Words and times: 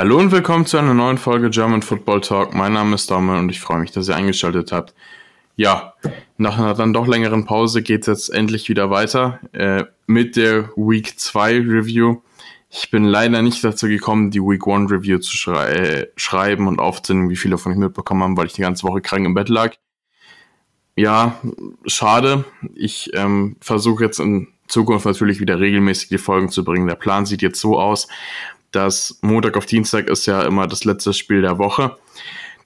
Hallo 0.00 0.16
und 0.16 0.32
willkommen 0.32 0.64
zu 0.64 0.78
einer 0.78 0.94
neuen 0.94 1.18
Folge 1.18 1.50
German 1.50 1.82
Football 1.82 2.22
Talk. 2.22 2.54
Mein 2.54 2.72
Name 2.72 2.94
ist 2.94 3.10
Daumen 3.10 3.38
und 3.38 3.50
ich 3.50 3.60
freue 3.60 3.80
mich, 3.80 3.90
dass 3.90 4.08
ihr 4.08 4.16
eingeschaltet 4.16 4.72
habt. 4.72 4.94
Ja, 5.56 5.92
nach 6.38 6.58
einer 6.58 6.72
dann 6.72 6.94
doch 6.94 7.06
längeren 7.06 7.44
Pause 7.44 7.82
geht 7.82 8.00
es 8.00 8.06
jetzt 8.06 8.28
endlich 8.30 8.70
wieder 8.70 8.88
weiter 8.88 9.40
äh, 9.52 9.84
mit 10.06 10.36
der 10.36 10.70
Week 10.74 11.18
2 11.18 11.58
Review. 11.58 12.22
Ich 12.70 12.90
bin 12.90 13.04
leider 13.04 13.42
nicht 13.42 13.62
dazu 13.62 13.88
gekommen, 13.88 14.30
die 14.30 14.40
Week 14.40 14.66
1 14.66 14.90
Review 14.90 15.18
zu 15.18 15.36
schrei 15.36 15.70
äh, 15.72 16.06
schreiben 16.16 16.66
und 16.66 16.78
aufzunehmen, 16.78 17.28
wie 17.28 17.36
viele 17.36 17.58
von 17.58 17.72
euch 17.72 17.78
mitbekommen 17.78 18.22
haben, 18.22 18.38
weil 18.38 18.46
ich 18.46 18.54
die 18.54 18.62
ganze 18.62 18.84
Woche 18.84 19.02
krank 19.02 19.26
im 19.26 19.34
Bett 19.34 19.50
lag. 19.50 19.74
Ja, 20.96 21.38
schade. 21.84 22.46
Ich 22.74 23.10
ähm, 23.12 23.56
versuche 23.60 24.04
jetzt 24.04 24.18
in 24.18 24.48
Zukunft 24.66 25.04
natürlich 25.04 25.40
wieder 25.40 25.60
regelmäßig 25.60 26.08
die 26.08 26.16
Folgen 26.16 26.48
zu 26.48 26.64
bringen. 26.64 26.86
Der 26.86 26.94
Plan 26.94 27.26
sieht 27.26 27.42
jetzt 27.42 27.60
so 27.60 27.78
aus, 27.78 28.08
dass 28.72 29.18
Montag 29.22 29.56
auf 29.56 29.66
Dienstag 29.66 30.08
ist 30.08 30.26
ja 30.26 30.42
immer 30.42 30.66
das 30.66 30.84
letzte 30.84 31.12
Spiel 31.12 31.42
der 31.42 31.58
Woche, 31.58 31.96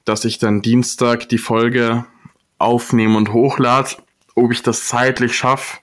dass 0.05 0.25
ich 0.25 0.39
dann 0.39 0.63
Dienstag 0.63 1.29
die 1.29 1.39
Folge 1.39 2.05
aufnehme 2.59 3.17
und 3.17 3.33
hochlade. 3.33 3.97
Ob 4.35 4.53
ich 4.53 4.63
das 4.63 4.87
zeitlich 4.87 5.37
schaffe, 5.37 5.79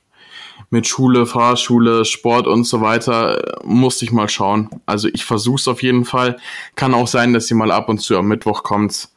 mit 0.71 0.87
Schule, 0.87 1.25
Fahrschule, 1.25 2.05
Sport 2.05 2.47
und 2.47 2.63
so 2.63 2.81
weiter, 2.81 3.59
muss 3.63 4.01
ich 4.01 4.11
mal 4.11 4.29
schauen. 4.29 4.69
Also 4.85 5.09
ich 5.11 5.25
versuche 5.25 5.59
es 5.59 5.67
auf 5.67 5.83
jeden 5.83 6.05
Fall. 6.05 6.37
Kann 6.75 6.93
auch 6.93 7.07
sein, 7.07 7.33
dass 7.33 7.47
sie 7.47 7.55
mal 7.55 7.71
ab 7.71 7.89
und 7.89 7.99
zu 7.99 8.17
am 8.17 8.27
Mittwoch 8.27 8.63
kommt. 8.63 9.09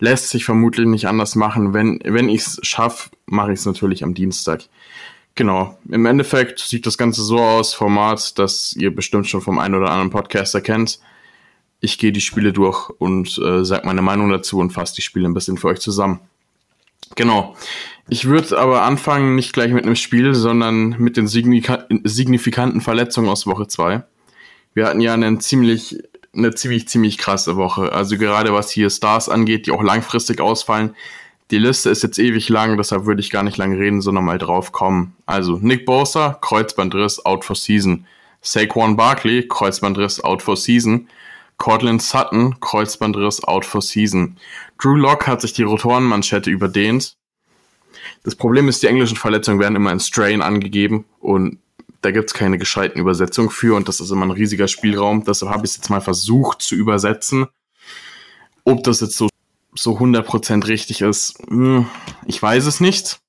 Lässt 0.00 0.30
sich 0.30 0.44
vermutlich 0.44 0.86
nicht 0.86 1.06
anders 1.06 1.36
machen. 1.36 1.72
Wenn, 1.72 2.00
wenn 2.04 2.28
ich 2.28 2.40
es 2.40 2.58
schaffe, 2.62 3.10
mache 3.26 3.52
ich 3.52 3.60
es 3.60 3.66
natürlich 3.66 4.02
am 4.02 4.14
Dienstag. 4.14 4.62
Genau. 5.34 5.78
Im 5.88 6.04
Endeffekt 6.04 6.58
sieht 6.60 6.86
das 6.86 6.98
Ganze 6.98 7.22
so 7.22 7.38
aus, 7.38 7.72
Format, 7.72 8.38
das 8.38 8.74
ihr 8.74 8.94
bestimmt 8.94 9.26
schon 9.26 9.40
vom 9.40 9.58
einen 9.58 9.74
oder 9.74 9.90
anderen 9.90 10.10
Podcaster 10.10 10.60
kennt. 10.60 11.00
Ich 11.80 11.98
gehe 11.98 12.12
die 12.12 12.20
Spiele 12.20 12.52
durch 12.52 12.90
und 12.90 13.38
äh, 13.38 13.64
sage 13.64 13.86
meine 13.86 14.02
Meinung 14.02 14.30
dazu 14.30 14.58
und 14.58 14.72
fasse 14.72 14.94
die 14.94 15.02
Spiele 15.02 15.26
ein 15.26 15.34
bisschen 15.34 15.56
für 15.56 15.68
euch 15.68 15.80
zusammen. 15.80 16.20
Genau. 17.16 17.56
Ich 18.08 18.26
würde 18.26 18.58
aber 18.58 18.82
anfangen, 18.82 19.34
nicht 19.34 19.52
gleich 19.52 19.72
mit 19.72 19.84
einem 19.84 19.96
Spiel, 19.96 20.34
sondern 20.34 20.96
mit 20.98 21.16
den 21.16 21.26
signifikanten 21.26 22.80
Verletzungen 22.80 23.28
aus 23.28 23.46
Woche 23.46 23.68
2. 23.68 24.02
Wir 24.74 24.86
hatten 24.86 25.00
ja 25.00 25.14
einen 25.14 25.40
ziemlich, 25.40 25.98
eine 26.34 26.54
ziemlich, 26.54 26.88
ziemlich 26.88 27.18
krasse 27.18 27.56
Woche. 27.56 27.92
Also 27.92 28.18
gerade 28.18 28.52
was 28.52 28.70
hier 28.70 28.90
Stars 28.90 29.28
angeht, 29.28 29.66
die 29.66 29.70
auch 29.70 29.82
langfristig 29.82 30.40
ausfallen, 30.40 30.94
die 31.52 31.58
Liste 31.58 31.90
ist 31.90 32.02
jetzt 32.02 32.18
ewig 32.18 32.48
lang, 32.48 32.78
deshalb 32.78 33.04
würde 33.04 33.20
ich 33.20 33.30
gar 33.30 33.42
nicht 33.42 33.58
lange 33.58 33.78
reden, 33.78 34.00
sondern 34.00 34.24
mal 34.24 34.38
drauf 34.38 34.72
kommen. 34.72 35.14
Also 35.26 35.58
Nick 35.60 35.84
Bosa, 35.84 36.38
Kreuzbandriss, 36.40 37.24
out 37.26 37.44
for 37.44 37.54
season. 37.54 38.06
Saquon 38.40 38.96
Barkley, 38.96 39.46
Kreuzbandriss, 39.46 40.24
out 40.24 40.40
for 40.40 40.56
season. 40.56 41.08
Cortland 41.58 42.02
Sutton, 42.02 42.58
Kreuzbandriss, 42.60 43.44
out 43.44 43.66
for 43.66 43.82
season. 43.82 44.38
Drew 44.78 44.96
Locke 44.96 45.26
hat 45.26 45.42
sich 45.42 45.52
die 45.52 45.62
Rotorenmanschette 45.62 46.50
überdehnt. 46.50 47.16
Das 48.24 48.34
Problem 48.34 48.68
ist, 48.68 48.82
die 48.82 48.86
englischen 48.86 49.18
Verletzungen 49.18 49.60
werden 49.60 49.76
immer 49.76 49.92
in 49.92 50.00
Strain 50.00 50.40
angegeben 50.40 51.04
und 51.20 51.58
da 52.00 52.12
gibt 52.12 52.30
es 52.30 52.34
keine 52.34 52.56
gescheiten 52.56 52.98
Übersetzungen 52.98 53.50
für 53.50 53.76
und 53.76 53.88
das 53.88 54.00
ist 54.00 54.10
immer 54.10 54.24
ein 54.24 54.30
riesiger 54.30 54.68
Spielraum. 54.68 55.22
Deshalb 55.24 55.52
habe 55.52 55.66
ich 55.66 55.72
es 55.72 55.76
jetzt 55.76 55.90
mal 55.90 56.00
versucht 56.00 56.62
zu 56.62 56.74
übersetzen. 56.76 57.46
Ob 58.64 58.82
das 58.84 59.02
jetzt 59.02 59.18
so 59.18 59.28
so 59.74 59.98
100% 59.98 60.66
richtig 60.66 61.00
ist, 61.00 61.38
hm, 61.48 61.86
ich 62.26 62.42
weiß 62.42 62.66
es 62.66 62.80
nicht. 62.80 63.20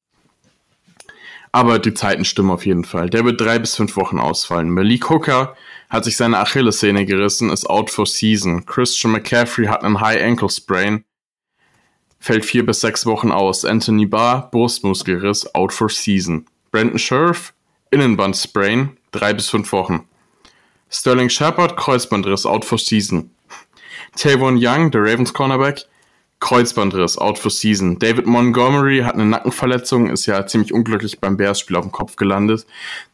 Aber 1.52 1.78
die 1.78 1.94
Zeiten 1.94 2.26
stimmen 2.26 2.50
auf 2.50 2.66
jeden 2.66 2.84
Fall. 2.84 3.10
Der 3.10 3.26
wird 3.26 3.40
drei 3.40 3.60
bis 3.60 3.76
fünf 3.76 3.96
Wochen 3.96 4.20
ausfallen. 4.20 4.72
Malik 4.72 5.10
Hooker 5.10 5.56
hat 5.90 6.03
sich 6.03 6.18
seine 6.18 6.40
Achillessehne 6.40 7.06
gerissen, 7.06 7.52
ist 7.52 7.70
out 7.70 7.92
for 7.92 8.08
season. 8.08 8.66
Christian 8.66 9.12
McCaffrey 9.12 9.68
hat 9.68 9.84
einen 9.84 10.02
High 10.02 10.24
Ankle 10.24 10.50
Sprain, 10.50 11.06
fällt 12.20 12.46
vier 12.46 12.66
bis 12.66 12.82
sechs 12.82 13.06
Wochen 13.06 13.32
aus. 13.32 13.66
Anthony 13.66 14.08
Barr, 14.08 14.50
Brustmuskelriss, 14.50 15.53
out 15.53 15.72
for 15.72 15.90
season. 15.90 16.48
Brandon 16.72 16.98
Scherf, 16.98 17.53
Innenband 17.92 18.36
Sprain, 18.36 18.98
drei 19.12 19.34
bis 19.34 19.50
fünf 19.50 19.72
Wochen. 19.72 20.08
Sterling 20.90 21.30
Shepard, 21.30 21.78
Kreuzbandriss, 21.78 22.48
out 22.48 22.66
for 22.66 22.80
season. 22.80 23.30
Tavon 24.16 24.58
Young, 24.58 24.90
der 24.90 25.02
Ravens 25.02 25.34
Cornerback, 25.34 25.86
Kreuzbandriss, 26.44 27.18
out 27.18 27.40
for 27.40 27.50
season. 27.50 27.98
David 28.00 28.28
Montgomery 28.28 29.00
hat 29.00 29.14
eine 29.14 29.26
Nackenverletzung, 29.26 30.09
ist 30.09 30.26
ja 30.26 30.46
ziemlich 30.46 30.74
unglücklich 30.74 31.22
beim 31.22 31.38
Bears-Spiel 31.38 31.78
auf 31.78 31.86
dem 31.86 31.94
Kopf 31.94 32.18
gelandet. 32.18 32.66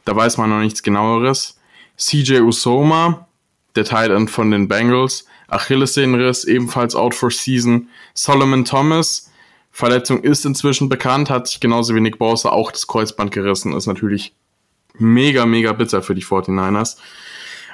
Da 0.03 0.15
weiß 0.15 0.37
man 0.37 0.49
noch 0.49 0.61
nichts 0.61 0.81
genaueres. 0.81 1.59
CJ 1.95 2.39
Usoma, 2.39 3.27
der 3.75 3.87
End 3.91 4.31
von 4.31 4.49
den 4.49 4.67
Bengals, 4.67 5.25
Achillessehnenriss, 5.47 6.43
ebenfalls 6.45 6.95
out 6.95 7.13
for 7.13 7.29
season. 7.29 7.89
Solomon 8.15 8.65
Thomas, 8.65 9.31
Verletzung 9.69 10.23
ist 10.23 10.43
inzwischen 10.43 10.89
bekannt, 10.89 11.29
hat 11.29 11.47
sich 11.47 11.59
genauso 11.59 11.93
wie 11.93 12.01
Nick 12.01 12.17
Bosa 12.17 12.49
auch 12.49 12.71
das 12.71 12.87
Kreuzband 12.87 13.31
gerissen, 13.31 13.73
ist 13.73 13.85
natürlich 13.85 14.33
mega, 14.97 15.45
mega 15.45 15.73
bitter 15.73 16.01
für 16.01 16.15
die 16.15 16.23
49ers. 16.23 16.97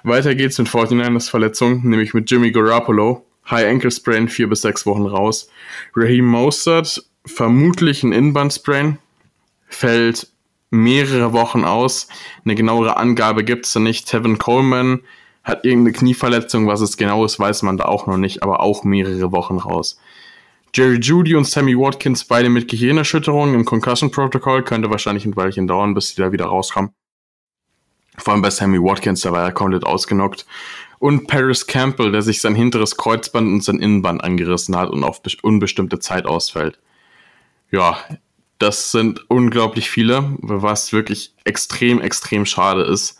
Weiter 0.03 0.35
geht's 0.35 0.57
mit 0.57 0.67
49ers 0.67 1.29
Verletzung, 1.29 1.87
nämlich 1.87 2.13
mit 2.13 2.29
Jimmy 2.29 2.51
Garoppolo. 2.51 3.25
High 3.49 3.67
Ankle 3.67 3.91
Sprain, 3.91 4.27
vier 4.27 4.49
bis 4.49 4.61
sechs 4.61 4.85
Wochen 4.85 5.05
raus. 5.05 5.49
Raheem 5.95 6.25
Mostert, 6.25 7.05
vermutlich 7.25 8.03
ein 8.03 8.11
Inband-Sprain, 8.11 8.97
fällt 9.67 10.27
mehrere 10.71 11.33
Wochen 11.33 11.63
aus. 11.63 12.07
Eine 12.43 12.55
genauere 12.55 12.97
Angabe 12.97 13.43
gibt 13.43 13.65
es 13.65 13.73
da 13.73 13.79
nicht. 13.79 14.07
Tevin 14.07 14.37
Coleman 14.37 15.01
hat 15.43 15.63
irgendeine 15.63 15.95
Knieverletzung, 15.95 16.67
was 16.67 16.81
es 16.81 16.97
genau 16.97 17.23
ist, 17.23 17.39
weiß 17.39 17.61
man 17.61 17.77
da 17.77 17.85
auch 17.85 18.07
noch 18.07 18.17
nicht, 18.17 18.41
aber 18.41 18.61
auch 18.61 18.83
mehrere 18.83 19.31
Wochen 19.31 19.57
raus. 19.57 19.99
Jerry 20.73 20.99
Judy 20.99 21.35
und 21.35 21.47
Sammy 21.47 21.77
Watkins 21.77 22.25
beide 22.25 22.49
mit 22.49 22.67
Gehirnerschütterungen 22.67 23.55
im 23.55 23.63
Concussion 23.63 24.11
Protocol, 24.11 24.63
könnte 24.63 24.89
wahrscheinlich 24.89 25.25
ein 25.25 25.35
Weilchen 25.35 25.67
dauern, 25.67 25.93
bis 25.93 26.09
sie 26.09 26.21
da 26.21 26.31
wieder 26.31 26.45
rauskommen. 26.47 26.91
Vor 28.17 28.33
allem 28.33 28.41
bei 28.41 28.49
Sammy 28.49 28.81
Watkins, 28.81 29.21
da 29.21 29.31
war 29.31 29.43
er 29.43 29.51
komplett 29.51 29.85
ausgenockt 29.85 30.45
und 31.05 31.27
Paris 31.27 31.67
Campbell, 31.67 32.11
der 32.11 32.23
sich 32.23 32.41
sein 32.41 32.55
hinteres 32.55 32.97
Kreuzband 32.97 33.47
und 33.47 33.63
sein 33.63 33.77
Innenband 33.77 34.23
angerissen 34.23 34.75
hat 34.75 34.89
und 34.89 35.03
auf 35.03 35.21
unbestimmte 35.43 35.99
Zeit 35.99 36.25
ausfällt. 36.25 36.79
Ja, 37.69 37.99
das 38.57 38.89
sind 38.89 39.29
unglaublich 39.29 39.91
viele, 39.91 40.35
was 40.39 40.93
wirklich 40.93 41.35
extrem, 41.43 42.01
extrem 42.01 42.47
schade 42.47 42.81
ist, 42.81 43.19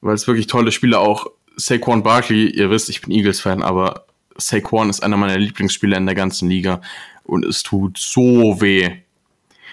weil 0.00 0.14
es 0.14 0.28
wirklich 0.28 0.46
tolle 0.46 0.70
Spieler 0.70 1.00
auch 1.00 1.26
Saquon 1.56 2.04
Barkley, 2.04 2.48
ihr 2.48 2.70
wisst, 2.70 2.88
ich 2.88 3.00
bin 3.00 3.10
Eagles-Fan, 3.10 3.64
aber 3.64 4.06
Saquon 4.36 4.88
ist 4.88 5.02
einer 5.02 5.16
meiner 5.16 5.36
Lieblingsspieler 5.36 5.96
in 5.96 6.06
der 6.06 6.14
ganzen 6.14 6.48
Liga 6.48 6.80
und 7.24 7.44
es 7.44 7.64
tut 7.64 7.98
so 7.98 8.60
weh, 8.60 8.88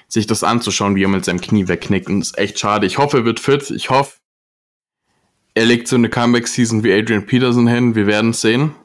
sich 0.07 0.25
das 0.25 0.43
anzuschauen, 0.43 0.95
wie 0.95 1.03
er 1.03 1.09
mit 1.09 1.25
seinem 1.25 1.41
Knie 1.41 1.67
wegknickt 1.67 2.07
und 2.07 2.19
es 2.19 2.29
ist 2.29 2.39
echt 2.39 2.57
schade. 2.57 2.87
Ich 2.87 2.97
hoffe, 2.97 3.17
er 3.17 3.25
wird 3.25 3.39
fit. 3.39 3.69
Ich 3.69 3.91
hoffe, 3.91 4.13
er 5.57 5.65
legt 5.65 5.87
so 5.87 5.95
eine 5.95 6.07
Comeback-Season 6.07 6.83
wie 6.83 6.93
Adrian 6.93 7.25
Peterson 7.25 7.67
hin. 7.67 7.95
Wir 7.95 8.05
werden 8.05 8.29
es 8.29 8.41
sehen. 8.41 8.75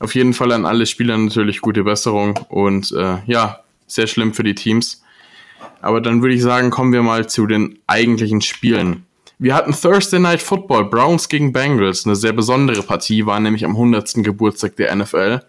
Auf 0.00 0.16
jeden 0.16 0.34
Fall 0.34 0.50
an 0.50 0.66
alle 0.66 0.86
Spieler 0.86 1.16
natürlich 1.16 1.60
gute 1.60 1.84
Besserung 1.84 2.36
und 2.48 2.90
äh, 2.90 3.18
ja, 3.26 3.60
sehr 3.86 4.08
schlimm 4.08 4.34
für 4.34 4.42
die 4.42 4.56
Teams. 4.56 5.04
Aber 5.80 6.00
dann 6.00 6.20
würde 6.20 6.34
ich 6.34 6.42
sagen, 6.42 6.70
kommen 6.70 6.92
wir 6.92 7.02
mal 7.02 7.28
zu 7.28 7.46
den 7.46 7.78
eigentlichen 7.86 8.40
Spielen. 8.40 9.06
Wir 9.38 9.54
hatten 9.54 9.72
Thursday 9.72 10.18
Night 10.18 10.42
Football, 10.42 10.86
Browns 10.86 11.28
gegen 11.28 11.52
Bengals. 11.52 12.04
Eine 12.04 12.16
sehr 12.16 12.32
besondere 12.32 12.82
Partie, 12.82 13.24
war 13.24 13.38
nämlich 13.38 13.64
am 13.64 13.72
100. 13.72 14.14
Geburtstag 14.24 14.74
der 14.76 14.94
NFL. 14.94 15.42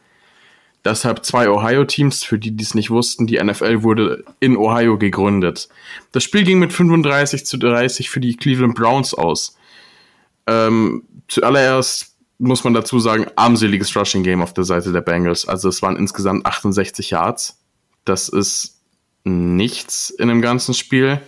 Deshalb 0.85 1.25
zwei 1.25 1.49
Ohio-Teams, 1.49 2.23
für 2.23 2.37
die, 2.37 2.51
die 2.51 2.63
es 2.63 2.75
nicht 2.75 2.91
wussten, 2.91 3.25
die 3.25 3.43
NFL 3.43 3.81
wurde 3.81 4.25
in 4.39 4.57
Ohio 4.57 4.99
gegründet. 4.99 5.69
Das 6.11 6.23
Spiel 6.23 6.43
ging 6.43 6.59
mit 6.59 6.71
35 6.71 7.45
zu 7.47 7.57
30 7.57 8.11
für 8.11 8.19
die 8.19 8.35
Cleveland 8.35 8.75
Browns 8.75 9.15
aus. 9.15 9.57
Ähm, 10.47 11.03
zuallererst 11.27 12.15
muss 12.41 12.63
man 12.63 12.73
dazu 12.73 12.99
sagen, 12.99 13.27
armseliges 13.35 13.95
Rushing 13.95 14.23
Game 14.23 14.41
auf 14.41 14.53
der 14.53 14.63
Seite 14.63 14.91
der 14.91 15.01
Bengals. 15.01 15.47
Also 15.47 15.69
es 15.69 15.81
waren 15.81 15.95
insgesamt 15.95 16.45
68 16.45 17.11
Yards. 17.11 17.59
Das 18.03 18.29
ist 18.29 18.81
nichts 19.23 20.09
in 20.09 20.27
dem 20.27 20.41
ganzen 20.41 20.73
Spiel. 20.73 21.21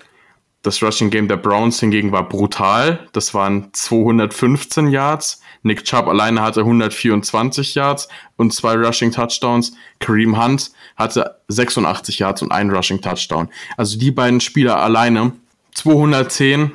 Das 0.63 0.81
Rushing 0.81 1.09
Game 1.09 1.27
der 1.27 1.37
Browns 1.37 1.79
hingegen 1.79 2.11
war 2.11 2.27
brutal. 2.27 3.07
Das 3.11 3.33
waren 3.33 3.69
215 3.73 4.87
Yards. 4.87 5.41
Nick 5.61 5.83
Chubb 5.83 6.07
alleine 6.07 6.41
hatte 6.41 6.61
124 6.61 7.75
Yards 7.75 8.07
und 8.37 8.53
zwei 8.53 8.73
Rushing 8.75 9.11
Touchdowns. 9.11 9.73
Kareem 9.99 10.41
Hunt 10.41 10.71
hatte 10.95 11.41
86 11.49 12.19
Yards 12.19 12.41
und 12.41 12.51
ein 12.51 12.71
Rushing 12.71 13.01
Touchdown. 13.01 13.49
Also 13.77 13.99
die 13.99 14.11
beiden 14.11 14.39
Spieler 14.39 14.81
alleine 14.81 15.33
210 15.75 16.71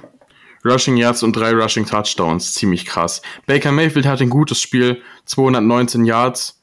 Rushing 0.69 0.97
Yards 0.97 1.23
und 1.23 1.35
drei 1.35 1.53
Rushing 1.53 1.87
Touchdowns. 1.87 2.55
Ziemlich 2.55 2.87
krass. 2.87 3.23
Baker 3.47 3.73
Mayfield 3.73 4.07
hat 4.07 4.21
ein 4.21 4.31
gutes 4.31 4.61
Spiel. 4.61 5.03
219 5.25 6.05
Yards, 6.05 6.61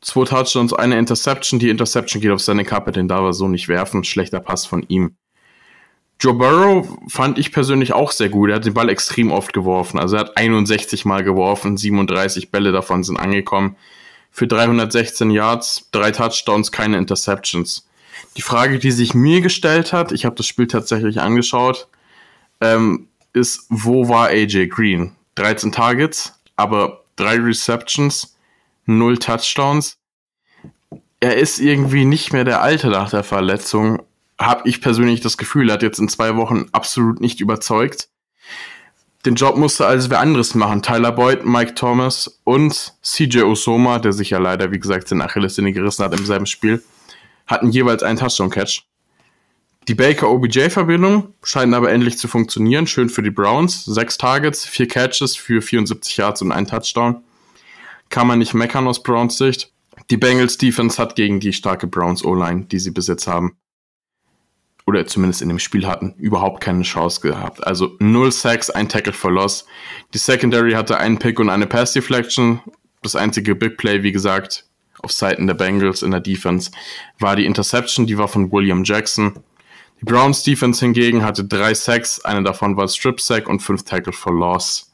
zwei 0.00 0.24
Touchdowns, 0.24 0.72
eine 0.72 0.98
Interception. 0.98 1.58
Die 1.58 1.70
Interception 1.70 2.20
geht 2.20 2.30
auf 2.30 2.40
seine 2.40 2.64
Kappe, 2.64 2.92
den 2.92 3.08
darf 3.08 3.22
er 3.22 3.32
so 3.32 3.48
nicht 3.48 3.68
werfen. 3.68 4.04
Schlechter 4.04 4.40
Pass 4.40 4.66
von 4.66 4.84
ihm. 4.88 5.16
Joe 6.20 6.34
Burrow 6.34 6.86
fand 7.08 7.36
ich 7.36 7.50
persönlich 7.50 7.94
auch 7.94 8.12
sehr 8.12 8.28
gut. 8.28 8.50
Er 8.50 8.56
hat 8.56 8.64
den 8.64 8.74
Ball 8.74 8.88
extrem 8.88 9.32
oft 9.32 9.52
geworfen. 9.52 9.98
Also 9.98 10.16
er 10.16 10.20
hat 10.20 10.36
61 10.36 11.04
Mal 11.04 11.24
geworfen, 11.24 11.76
37 11.76 12.52
Bälle 12.52 12.70
davon 12.70 13.02
sind 13.02 13.16
angekommen. 13.16 13.76
Für 14.30 14.46
316 14.46 15.30
Yards, 15.30 15.88
drei 15.90 16.12
Touchdowns, 16.12 16.70
keine 16.70 16.96
Interceptions. 16.96 17.88
Die 18.36 18.42
Frage, 18.42 18.78
die 18.78 18.92
sich 18.92 19.14
mir 19.14 19.40
gestellt 19.40 19.92
hat, 19.92 20.12
ich 20.12 20.24
habe 20.24 20.36
das 20.36 20.46
Spiel 20.46 20.68
tatsächlich 20.68 21.20
angeschaut, 21.20 21.88
ähm, 22.60 23.08
ist, 23.32 23.66
wo 23.68 24.08
war 24.08 24.28
AJ 24.28 24.68
Green? 24.68 25.16
13 25.36 25.72
Targets, 25.72 26.34
aber 26.56 27.04
drei 27.16 27.36
Receptions, 27.36 28.36
null 28.86 29.18
Touchdowns. 29.18 29.98
Er 31.20 31.36
ist 31.36 31.58
irgendwie 31.58 32.04
nicht 32.04 32.32
mehr 32.32 32.44
der 32.44 32.62
Alte 32.62 32.88
nach 32.88 33.10
der 33.10 33.24
Verletzung 33.24 34.02
habe 34.46 34.68
ich 34.68 34.80
persönlich 34.80 35.20
das 35.20 35.36
Gefühl, 35.36 35.68
er 35.68 35.74
hat 35.74 35.82
jetzt 35.82 35.98
in 35.98 36.08
zwei 36.08 36.36
Wochen 36.36 36.66
absolut 36.72 37.20
nicht 37.20 37.40
überzeugt. 37.40 38.08
Den 39.24 39.36
Job 39.36 39.56
musste 39.56 39.86
also 39.86 40.10
wer 40.10 40.18
anderes 40.18 40.54
machen. 40.54 40.82
Tyler 40.82 41.12
Boyd, 41.12 41.44
Mike 41.44 41.74
Thomas 41.74 42.40
und 42.42 42.94
CJ 43.02 43.42
Osoma, 43.42 44.00
der 44.00 44.12
sich 44.12 44.30
ja 44.30 44.38
leider, 44.38 44.72
wie 44.72 44.80
gesagt, 44.80 45.08
seine 45.08 45.24
Achillessehne 45.24 45.72
gerissen 45.72 46.04
hat 46.04 46.18
im 46.18 46.26
selben 46.26 46.46
Spiel, 46.46 46.82
hatten 47.46 47.70
jeweils 47.70 48.02
einen 48.02 48.18
Touchdown-Catch. 48.18 48.82
Die 49.88 49.94
Baker-OBJ-Verbindung 49.94 51.34
scheint 51.42 51.74
aber 51.74 51.90
endlich 51.90 52.16
zu 52.16 52.28
funktionieren. 52.28 52.86
Schön 52.86 53.08
für 53.08 53.22
die 53.22 53.30
Browns. 53.30 53.84
Sechs 53.84 54.16
Targets, 54.16 54.64
vier 54.64 54.86
Catches 54.86 55.34
für 55.34 55.60
74 55.60 56.16
Yards 56.16 56.42
und 56.42 56.52
ein 56.52 56.68
Touchdown. 56.68 57.22
Kann 58.08 58.28
man 58.28 58.38
nicht 58.38 58.54
meckern 58.54 58.86
aus 58.86 59.02
Browns 59.02 59.38
Sicht. 59.38 59.72
Die 60.10 60.16
Bengals 60.16 60.56
Defense 60.56 61.00
hat 61.00 61.16
gegen 61.16 61.40
die 61.40 61.52
starke 61.52 61.86
Browns 61.86 62.24
O-Line, 62.24 62.66
die 62.66 62.78
sie 62.78 62.90
bis 62.90 63.08
jetzt 63.08 63.26
haben, 63.26 63.56
oder 64.86 65.06
zumindest 65.06 65.42
in 65.42 65.48
dem 65.48 65.58
Spiel 65.58 65.86
hatten, 65.86 66.14
überhaupt 66.18 66.62
keine 66.62 66.82
Chance 66.82 67.20
gehabt. 67.20 67.66
Also 67.66 67.96
null 67.98 68.32
Sacks, 68.32 68.70
ein 68.70 68.88
Tackle 68.88 69.12
for 69.12 69.30
Loss. 69.30 69.64
Die 70.12 70.18
Secondary 70.18 70.72
hatte 70.72 70.98
einen 70.98 71.18
Pick 71.18 71.40
und 71.40 71.50
eine 71.50 71.66
Pass 71.66 71.92
Deflection. 71.92 72.60
Das 73.02 73.16
einzige 73.16 73.54
Big 73.54 73.78
Play, 73.78 74.02
wie 74.02 74.12
gesagt, 74.12 74.66
auf 75.02 75.12
Seiten 75.12 75.46
der 75.46 75.54
Bengals 75.54 76.02
in 76.02 76.10
der 76.12 76.20
Defense 76.20 76.70
war 77.18 77.36
die 77.36 77.46
Interception, 77.46 78.06
die 78.06 78.18
war 78.18 78.28
von 78.28 78.52
William 78.52 78.84
Jackson. 78.84 79.34
Die 80.02 80.06
Browns 80.06 80.42
Defense 80.42 80.84
hingegen 80.84 81.24
hatte 81.24 81.44
drei 81.44 81.72
Sacks, 81.74 82.24
eine 82.24 82.42
davon 82.42 82.76
war 82.76 82.88
Strip 82.88 83.20
Sack 83.20 83.48
und 83.48 83.60
fünf 83.60 83.84
Tackle 83.84 84.12
for 84.12 84.34
Loss. 84.34 84.92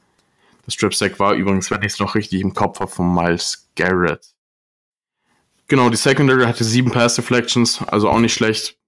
Das 0.64 0.74
Strip 0.74 0.94
Sack 0.94 1.18
war 1.18 1.34
übrigens, 1.34 1.70
wenn 1.70 1.82
ich 1.82 1.94
es 1.94 1.98
noch 1.98 2.14
richtig 2.14 2.42
im 2.42 2.54
Kopf 2.54 2.78
habe, 2.78 2.90
von 2.90 3.14
Miles 3.14 3.68
Garrett. 3.74 4.34
Genau, 5.66 5.90
die 5.90 5.96
Secondary 5.96 6.44
hatte 6.44 6.62
sieben 6.62 6.90
Pass 6.90 7.16
Deflections, 7.16 7.82
also 7.88 8.08
auch 8.08 8.20
nicht 8.20 8.34
schlecht 8.34 8.78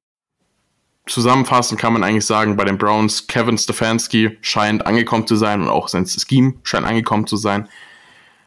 zusammenfassend 1.10 1.80
kann 1.80 1.92
man 1.92 2.04
eigentlich 2.04 2.26
sagen, 2.26 2.56
bei 2.56 2.64
den 2.64 2.78
Browns, 2.78 3.26
Kevin 3.26 3.58
Stefanski 3.58 4.38
scheint 4.40 4.86
angekommen 4.86 5.26
zu 5.26 5.36
sein 5.36 5.60
und 5.60 5.68
auch 5.68 5.88
sein 5.88 6.06
Scheme 6.06 6.54
scheint 6.62 6.86
angekommen 6.86 7.26
zu 7.26 7.36
sein. 7.36 7.68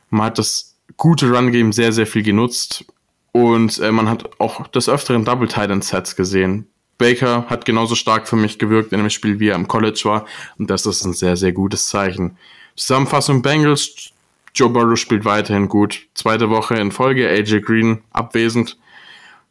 Man 0.10 0.28
hat 0.28 0.38
das 0.38 0.78
gute 0.98 1.30
Run-Game 1.30 1.74
sehr, 1.74 1.92
sehr 1.92 2.08
viel 2.08 2.24
genutzt 2.24 2.86
und 3.31 3.80
äh, 3.80 3.92
man 3.92 4.10
hat 4.10 4.40
auch 4.40 4.68
des 4.68 4.90
Öfteren 4.90 5.26
Double 5.26 5.48
Titan 5.48 5.81
Sets 5.81 6.16
gesehen. 6.16 6.68
Baker 7.04 7.48
hat 7.50 7.66
genauso 7.66 7.96
stark 7.96 8.30
für 8.30 8.38
mich 8.38 8.60
gewirkt 8.60 8.94
in 8.94 9.00
dem 9.00 9.10
Spiel, 9.10 9.42
wie 9.42 9.50
er 9.50 9.56
im 9.56 9.68
College 9.68 10.02
war 10.06 10.26
und 10.58 10.70
das 10.70 10.86
ist 10.86 11.04
ein 11.04 11.12
sehr, 11.12 11.36
sehr 11.36 11.52
gutes 11.52 11.90
Zeichen. 11.90 12.38
Zusammenfassung 12.78 13.42
Bengals, 13.42 14.12
Joe 14.56 14.70
Burrow 14.70 14.98
spielt 14.98 15.26
weiterhin 15.26 15.68
gut. 15.68 16.08
Zweite 16.14 16.50
Woche 16.50 16.76
in 16.76 16.94
Folge, 16.94 17.28
AJ 17.30 17.60
Green 17.60 18.04
abwesend 18.14 18.78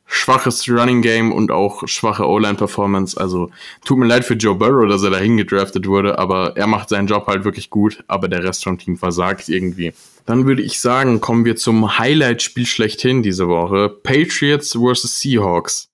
schwaches 0.07 0.69
Running 0.69 1.03
Game 1.03 1.31
und 1.33 1.51
auch 1.51 1.87
schwache 1.87 2.27
O-Line-Performance. 2.27 3.19
Also 3.19 3.51
tut 3.85 3.99
mir 3.99 4.07
leid 4.07 4.25
für 4.25 4.35
Joe 4.35 4.55
Burrow, 4.55 4.89
dass 4.89 5.03
er 5.03 5.11
dahin 5.11 5.37
gedraftet 5.37 5.87
wurde, 5.87 6.19
aber 6.19 6.57
er 6.57 6.67
macht 6.67 6.89
seinen 6.89 7.07
Job 7.07 7.27
halt 7.27 7.45
wirklich 7.45 7.71
gut, 7.71 8.03
aber 8.09 8.29
der 8.29 8.45
Rest 8.45 8.65
vom 8.65 8.79
Team 8.79 8.97
versagt 8.97 9.49
irgendwie. 9.49 9.93
Dann 10.25 10.47
würde 10.47 10.63
ich 10.63 10.81
sagen, 10.81 11.21
kommen 11.21 11.45
wir 11.45 11.57
zum 11.57 11.99
Highlight-Spiel 11.99 12.67
schlechthin 12.67 13.23
diese 13.23 13.49
Woche. 13.49 13.89
Patriots 13.89 14.73
vs. 14.73 15.21
Seahawks. 15.21 15.91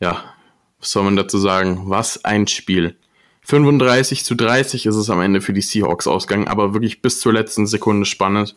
Ja, 0.00 0.24
was 0.80 0.90
soll 0.90 1.04
man 1.04 1.16
dazu 1.16 1.38
sagen? 1.38 1.82
Was 1.86 2.24
ein 2.24 2.46
Spiel. 2.46 2.96
35 3.42 4.24
zu 4.24 4.34
30 4.34 4.86
ist 4.86 4.96
es 4.96 5.10
am 5.10 5.20
Ende 5.20 5.40
für 5.40 5.52
die 5.52 5.62
Seahawks 5.62 6.06
ausgegangen, 6.06 6.48
aber 6.48 6.74
wirklich 6.74 7.00
bis 7.00 7.20
zur 7.20 7.32
letzten 7.32 7.66
Sekunde 7.66 8.04
spannend. 8.04 8.56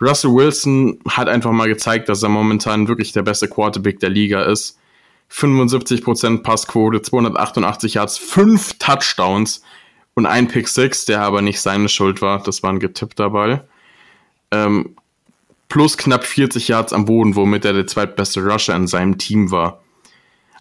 Russell 0.00 0.32
Wilson 0.32 1.00
hat 1.08 1.28
einfach 1.28 1.52
mal 1.52 1.68
gezeigt, 1.68 2.08
dass 2.08 2.22
er 2.22 2.28
momentan 2.28 2.88
wirklich 2.88 3.12
der 3.12 3.22
beste 3.22 3.48
Quarterback 3.48 4.00
der 4.00 4.10
Liga 4.10 4.42
ist. 4.42 4.78
75% 5.32 6.42
Passquote, 6.42 7.02
288 7.02 7.94
Yards, 7.94 8.18
5 8.18 8.78
Touchdowns 8.78 9.62
und 10.14 10.26
ein 10.26 10.48
Pick 10.48 10.68
6, 10.68 11.06
der 11.06 11.22
aber 11.22 11.42
nicht 11.42 11.60
seine 11.60 11.88
Schuld 11.88 12.22
war. 12.22 12.42
Das 12.42 12.62
war 12.62 12.70
ein 12.70 12.80
getippter 12.80 13.30
Ball. 13.30 13.66
Ähm, 14.50 14.96
plus 15.68 15.96
knapp 15.96 16.24
40 16.24 16.68
Yards 16.68 16.92
am 16.92 17.04
Boden, 17.04 17.34
womit 17.34 17.64
er 17.64 17.72
der 17.72 17.86
zweitbeste 17.86 18.44
Rusher 18.44 18.76
in 18.76 18.86
seinem 18.86 19.18
Team 19.18 19.50
war. 19.50 19.82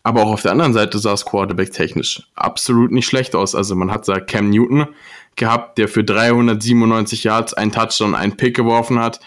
Aber 0.04 0.24
auch 0.24 0.32
auf 0.32 0.42
der 0.42 0.52
anderen 0.52 0.74
Seite 0.74 1.00
sah 1.00 1.14
es 1.14 1.26
Quarterback 1.26 1.72
technisch 1.72 2.24
absolut 2.36 2.92
nicht 2.92 3.06
schlecht 3.06 3.36
aus. 3.36 3.56
Also 3.56 3.76
man 3.76 3.92
hat 3.92 4.08
da 4.08 4.20
Cam 4.20 4.50
Newton, 4.50 4.88
gehabt, 5.36 5.78
der 5.78 5.88
für 5.88 6.04
397 6.04 7.24
Yards 7.24 7.54
einen 7.54 7.72
Touchdown, 7.72 8.16
einen 8.16 8.38
Pick 8.38 8.56
geworfen 8.56 9.00
hat. 9.00 9.20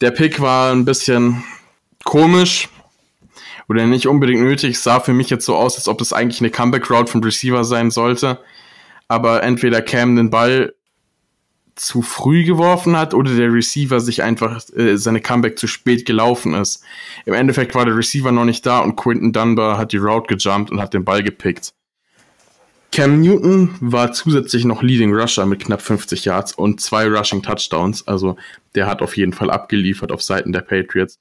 Der 0.00 0.10
Pick 0.10 0.40
war 0.40 0.72
ein 0.72 0.84
bisschen 0.84 1.44
komisch 2.04 2.68
oder 3.68 3.86
nicht 3.86 4.06
unbedingt 4.06 4.40
nötig. 4.40 4.76
Es 4.76 4.82
sah 4.82 5.00
für 5.00 5.12
mich 5.12 5.30
jetzt 5.30 5.44
so 5.44 5.56
aus, 5.56 5.76
als 5.76 5.88
ob 5.88 5.98
das 5.98 6.12
eigentlich 6.12 6.40
eine 6.40 6.50
Comeback-Route 6.50 7.10
vom 7.10 7.22
Receiver 7.22 7.64
sein 7.64 7.90
sollte. 7.90 8.38
Aber 9.08 9.42
entweder 9.42 9.82
Cam 9.82 10.16
den 10.16 10.30
Ball 10.30 10.74
zu 11.80 12.02
früh 12.02 12.44
geworfen 12.44 12.96
hat 12.96 13.14
oder 13.14 13.34
der 13.34 13.52
Receiver 13.52 14.00
sich 14.00 14.22
einfach 14.22 14.62
äh, 14.74 14.96
seine 14.96 15.20
Comeback 15.20 15.58
zu 15.58 15.66
spät 15.66 16.04
gelaufen 16.04 16.54
ist. 16.54 16.82
Im 17.24 17.34
Endeffekt 17.34 17.74
war 17.74 17.84
der 17.84 17.96
Receiver 17.96 18.32
noch 18.32 18.44
nicht 18.44 18.66
da 18.66 18.80
und 18.80 18.96
Quinton 18.96 19.32
Dunbar 19.32 19.78
hat 19.78 19.92
die 19.92 19.98
Route 19.98 20.34
gejumpt 20.34 20.70
und 20.70 20.80
hat 20.80 20.94
den 20.94 21.04
Ball 21.04 21.22
gepickt. 21.22 21.72
Cam 22.90 23.20
Newton 23.20 23.74
war 23.80 24.12
zusätzlich 24.12 24.64
noch 24.64 24.82
Leading 24.82 25.14
Rusher 25.14 25.46
mit 25.46 25.64
knapp 25.64 25.82
50 25.82 26.24
Yards 26.24 26.52
und 26.52 26.80
zwei 26.80 27.06
Rushing 27.06 27.42
Touchdowns. 27.42 28.06
Also 28.08 28.36
der 28.74 28.86
hat 28.86 29.02
auf 29.02 29.16
jeden 29.16 29.32
Fall 29.32 29.50
abgeliefert 29.50 30.10
auf 30.10 30.22
Seiten 30.22 30.52
der 30.52 30.62
Patriots. 30.62 31.18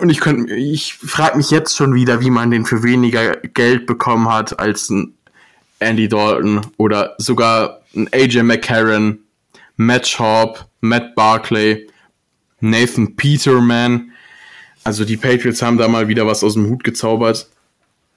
Und 0.00 0.10
ich 0.10 0.20
könnte, 0.20 0.54
ich 0.54 0.94
frage 0.94 1.36
mich 1.36 1.50
jetzt 1.50 1.76
schon 1.76 1.94
wieder, 1.94 2.20
wie 2.20 2.30
man 2.30 2.50
den 2.50 2.66
für 2.66 2.82
weniger 2.82 3.36
Geld 3.36 3.86
bekommen 3.86 4.30
hat 4.30 4.58
als 4.58 4.90
ein 4.90 5.14
Andy 5.78 6.08
Dalton 6.08 6.66
oder 6.76 7.14
sogar 7.18 7.77
ein 7.94 8.08
AJ 8.12 8.42
McCarron, 8.42 9.20
Matt 9.76 10.06
Schaub, 10.06 10.66
Matt 10.80 11.14
Barclay, 11.14 11.86
Nathan 12.60 13.16
Peterman. 13.16 14.12
Also 14.84 15.04
die 15.04 15.16
Patriots 15.16 15.62
haben 15.62 15.78
da 15.78 15.88
mal 15.88 16.08
wieder 16.08 16.26
was 16.26 16.44
aus 16.44 16.54
dem 16.54 16.68
Hut 16.68 16.84
gezaubert. 16.84 17.48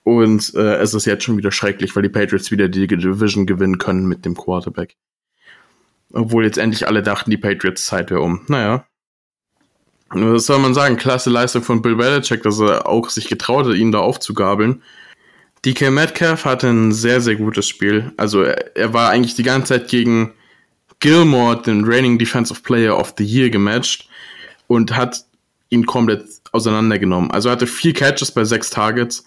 Und 0.04 0.54
äh, 0.56 0.76
es 0.78 0.94
ist 0.94 1.06
jetzt 1.06 1.24
schon 1.24 1.38
wieder 1.38 1.52
schrecklich, 1.52 1.96
weil 1.96 2.04
die 2.04 2.10
Patriots 2.10 2.50
wieder 2.50 2.68
die 2.70 2.88
Division 2.88 3.46
gewinnen 3.46 3.78
können 3.78 4.08
mit 4.08 4.26
dem 4.26 4.36
Quarterback. 4.36 4.96
Obwohl 6.12 6.44
jetzt 6.44 6.58
endlich 6.58 6.88
alle 6.88 7.04
dachten, 7.04 7.30
die 7.30 7.38
Patriots 7.38 7.86
Zeit 7.86 8.10
wäre 8.10 8.22
um. 8.22 8.42
Naja. 8.48 8.86
Was 10.10 10.46
soll 10.46 10.60
man 10.60 10.74
sagen? 10.74 10.98
Klasse 10.98 11.30
Leistung 11.30 11.64
von 11.64 11.82
Bill 11.82 11.96
Belichick, 11.96 12.44
dass 12.44 12.60
er 12.60 12.88
auch 12.88 13.10
sich 13.10 13.30
getraut 13.30 13.66
hat, 13.66 13.76
ihn 13.76 13.92
da 13.92 14.00
aufzugabeln. 14.00 14.82
DK 15.66 15.92
Metcalf 15.92 16.46
hatte 16.46 16.70
ein 16.70 16.92
sehr, 16.92 17.22
sehr 17.22 17.36
gutes 17.36 17.68
Spiel. 17.68 18.12
Also 18.18 18.42
er, 18.42 18.76
er 18.76 18.94
war 18.94 19.10
eigentlich 19.10 19.36
die 19.36 19.44
ganze 19.44 19.74
Zeit 19.74 19.90
gegen 19.90 20.34
Gilmore, 21.00 21.62
den 21.62 21.84
Reigning 21.86 22.18
Defensive 22.18 22.62
Player 22.62 22.98
of 22.98 23.14
the 23.18 23.24
Year, 23.24 23.50
gematcht 23.50 24.08
und 24.68 24.96
hat 24.96 25.26
ihn 25.70 25.86
komplett 25.86 26.26
auseinandergenommen. 26.52 27.32
Also 27.32 27.50
er 27.50 27.54
hatte 27.54 27.68
vier 27.68 27.94
Catches 27.94 28.32
bei 28.32 28.44
sechs 28.44 28.70
Targets 28.70 29.26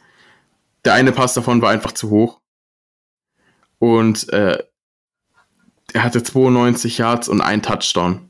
der 0.84 0.94
eine 0.94 1.12
Pass 1.12 1.34
davon 1.34 1.62
war 1.62 1.70
einfach 1.70 1.92
zu 1.92 2.10
hoch. 2.10 2.40
Und 3.78 4.32
äh, 4.32 4.58
er 5.92 6.02
hatte 6.02 6.22
92 6.22 6.98
Yards 6.98 7.28
und 7.28 7.40
ein 7.40 7.62
Touchdown 7.62 8.28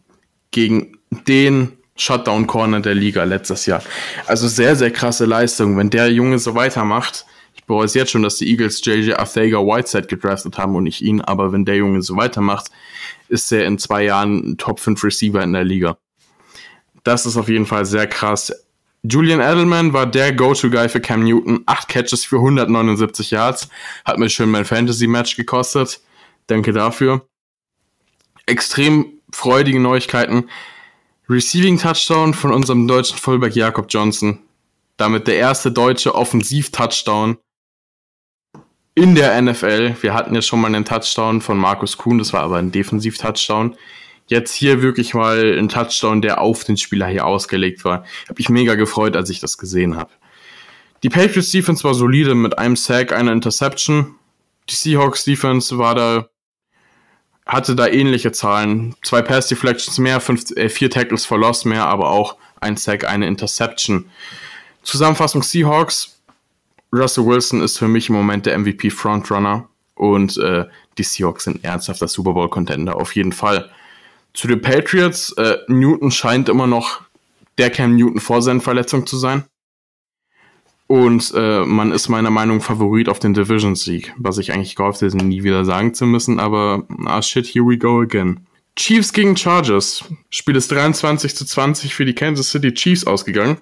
gegen 0.51 0.99
den 1.27 1.77
Shutdown 1.97 2.47
Corner 2.47 2.81
der 2.81 2.95
Liga 2.95 3.25
letztes 3.25 3.67
Jahr. 3.67 3.83
Also 4.27 4.49
sehr, 4.49 4.77
sehr 4.77 4.91
krasse 4.91 5.27
Leistung. 5.27 5.77
Wenn 5.77 5.91
der 5.91 6.11
Junge 6.11 6.39
so 6.39 6.55
weitermacht, 6.55 7.25
ich 7.65 7.67
bereue 7.67 7.87
es 7.87 7.95
jetzt 7.95 8.11
schon, 8.11 8.23
dass 8.23 8.37
die 8.37 8.51
Eagles 8.51 8.85
JJ 8.85 9.15
Arthega 9.15 9.57
Whiteside 9.57 10.07
gedraftet 10.07 10.59
haben 10.59 10.77
und 10.77 10.85
nicht 10.85 11.01
ihn, 11.01 11.23
aber 11.23 11.51
wenn 11.51 11.65
der 11.65 11.77
Junge 11.77 12.03
so 12.03 12.15
weitermacht, 12.15 12.71
ist 13.29 13.51
er 13.53 13.65
in 13.65 13.79
zwei 13.79 14.05
Jahren 14.05 14.51
ein 14.51 14.59
Top 14.59 14.81
5 14.81 15.03
Receiver 15.03 15.43
in 15.43 15.55
der 15.55 15.65
Liga. 15.65 15.97
Das 17.05 17.25
ist 17.25 17.39
auf 17.39 17.49
jeden 17.49 17.65
Fall 17.65 17.87
sehr 17.87 18.07
krass. 18.07 18.53
Julian 19.03 19.41
Edelman 19.41 19.95
war 19.95 20.05
der 20.05 20.35
Go-To-Guy 20.35 20.91
für 20.91 21.01
Cam 21.01 21.25
Newton. 21.25 21.63
Acht 21.65 21.89
Catches 21.89 22.27
für 22.27 22.37
179 22.37 23.31
Yards. 23.31 23.71
Hat 24.05 24.19
mir 24.19 24.29
schön 24.29 24.51
mein 24.51 24.67
Fantasy-Match 24.67 25.35
gekostet. 25.35 26.03
Danke 26.49 26.75
dafür. 26.75 27.27
Extrem 28.45 29.07
freudige 29.33 29.81
Neuigkeiten. 29.81 30.51
Receiving 31.31 31.79
Touchdown 31.79 32.35
von 32.35 32.53
unserem 32.53 32.87
deutschen 32.87 33.17
Fullback 33.17 33.57
Jakob 33.57 33.87
Johnson. 33.89 34.41
Damit 34.99 35.29
der 35.29 35.37
erste 35.37 35.73
deutsche 35.73 36.15
Offensiv-Touchdown 36.15 37.39
in 38.95 39.15
der 39.15 39.41
NFL. 39.41 39.97
Wir 40.01 40.15
hatten 40.15 40.35
ja 40.35 40.43
schon 40.43 40.61
mal 40.61 40.69
einen 40.69 40.85
Touchdown 40.85 41.41
von 41.41 41.59
Markus 41.59 41.97
Kuhn, 41.97 42.19
das 42.19 42.33
war 42.33 42.43
aber 42.43 42.57
ein 42.57 42.71
Defensiv-Touchdown. 42.71 43.77
Jetzt 44.27 44.55
hier 44.55 44.81
wirklich 44.81 45.15
mal 45.15 45.59
ein 45.59 45.69
Touchdown, 45.69 46.23
der 46.23 46.41
auf 46.41 46.65
den 46.65 46.77
Spieler 46.77 47.09
hier 47.09 47.27
ausgelegt 47.27 47.85
war. 47.85 48.05
Habe 48.29 48.41
ich 48.41 48.49
mega 48.49 48.75
gefreut, 48.75 49.17
als 49.17 49.29
ich 49.31 49.41
das 49.41 49.59
gesehen 49.59 49.97
habe. 49.97 50.11
Die 51.03 51.11
Patriots 51.11 51.51
Defense 51.51 51.85
war 51.85 51.93
solide 51.93 52.35
mit 52.35 52.59
einem 52.59 52.77
Sack, 52.77 53.13
einer 53.13 53.33
Interception. 53.33 54.15
Die 54.71 54.75
Seahawks 54.75 55.25
Defense 55.25 55.77
war 55.77 55.95
da, 55.95 56.29
hatte 57.45 57.77
da 57.77 57.87
ähnliche 57.87 58.33
Zahlen. 58.33 58.95
Zwei 59.03 59.21
Pass 59.21 59.49
Deflections 59.49 59.99
mehr, 59.99 60.21
fünf, 60.21 60.51
äh, 60.57 60.71
vier 60.71 60.89
Tackles 60.89 61.27
for 61.27 61.39
Loss 61.39 61.67
mehr, 61.67 61.85
aber 61.87 62.09
auch 62.09 62.37
ein 62.61 62.79
Sack, 62.79 63.05
eine 63.05 63.27
Interception. 63.27 64.07
Zusammenfassung 64.83 65.43
Seahawks. 65.43 66.14
Russell 66.95 67.27
Wilson 67.27 67.61
ist 67.61 67.79
für 67.79 67.89
mich 67.89 68.09
im 68.09 68.15
Moment 68.15 68.47
der 68.47 68.59
MVP 68.59 68.91
Frontrunner 68.91 69.69
und 69.97 70.37
äh, 70.39 70.65
die 70.97 71.03
Seahawks 71.03 71.45
sind 71.45 71.65
ernsthafter 71.65 72.09
Super 72.09 72.33
Bowl 72.33 72.49
Contender 72.49 72.97
auf 72.97 73.15
jeden 73.15 73.33
Fall. 73.33 73.71
Zu 74.33 74.49
den 74.49 74.61
Patriots, 74.61 75.33
äh, 75.33 75.59
Newton 75.69 76.11
scheint 76.11 76.49
immer 76.49 76.67
noch 76.67 77.03
der 77.59 77.71
Cam 77.71 77.97
Newton 77.97 78.21
vor 78.21 78.43
seinen 78.43 78.61
Verletzungen 78.61 79.07
zu 79.07 79.17
sein. 79.17 79.45
Und 80.87 81.33
äh, 81.35 81.65
man 81.65 81.93
ist 81.93 82.09
meiner 82.09 82.31
Meinung 82.31 82.61
Favorit 82.61 83.09
auf 83.09 83.19
den 83.19 83.33
Division-Sieg, 83.33 84.13
was 84.19 84.39
ich 84.39 84.53
eigentlich 84.53 84.77
gehofft 84.77 85.01
hätte, 85.01 85.17
nie 85.17 85.43
wieder 85.43 85.65
sagen 85.65 85.95
zu 85.95 86.05
müssen, 86.05 86.39
aber 86.39 86.87
ah 87.07 87.23
shit, 87.23 87.47
here 87.47 87.67
we 87.67 87.79
go 87.79 88.01
again. 88.01 88.47
Chiefs 88.77 89.13
gegen 89.13 89.37
Chargers. 89.37 90.05
Spiel 90.31 90.57
ist 90.57 90.71
23 90.71 91.35
zu 91.35 91.47
20 91.47 91.95
für 91.95 92.05
die 92.05 92.15
Kansas 92.15 92.51
City 92.51 92.75
Chiefs 92.75 93.07
ausgegangen. 93.07 93.59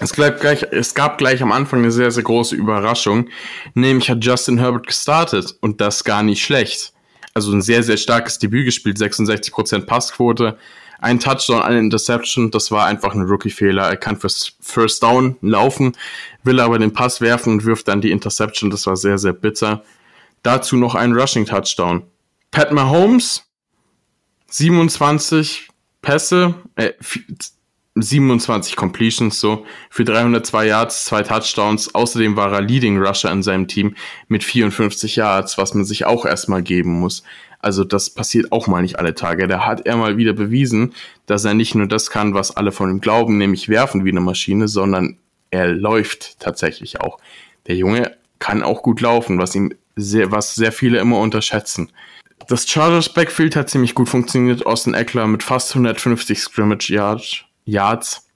Es, 0.00 0.12
gleich, 0.12 0.62
es 0.70 0.94
gab 0.94 1.18
gleich 1.18 1.42
am 1.42 1.52
Anfang 1.52 1.80
eine 1.80 1.92
sehr, 1.92 2.10
sehr 2.10 2.22
große 2.22 2.56
Überraschung. 2.56 3.28
Nämlich 3.74 4.10
hat 4.10 4.24
Justin 4.24 4.58
Herbert 4.58 4.86
gestartet 4.86 5.56
und 5.60 5.80
das 5.80 6.04
gar 6.04 6.22
nicht 6.22 6.42
schlecht. 6.42 6.92
Also 7.34 7.52
ein 7.52 7.62
sehr, 7.62 7.82
sehr 7.82 7.96
starkes 7.96 8.38
Debüt 8.38 8.66
gespielt, 8.66 8.98
66% 8.98 9.86
Passquote, 9.86 10.58
ein 11.02 11.18
Touchdown, 11.18 11.62
eine 11.62 11.80
Interception, 11.80 12.50
das 12.50 12.70
war 12.70 12.86
einfach 12.86 13.14
ein 13.14 13.22
Rookie-Fehler. 13.22 13.88
Er 13.88 13.96
kann 13.96 14.16
fürs 14.16 14.52
First 14.60 15.02
Down 15.02 15.36
laufen, 15.40 15.96
will 16.44 16.60
aber 16.60 16.78
den 16.78 16.92
Pass 16.92 17.20
werfen 17.20 17.54
und 17.54 17.64
wirft 17.64 17.88
dann 17.88 18.00
die 18.00 18.12
Interception. 18.12 18.70
Das 18.70 18.86
war 18.86 18.96
sehr, 18.96 19.18
sehr 19.18 19.32
bitter. 19.32 19.82
Dazu 20.44 20.76
noch 20.76 20.94
ein 20.94 21.12
Rushing-Touchdown. 21.12 22.04
Pat 22.52 22.72
Mahomes, 22.72 23.44
27 24.48 25.68
Pässe, 26.02 26.54
äh, 26.76 26.92
27 27.94 28.76
Completions 28.76 29.38
so 29.38 29.66
für 29.90 30.04
302 30.04 30.66
Yards, 30.66 31.04
zwei 31.04 31.22
Touchdowns. 31.22 31.94
Außerdem 31.94 32.36
war 32.36 32.52
er 32.52 32.62
Leading 32.62 32.98
Rusher 32.98 33.30
in 33.30 33.42
seinem 33.42 33.68
Team 33.68 33.94
mit 34.28 34.44
54 34.44 35.16
Yards, 35.16 35.58
was 35.58 35.74
man 35.74 35.84
sich 35.84 36.06
auch 36.06 36.24
erstmal 36.24 36.62
geben 36.62 37.00
muss. 37.00 37.22
Also 37.58 37.84
das 37.84 38.10
passiert 38.10 38.50
auch 38.50 38.66
mal 38.66 38.82
nicht 38.82 38.98
alle 38.98 39.14
Tage. 39.14 39.46
Da 39.46 39.64
hat 39.64 39.86
er 39.86 39.96
mal 39.96 40.16
wieder 40.16 40.32
bewiesen, 40.32 40.94
dass 41.26 41.44
er 41.44 41.54
nicht 41.54 41.74
nur 41.74 41.86
das 41.86 42.10
kann, 42.10 42.34
was 42.34 42.56
alle 42.56 42.72
von 42.72 42.90
ihm 42.90 43.00
glauben, 43.00 43.38
nämlich 43.38 43.68
werfen 43.68 44.04
wie 44.04 44.10
eine 44.10 44.20
Maschine, 44.20 44.68
sondern 44.68 45.18
er 45.50 45.68
läuft 45.68 46.40
tatsächlich 46.40 47.00
auch. 47.00 47.18
Der 47.68 47.76
Junge 47.76 48.16
kann 48.40 48.62
auch 48.62 48.82
gut 48.82 49.00
laufen, 49.00 49.38
was 49.38 49.54
ihm 49.54 49.72
sehr, 49.94 50.32
was 50.32 50.54
sehr 50.54 50.72
viele 50.72 50.98
immer 50.98 51.18
unterschätzen. 51.18 51.92
Das 52.48 52.68
Chargers 52.68 53.12
Backfield 53.12 53.54
hat 53.54 53.70
ziemlich 53.70 53.94
gut 53.94 54.08
funktioniert. 54.08 54.66
Austin 54.66 54.94
Eckler 54.94 55.28
mit 55.28 55.44
fast 55.44 55.70
150 55.70 56.40
Scrimmage 56.40 56.90
Yards. 56.90 57.44
Yards. 57.64 58.28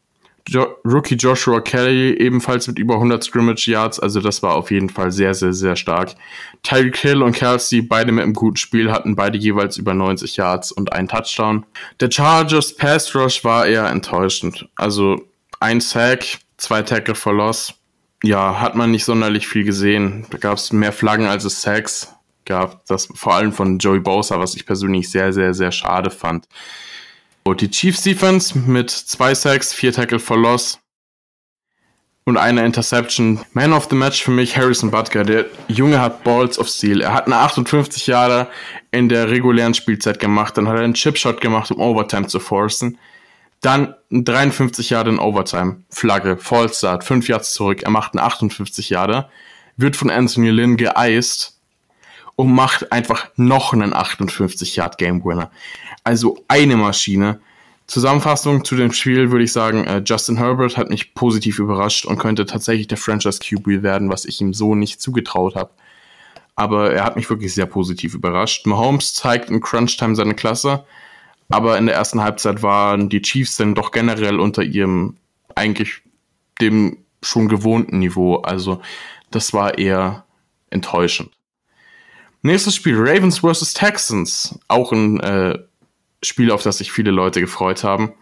Jo 0.48 0.76
Rookie 0.84 1.16
Joshua 1.16 1.60
Kelly 1.60 2.16
ebenfalls 2.18 2.68
mit 2.68 2.78
über 2.78 2.94
100 2.94 3.24
Scrimmage 3.24 3.66
Yards, 3.66 3.98
also 3.98 4.20
das 4.20 4.44
war 4.44 4.54
auf 4.54 4.70
jeden 4.70 4.88
Fall 4.88 5.10
sehr, 5.10 5.34
sehr, 5.34 5.52
sehr 5.52 5.74
stark. 5.74 6.14
Tyreek 6.62 6.96
Hill 6.96 7.22
und 7.22 7.34
Kelsey, 7.34 7.82
beide 7.82 8.12
mit 8.12 8.22
einem 8.22 8.32
guten 8.32 8.56
Spiel, 8.56 8.92
hatten 8.92 9.16
beide 9.16 9.38
jeweils 9.38 9.76
über 9.76 9.92
90 9.92 10.36
Yards 10.36 10.70
und 10.70 10.92
einen 10.92 11.08
Touchdown. 11.08 11.66
Der 11.98 12.10
Chargers 12.10 12.76
Pass 12.76 13.12
Rush 13.14 13.42
war 13.42 13.66
eher 13.66 13.88
enttäuschend. 13.88 14.68
Also 14.76 15.20
ein 15.58 15.80
Sack, 15.80 16.24
zwei 16.58 16.82
Tackle 16.82 17.16
for 17.16 17.34
Loss. 17.34 17.74
Ja, 18.22 18.60
hat 18.60 18.76
man 18.76 18.92
nicht 18.92 19.04
sonderlich 19.04 19.48
viel 19.48 19.64
gesehen. 19.64 20.26
Da 20.30 20.38
gab 20.38 20.58
es 20.58 20.72
mehr 20.72 20.92
Flaggen 20.92 21.26
als 21.26 21.44
es 21.44 21.60
Sacks 21.60 22.14
gab. 22.44 22.84
Das 22.86 23.08
vor 23.14 23.34
allem 23.34 23.52
von 23.52 23.78
Joey 23.78 24.00
Bosa, 24.00 24.38
was 24.38 24.54
ich 24.54 24.64
persönlich 24.64 25.10
sehr, 25.10 25.32
sehr, 25.32 25.54
sehr 25.54 25.72
schade 25.72 26.10
fand. 26.10 26.48
Die 27.54 27.70
Chiefs 27.70 28.02
Defense 28.02 28.58
mit 28.58 28.90
zwei 28.90 29.34
Sacks, 29.34 29.72
vier 29.72 29.92
Tackle 29.92 30.18
for 30.18 30.36
Loss 30.36 30.80
und 32.24 32.36
einer 32.36 32.64
Interception. 32.64 33.40
Man 33.52 33.72
of 33.72 33.86
the 33.88 33.96
Match 33.96 34.22
für 34.22 34.32
mich 34.32 34.56
Harrison 34.56 34.90
Butker. 34.90 35.22
Der 35.22 35.46
Junge 35.68 36.00
hat 36.00 36.24
Balls 36.24 36.58
of 36.58 36.68
Steel. 36.68 37.00
Er 37.00 37.14
hat 37.14 37.26
eine 37.26 37.36
58 37.36 38.08
Jahre 38.08 38.48
in 38.90 39.08
der 39.08 39.30
regulären 39.30 39.74
Spielzeit 39.74 40.18
gemacht. 40.18 40.56
Dann 40.56 40.66
hat 40.66 40.76
er 40.76 40.82
einen 40.82 40.94
Chipshot 40.94 41.40
gemacht, 41.40 41.70
um 41.70 41.80
Overtime 41.80 42.26
zu 42.26 42.40
forcen. 42.40 42.98
Dann 43.60 43.94
53 44.10 44.90
Jahre 44.90 45.10
in 45.10 45.18
Overtime. 45.18 45.84
Flagge, 45.88 46.36
Fallstart, 46.36 47.04
5 47.04 47.28
Yards 47.28 47.54
zurück. 47.54 47.84
Er 47.84 47.90
macht 47.90 48.14
eine 48.14 48.22
58 48.22 48.90
Jahre. 48.90 49.30
Wird 49.76 49.94
von 49.94 50.10
Anthony 50.10 50.50
Lynn 50.50 50.76
geeist 50.76 51.55
und 52.36 52.52
macht 52.52 52.92
einfach 52.92 53.28
noch 53.36 53.72
einen 53.72 53.94
58 53.94 54.76
Yard 54.76 54.98
Game 54.98 55.24
Winner. 55.24 55.50
Also 56.04 56.38
eine 56.48 56.76
Maschine. 56.76 57.40
Zusammenfassung 57.86 58.64
zu 58.64 58.76
dem 58.76 58.92
Spiel 58.92 59.30
würde 59.30 59.44
ich 59.44 59.52
sagen, 59.52 59.84
äh, 59.86 60.02
Justin 60.04 60.36
Herbert 60.36 60.76
hat 60.76 60.90
mich 60.90 61.14
positiv 61.14 61.58
überrascht 61.58 62.04
und 62.04 62.18
könnte 62.18 62.44
tatsächlich 62.44 62.88
der 62.88 62.98
Franchise 62.98 63.40
QB 63.40 63.82
werden, 63.82 64.10
was 64.10 64.24
ich 64.24 64.40
ihm 64.40 64.52
so 64.52 64.74
nicht 64.74 65.00
zugetraut 65.00 65.54
habe. 65.54 65.70
Aber 66.56 66.92
er 66.92 67.04
hat 67.04 67.16
mich 67.16 67.30
wirklich 67.30 67.54
sehr 67.54 67.66
positiv 67.66 68.14
überrascht. 68.14 68.66
Mahomes 68.66 69.14
zeigt 69.14 69.50
in 69.50 69.60
Crunch 69.60 69.96
Time 69.96 70.16
seine 70.16 70.34
Klasse, 70.34 70.84
aber 71.48 71.78
in 71.78 71.86
der 71.86 71.94
ersten 71.94 72.22
Halbzeit 72.22 72.62
waren 72.62 73.08
die 73.08 73.22
Chiefs 73.22 73.56
dann 73.56 73.74
doch 73.74 73.92
generell 73.92 74.40
unter 74.40 74.62
ihrem 74.62 75.16
eigentlich 75.54 76.02
dem 76.60 76.98
schon 77.22 77.48
gewohnten 77.48 77.98
Niveau. 77.98 78.36
Also 78.36 78.80
das 79.30 79.52
war 79.52 79.78
eher 79.78 80.24
enttäuschend. 80.70 81.30
Nächstes 82.46 82.76
Spiel 82.76 82.94
Ravens 82.96 83.40
vs. 83.40 83.74
Texans. 83.74 84.56
Auch 84.68 84.92
ein 84.92 85.18
äh, 85.18 85.58
Spiel, 86.22 86.52
auf 86.52 86.62
das 86.62 86.78
sich 86.78 86.92
viele 86.92 87.10
Leute 87.10 87.40
gefreut 87.40 87.82
haben. 87.82 88.12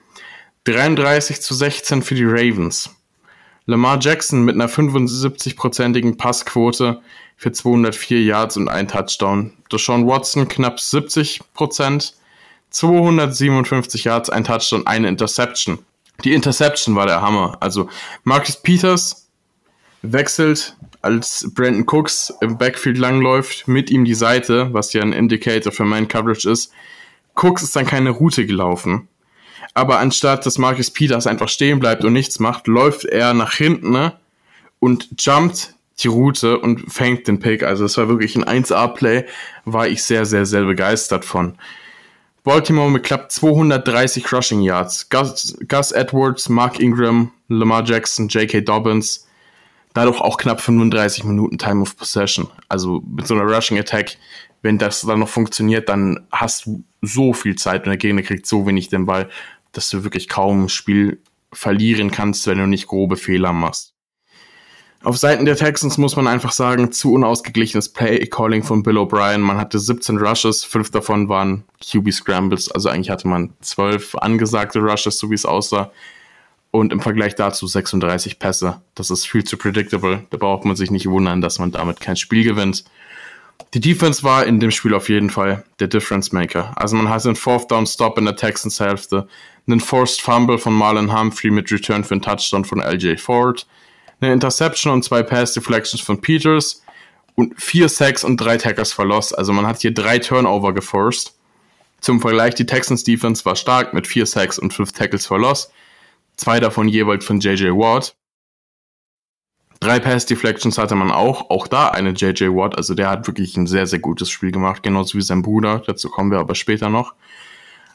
33 0.64 1.42
zu 1.42 1.52
16 1.52 2.00
für 2.00 2.14
die 2.14 2.24
Ravens. 2.24 2.88
Lamar 3.66 3.98
Jackson 4.00 4.42
mit 4.42 4.54
einer 4.54 4.70
75-prozentigen 4.70 6.16
Passquote 6.16 7.02
für 7.36 7.52
204 7.52 8.22
Yards 8.22 8.56
und 8.56 8.70
ein 8.70 8.88
Touchdown. 8.88 9.52
Deshaun 9.70 10.06
Watson 10.06 10.48
knapp 10.48 10.80
70 10.80 11.42
Prozent, 11.52 12.14
257 12.70 14.04
Yards, 14.04 14.30
ein 14.30 14.44
Touchdown, 14.44 14.86
eine 14.86 15.08
Interception. 15.08 15.80
Die 16.24 16.32
Interception 16.32 16.96
war 16.96 17.04
der 17.04 17.20
Hammer. 17.20 17.58
Also 17.60 17.90
Marcus 18.22 18.56
Peters 18.56 19.23
wechselt, 20.12 20.76
als 21.02 21.50
Brandon 21.54 21.84
Cooks 21.86 22.32
im 22.40 22.58
Backfield 22.58 22.98
langläuft, 22.98 23.68
mit 23.68 23.90
ihm 23.90 24.04
die 24.04 24.14
Seite, 24.14 24.72
was 24.72 24.92
ja 24.92 25.02
ein 25.02 25.12
Indicator 25.12 25.72
für 25.72 25.84
Man 25.84 26.08
Coverage 26.08 26.48
ist, 26.48 26.72
Cooks 27.34 27.62
ist 27.62 27.76
dann 27.76 27.86
keine 27.86 28.10
Route 28.10 28.46
gelaufen. 28.46 29.08
Aber 29.74 29.98
anstatt 29.98 30.46
dass 30.46 30.58
Marcus 30.58 30.90
Peters 30.90 31.26
einfach 31.26 31.48
stehen 31.48 31.80
bleibt 31.80 32.04
und 32.04 32.12
nichts 32.12 32.38
macht, 32.38 32.68
läuft 32.68 33.04
er 33.04 33.34
nach 33.34 33.54
hinten 33.54 33.90
ne, 33.90 34.14
und 34.78 35.08
jumpt 35.18 35.74
die 35.98 36.08
Route 36.08 36.58
und 36.58 36.92
fängt 36.92 37.26
den 37.28 37.40
Pick. 37.40 37.62
Also 37.62 37.84
es 37.84 37.96
war 37.96 38.08
wirklich 38.08 38.36
ein 38.36 38.44
1A-Play, 38.44 39.24
war 39.64 39.88
ich 39.88 40.02
sehr, 40.02 40.26
sehr, 40.26 40.46
sehr 40.46 40.64
begeistert 40.64 41.24
von. 41.24 41.56
Baltimore 42.44 42.90
mit 42.90 43.04
knapp 43.04 43.32
230 43.32 44.22
Crushing 44.22 44.60
Yards. 44.60 45.08
Gus, 45.08 45.56
Gus 45.66 45.92
Edwards, 45.92 46.48
Mark 46.48 46.78
Ingram, 46.78 47.32
Lamar 47.48 47.84
Jackson, 47.84 48.28
J.K. 48.28 48.60
Dobbins. 48.60 49.23
Dadurch 49.94 50.20
auch 50.20 50.36
knapp 50.36 50.60
35 50.60 51.24
Minuten 51.24 51.56
Time 51.56 51.80
of 51.80 51.96
Possession. 51.96 52.48
Also 52.68 53.02
mit 53.06 53.26
so 53.26 53.34
einer 53.34 53.44
Rushing 53.44 53.78
Attack 53.78 54.16
wenn 54.64 54.78
das 54.78 55.02
dann 55.02 55.20
noch 55.20 55.28
funktioniert, 55.28 55.90
dann 55.90 56.26
hast 56.32 56.64
du 56.64 56.84
so 57.02 57.34
viel 57.34 57.54
Zeit 57.54 57.84
und 57.84 57.90
der 57.90 57.98
Gegner 57.98 58.22
kriegt 58.22 58.46
so 58.46 58.66
wenig 58.66 58.88
den 58.88 59.04
Ball, 59.04 59.28
dass 59.72 59.90
du 59.90 60.04
wirklich 60.04 60.26
kaum 60.26 60.70
Spiel 60.70 61.20
verlieren 61.52 62.10
kannst, 62.10 62.46
wenn 62.46 62.56
du 62.56 62.66
nicht 62.66 62.86
grobe 62.86 63.16
Fehler 63.16 63.52
machst. 63.52 63.92
Auf 65.02 65.18
Seiten 65.18 65.44
der 65.44 65.56
Texans 65.56 65.98
muss 65.98 66.16
man 66.16 66.26
einfach 66.26 66.52
sagen, 66.52 66.92
zu 66.92 67.12
unausgeglichenes 67.12 67.90
Play-Calling 67.90 68.62
von 68.62 68.82
Bill 68.82 68.96
O'Brien. 68.96 69.40
Man 69.40 69.58
hatte 69.58 69.78
17 69.78 70.16
Rushes, 70.16 70.64
fünf 70.64 70.90
davon 70.90 71.28
waren 71.28 71.64
QB-Scrambles, 71.82 72.72
also 72.72 72.88
eigentlich 72.88 73.10
hatte 73.10 73.28
man 73.28 73.52
zwölf 73.60 74.14
angesagte 74.14 74.78
Rushes, 74.78 75.18
so 75.18 75.28
wie 75.28 75.34
es 75.34 75.44
aussah. 75.44 75.92
Und 76.74 76.92
im 76.92 76.98
Vergleich 76.98 77.36
dazu 77.36 77.68
36 77.68 78.40
Pässe. 78.40 78.80
Das 78.96 79.08
ist 79.08 79.28
viel 79.28 79.44
zu 79.44 79.56
predictable. 79.56 80.26
Da 80.30 80.38
braucht 80.38 80.64
man 80.64 80.74
sich 80.74 80.90
nicht 80.90 81.08
wundern, 81.08 81.40
dass 81.40 81.60
man 81.60 81.70
damit 81.70 82.00
kein 82.00 82.16
Spiel 82.16 82.42
gewinnt. 82.42 82.82
Die 83.74 83.80
Defense 83.80 84.24
war 84.24 84.44
in 84.44 84.58
dem 84.58 84.72
Spiel 84.72 84.92
auf 84.92 85.08
jeden 85.08 85.30
Fall 85.30 85.62
der 85.78 85.86
Difference 85.86 86.32
Maker. 86.32 86.72
Also 86.74 86.96
man 86.96 87.08
hatte 87.08 87.28
einen 87.28 87.36
Fourth 87.36 87.70
Down 87.70 87.86
Stop 87.86 88.18
in 88.18 88.24
der 88.24 88.34
Texans 88.34 88.80
Hälfte, 88.80 89.28
einen 89.68 89.78
Forced 89.78 90.20
Fumble 90.20 90.58
von 90.58 90.74
Marlon 90.74 91.16
Humphrey 91.16 91.52
mit 91.52 91.70
Return 91.70 92.02
für 92.02 92.14
einen 92.14 92.22
Touchdown 92.22 92.64
von 92.64 92.80
LJ 92.80 93.18
Ford, 93.18 93.68
eine 94.20 94.32
Interception 94.32 94.92
und 94.92 95.04
zwei 95.04 95.22
Pass 95.22 95.52
Deflections 95.52 96.02
von 96.02 96.20
Peters 96.20 96.82
und 97.36 97.54
vier 97.56 97.88
Sacks 97.88 98.24
und 98.24 98.38
drei 98.38 98.56
Tackers 98.56 98.92
verlost. 98.92 99.38
Also 99.38 99.52
man 99.52 99.68
hat 99.68 99.80
hier 99.80 99.94
drei 99.94 100.18
Turnover 100.18 100.74
geforst. 100.74 101.36
Zum 102.00 102.20
Vergleich, 102.20 102.56
die 102.56 102.66
Texans 102.66 103.04
Defense 103.04 103.44
war 103.44 103.54
stark 103.54 103.94
mit 103.94 104.08
vier 104.08 104.26
Sacks 104.26 104.58
und 104.58 104.74
fünf 104.74 104.90
Tackles 104.90 105.24
verlost. 105.24 105.70
Zwei 106.36 106.60
davon 106.60 106.88
jeweils 106.88 107.24
von 107.24 107.40
JJ 107.40 107.70
Watt. 107.70 108.16
Drei 109.80 110.00
Pass 110.00 110.26
Deflections 110.26 110.78
hatte 110.78 110.94
man 110.94 111.10
auch. 111.10 111.50
Auch 111.50 111.68
da 111.68 111.88
eine 111.88 112.10
JJ 112.10 112.48
Watt. 112.48 112.76
Also 112.76 112.94
der 112.94 113.10
hat 113.10 113.26
wirklich 113.26 113.56
ein 113.56 113.66
sehr, 113.66 113.86
sehr 113.86 113.98
gutes 113.98 114.30
Spiel 114.30 114.50
gemacht. 114.50 114.82
Genauso 114.82 115.18
wie 115.18 115.22
sein 115.22 115.42
Bruder. 115.42 115.82
Dazu 115.86 116.08
kommen 116.08 116.30
wir 116.30 116.38
aber 116.38 116.54
später 116.54 116.88
noch. 116.88 117.14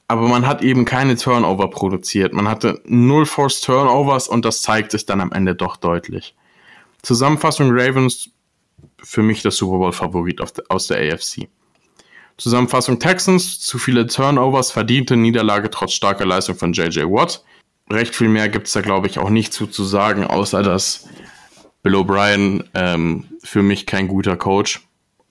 Aber 0.08 0.28
man 0.28 0.48
hat 0.48 0.62
eben 0.62 0.86
keine 0.86 1.16
Turnover 1.18 1.70
produziert. 1.70 2.34
Man 2.34 2.48
hatte 2.48 2.82
null 2.86 3.26
Forced 3.26 3.64
Turnovers 3.64 4.28
und 4.28 4.46
das 4.46 4.62
zeigt 4.62 4.92
sich 4.92 5.06
dann 5.06 5.22
am 5.22 5.32
Ende 5.32 5.56
doch 5.56 5.78
deutlich. 5.78 6.36
Zusammenfassung 7.02 7.70
Ravens 7.72 8.32
für 8.98 9.22
mich 9.22 9.42
der 9.42 9.52
Super 9.52 9.78
Bowl 9.78 9.92
Favorit 9.92 10.42
aus 10.70 10.88
der 10.88 11.14
AFC. 11.14 11.48
Zusammenfassung 12.38 13.00
Texans, 13.00 13.60
zu 13.60 13.78
viele 13.78 14.08
Turnovers, 14.08 14.72
verdiente 14.72 15.18
Niederlage 15.18 15.70
trotz 15.70 15.94
starker 15.94 16.26
Leistung 16.26 16.56
von 16.56 16.74
JJ 16.74 17.02
Watt. 17.02 17.44
Recht 17.92 18.16
viel 18.16 18.30
mehr 18.30 18.50
gibt 18.50 18.68
es 18.68 18.74
da, 18.74 18.82
glaube 18.82 19.08
ich, 19.08 19.18
auch 19.20 19.30
nicht 19.30 19.54
zu, 19.54 19.68
zu 19.68 19.84
sagen, 19.84 20.24
außer 20.24 20.62
dass 20.62 21.08
Bill 21.82 21.96
O'Brien 21.96 22.66
ähm, 22.74 23.26
für 23.44 23.64
mich 23.64 23.86
kein 23.86 24.08
guter 24.08 24.38
Coach 24.38 24.82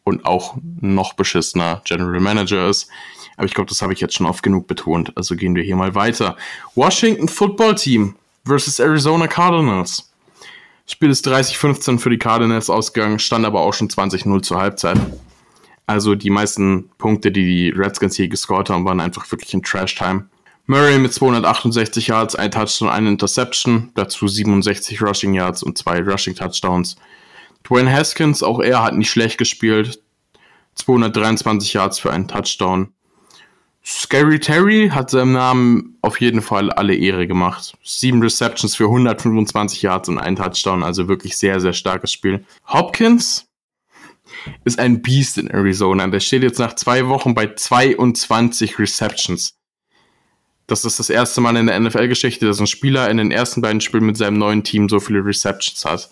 und 0.05 0.25
auch 0.25 0.57
noch 0.81 1.13
beschissener 1.13 1.83
General 1.85 2.21
Manager 2.21 2.69
ist. 2.69 2.89
Aber 3.37 3.47
ich 3.47 3.55
glaube, 3.55 3.69
das 3.69 3.83
habe 3.83 3.93
ich 3.93 4.01
jetzt 4.01 4.15
schon 4.15 4.27
oft 4.27 4.43
genug 4.43 4.67
betont. 4.67 5.13
Also 5.17 5.37
gehen 5.37 5.55
wir 5.55 5.63
hier 5.63 5.77
mal 5.77 5.95
weiter. 5.95 6.37
Washington 6.75 7.29
Football 7.29 7.77
Team 7.77 8.17
versus 8.45 8.81
Arizona 8.81 9.29
Cardinals. 9.29 10.11
Spiel 10.87 11.11
ist 11.11 11.29
30-15 11.29 11.99
für 11.99 12.11
die 12.11 12.19
Cardinals 12.19 12.71
ausgegangen, 12.71 13.19
stand 13.19 13.45
aber 13.45 13.61
auch 13.61 13.75
schon 13.75 13.89
20-0 13.89 14.43
zur 14.43 14.59
Halbzeit. 14.59 14.99
Also 15.87 16.15
die 16.15 16.31
meisten 16.31 16.89
Punkte, 16.99 17.31
die 17.31 17.45
die 17.45 17.71
Redskins 17.71 18.17
hier 18.17 18.29
gescored 18.29 18.71
haben, 18.71 18.85
waren 18.85 19.01
einfach 19.01 19.31
wirklich 19.31 19.53
in 19.55 19.63
Trash-Time. 19.63 20.27
Murray 20.71 20.99
mit 20.99 21.15
268 21.15 22.09
Yards, 22.09 22.35
ein 22.35 22.51
Touchdown, 22.51 22.91
eine 22.91 23.09
Interception, 23.09 23.91
dazu 23.95 24.29
67 24.29 25.01
Rushing 25.01 25.33
Yards 25.33 25.63
und 25.63 25.79
zwei 25.79 25.99
Rushing 26.03 26.35
Touchdowns. 26.35 26.97
Dwayne 27.65 27.91
Haskins, 27.91 28.43
auch 28.43 28.61
er 28.61 28.83
hat 28.83 28.95
nicht 28.95 29.11
schlecht 29.11 29.39
gespielt, 29.39 30.03
223 30.75 31.73
Yards 31.73 31.99
für 31.99 32.13
einen 32.13 32.29
Touchdown. 32.29 32.93
Scary 33.83 34.41
Terry 34.41 34.91
hat 34.93 35.09
seinem 35.09 35.33
Namen 35.33 35.97
auf 36.03 36.21
jeden 36.21 36.43
Fall 36.43 36.71
alle 36.71 36.95
Ehre 36.95 37.27
gemacht. 37.27 37.75
Sieben 37.83 38.21
Receptions 38.23 38.77
für 38.77 38.85
125 38.85 39.81
Yards 39.81 40.11
und 40.11 40.19
ein 40.19 40.37
Touchdown, 40.37 40.83
also 40.83 41.09
wirklich 41.09 41.39
sehr, 41.39 41.61
sehr 41.61 41.73
starkes 41.73 42.13
Spiel. 42.13 42.45
Hopkins 42.67 43.47
ist 44.67 44.79
ein 44.79 45.01
Beast 45.01 45.39
in 45.39 45.49
Arizona. 45.49 46.07
Der 46.09 46.21
steht 46.21 46.43
jetzt 46.43 46.59
nach 46.59 46.75
zwei 46.75 47.09
Wochen 47.09 47.33
bei 47.33 47.55
22 47.55 48.79
Receptions. 48.79 49.58
Das 50.69 50.85
ist 50.85 50.99
das 50.99 51.09
erste 51.09 51.41
Mal 51.41 51.57
in 51.57 51.67
der 51.67 51.81
NFL-Geschichte, 51.81 52.47
dass 52.47 52.61
ein 52.61 52.67
Spieler 52.67 53.11
in 53.11 53.17
den 53.17 53.33
ersten 53.33 53.63
beiden 53.63 53.81
Spielen 53.81 54.05
mit 54.05 54.19
seinem 54.19 54.39
neuen 54.39 54.63
Team 54.63 54.89
so 54.89 55.01
viele 55.01 55.25
Receptions 55.25 55.85
hat. 55.87 56.11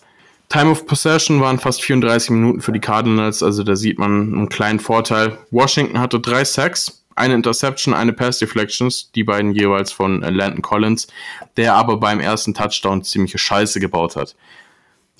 Time 0.49 0.71
of 0.71 0.87
Possession 0.87 1.39
waren 1.41 1.59
fast 1.59 1.83
34 1.83 2.31
Minuten 2.31 2.61
für 2.61 2.71
die 2.71 2.79
Cardinals, 2.79 3.43
also 3.43 3.63
da 3.63 3.75
sieht 3.75 3.99
man 3.99 4.33
einen 4.33 4.49
kleinen 4.49 4.79
Vorteil. 4.79 5.37
Washington 5.51 5.99
hatte 5.99 6.19
drei 6.19 6.43
Sacks, 6.43 7.05
eine 7.15 7.35
Interception, 7.35 7.93
eine 7.93 8.13
Pass 8.13 8.39
Deflections, 8.39 9.11
die 9.13 9.23
beiden 9.23 9.51
jeweils 9.51 9.91
von 9.91 10.21
Landon 10.21 10.63
Collins, 10.63 11.07
der 11.55 11.75
aber 11.75 11.97
beim 11.97 12.19
ersten 12.19 12.55
Touchdown 12.55 13.03
ziemliche 13.03 13.37
Scheiße 13.37 13.79
gebaut 13.79 14.15
hat. 14.15 14.35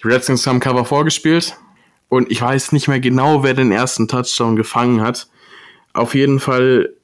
Die 0.02 0.08
Redskins 0.08 0.48
haben 0.48 0.60
Cover 0.60 0.84
vorgespielt 0.84 1.58
und 2.10 2.32
ich 2.32 2.42
weiß 2.42 2.72
nicht 2.72 2.88
mehr 2.88 3.00
genau, 3.00 3.44
wer 3.44 3.54
den 3.54 3.72
ersten 3.72 4.08
Touchdown 4.08 4.56
gefangen 4.56 5.02
hat. 5.02 5.28
Auf 5.94 6.16
jeden 6.16 6.40
Fall 6.40 6.97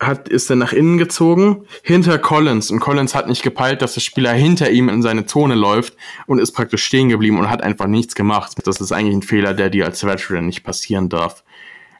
hat, 0.00 0.28
ist 0.28 0.48
er 0.50 0.56
nach 0.56 0.72
innen 0.72 0.98
gezogen, 0.98 1.66
hinter 1.82 2.18
Collins. 2.18 2.70
Und 2.70 2.80
Collins 2.80 3.14
hat 3.14 3.28
nicht 3.28 3.42
gepeilt, 3.42 3.82
dass 3.82 3.94
der 3.94 4.00
Spieler 4.00 4.32
hinter 4.32 4.70
ihm 4.70 4.88
in 4.88 5.02
seine 5.02 5.26
Zone 5.26 5.54
läuft 5.54 5.94
und 6.26 6.38
ist 6.38 6.52
praktisch 6.52 6.84
stehen 6.84 7.10
geblieben 7.10 7.38
und 7.38 7.50
hat 7.50 7.62
einfach 7.62 7.86
nichts 7.86 8.14
gemacht. 8.14 8.56
Das 8.64 8.80
ist 8.80 8.92
eigentlich 8.92 9.16
ein 9.16 9.22
Fehler, 9.22 9.52
der 9.54 9.68
dir 9.70 9.84
als 9.84 10.04
Veteran 10.04 10.46
nicht 10.46 10.64
passieren 10.64 11.08
darf. 11.08 11.44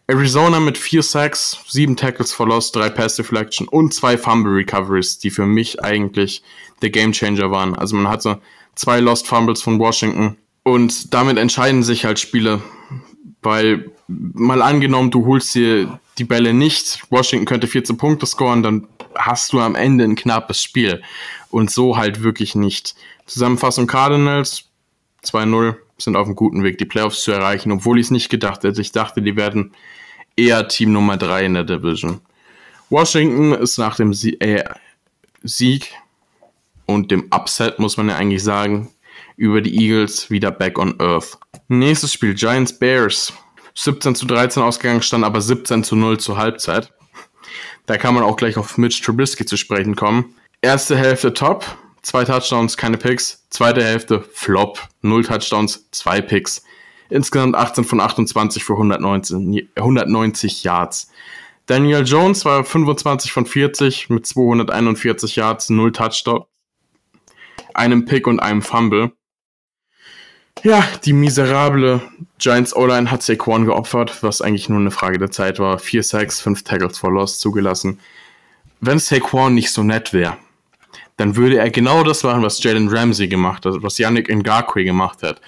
Arizona 0.07 0.59
mit 0.59 0.77
vier 0.77 1.05
Sacks, 1.05 1.61
sieben 1.69 1.95
Tackles 1.95 2.33
for 2.33 2.49
Loss, 2.49 2.73
drei 2.73 2.91
Pass 2.91 3.15
Deflection 3.15 3.69
und 3.69 3.95
zwei 3.95 4.19
Fumble 4.19 4.55
Recoveries, 4.55 5.19
die 5.19 5.31
für 5.31 5.47
mich 5.47 5.85
eigentlich 5.85 6.43
der 6.83 6.91
Game 6.91 7.13
Changer 7.13 7.53
waren. 7.53 7.77
Also 7.77 7.95
man 7.95 8.09
hatte 8.11 8.41
zwei 8.75 8.99
Lost 8.99 9.29
Fumbles 9.29 9.63
von 9.63 9.79
Washington 9.79 10.37
und 10.65 11.15
damit 11.15 11.39
entscheiden 11.39 11.85
sich 11.85 12.05
halt 12.07 12.19
Spiele, 12.19 12.61
weil 13.43 13.91
mal 14.09 14.63
angenommen, 14.63 15.11
du 15.11 15.27
holst 15.27 15.55
dir 15.55 15.99
die 16.19 16.25
Bälle 16.25 16.53
nicht, 16.53 17.01
Washington 17.11 17.47
könnte 17.47 17.67
14 17.67 17.97
Punkte 17.97 18.27
scoren, 18.27 18.63
dann 18.63 18.87
hast 19.15 19.53
du 19.53 19.61
am 19.61 19.75
Ende 19.75 20.05
ein 20.05 20.17
knappes 20.17 20.63
Spiel 20.63 21.03
und 21.51 21.71
so 21.71 21.97
halt 21.97 22.23
wirklich 22.23 22.55
nicht. 22.55 22.95
Zusammenfassung 23.27 23.87
Cardinals 23.87 24.65
2-0 25.25 25.77
sind 25.99 26.17
auf 26.17 26.27
einem 26.27 26.37
guten 26.37 26.63
Weg, 26.63 26.79
die 26.79 26.85
Playoffs 26.85 27.23
zu 27.23 27.33
erreichen, 27.33 27.73
obwohl 27.73 27.99
ich 27.99 28.07
es 28.07 28.11
nicht 28.11 28.29
gedacht 28.29 28.65
hätte. 28.65 28.81
Ich 28.81 28.93
dachte, 28.93 29.23
die 29.23 29.37
werden 29.37 29.73
eher 30.37 30.69
Team 30.69 30.93
Nummer 30.93 31.17
3 31.17 31.47
in 31.47 31.55
der 31.55 31.65
Division. 31.65 32.21
Washington 32.89 33.53
ist 33.53 33.79
nach 33.79 33.97
dem 33.97 34.13
äh, 34.13 34.65
Sieg 35.43 35.95
und 36.87 37.11
dem 37.11 37.29
Upset, 37.31 37.79
muss 37.79 37.97
man 37.97 38.09
ja 38.09 38.17
eigentlich 38.17 38.43
sagen, 38.43 38.91
über 39.41 39.63
die 39.63 39.75
Eagles 39.75 40.31
wieder 40.31 40.51
back 40.51 40.79
on 40.79 41.01
earth. 41.01 41.39
Nächstes 41.69 42.13
Spiel, 42.13 42.35
Giants 42.35 42.79
Bears. 42.79 43.33
17 43.75 44.15
zu 44.15 44.27
13 44.27 44.63
ausgegangen, 44.63 45.01
stand 45.01 45.25
aber 45.25 45.41
17 45.41 45.83
zu 45.83 45.97
0 45.97 46.21
zur 46.21 46.37
Halbzeit. 46.37 46.93
Da 47.87 47.97
kann 47.97 48.15
man 48.15 48.23
auch 48.23 48.37
gleich 48.37 48.59
auf 48.59 48.77
Mitch 48.77 49.03
Trubisky 49.03 49.47
zu 49.47 49.57
sprechen 49.57 49.97
kommen. 49.97 50.35
Erste 50.61 50.95
Hälfte 50.95 51.33
top, 51.33 51.65
zwei 52.03 52.25
Touchdowns, 52.25 52.77
keine 52.77 52.99
Picks. 52.99 53.47
Zweite 53.49 53.83
Hälfte 53.83 54.21
flop, 54.21 54.87
null 55.01 55.25
Touchdowns, 55.25 55.89
zwei 55.91 56.21
Picks. 56.21 56.63
Insgesamt 57.09 57.57
18 57.57 57.85
von 57.85 58.01
28 58.01 58.63
für 58.63 58.75
119, 58.75 59.71
190 59.75 60.65
Yards. 60.65 61.11
Daniel 61.65 62.05
Jones 62.05 62.45
war 62.45 62.63
25 62.63 63.33
von 63.33 63.47
40 63.47 64.11
mit 64.11 64.27
241 64.27 65.37
Yards, 65.37 65.71
0 65.71 65.93
Touchdown, 65.93 66.45
einem 67.73 68.05
Pick 68.05 68.27
und 68.27 68.39
einem 68.39 68.61
Fumble. 68.61 69.13
Ja, 70.63 70.85
die 71.05 71.13
miserable 71.13 72.03
Giants 72.39 72.77
O-Line 72.77 73.11
hat 73.11 73.23
Saquon 73.23 73.65
geopfert, 73.65 74.23
was 74.23 74.43
eigentlich 74.43 74.69
nur 74.69 74.79
eine 74.79 74.91
Frage 74.91 75.19
der 75.19 75.31
Zeit 75.31 75.59
war. 75.59 75.79
Vier 75.79 76.03
Sacks, 76.03 76.41
fünf 76.41 76.65
Tackles 76.65 76.99
for 76.99 77.11
Loss 77.11 77.39
zugelassen. 77.39 77.99
Wenn 78.81 78.99
Saquon 78.99 79.55
nicht 79.55 79.73
so 79.73 79.83
nett 79.83 80.13
wäre, 80.13 80.37
dann 81.17 81.37
würde 81.37 81.59
er 81.59 81.71
genau 81.71 82.03
das 82.03 82.23
machen, 82.23 82.43
was 82.43 82.63
Jalen 82.63 82.89
Ramsey 82.89 83.29
gemacht 83.29 83.65
hat, 83.65 83.83
was 83.83 83.99
Yannick 83.99 84.29
Ngakwe 84.29 84.85
gemacht 84.85 85.23
hat 85.23 85.41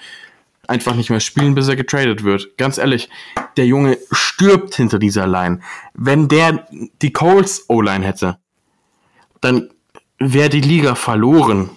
einfach 0.67 0.95
nicht 0.95 1.09
mehr 1.09 1.19
spielen, 1.19 1.55
bis 1.55 1.67
er 1.67 1.75
getradet 1.75 2.23
wird. 2.23 2.57
Ganz 2.57 2.77
ehrlich, 2.77 3.09
der 3.57 3.65
Junge 3.65 3.97
stirbt 4.11 4.75
hinter 4.75 4.99
dieser 4.99 5.27
Line. 5.27 5.59
Wenn 5.93 6.27
der 6.27 6.67
die 7.01 7.13
Coles 7.13 7.65
O-Line 7.67 8.05
hätte, 8.05 8.37
dann 9.41 9.69
wäre 10.19 10.49
die 10.49 10.61
Liga 10.61 10.95
verloren, 10.95 11.69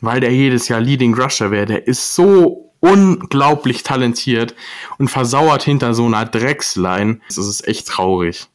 weil 0.00 0.20
der 0.20 0.32
jedes 0.32 0.68
Jahr 0.68 0.80
Leading 0.80 1.14
Rusher 1.14 1.50
wäre. 1.50 1.66
Der 1.66 1.86
ist 1.86 2.14
so 2.14 2.72
unglaublich 2.80 3.82
talentiert 3.82 4.54
und 4.98 5.08
versauert 5.08 5.62
hinter 5.62 5.94
so 5.94 6.06
einer 6.06 6.24
Drecksline. 6.24 7.20
Das 7.28 7.38
ist 7.38 7.66
echt 7.68 7.88
traurig. 7.88 8.46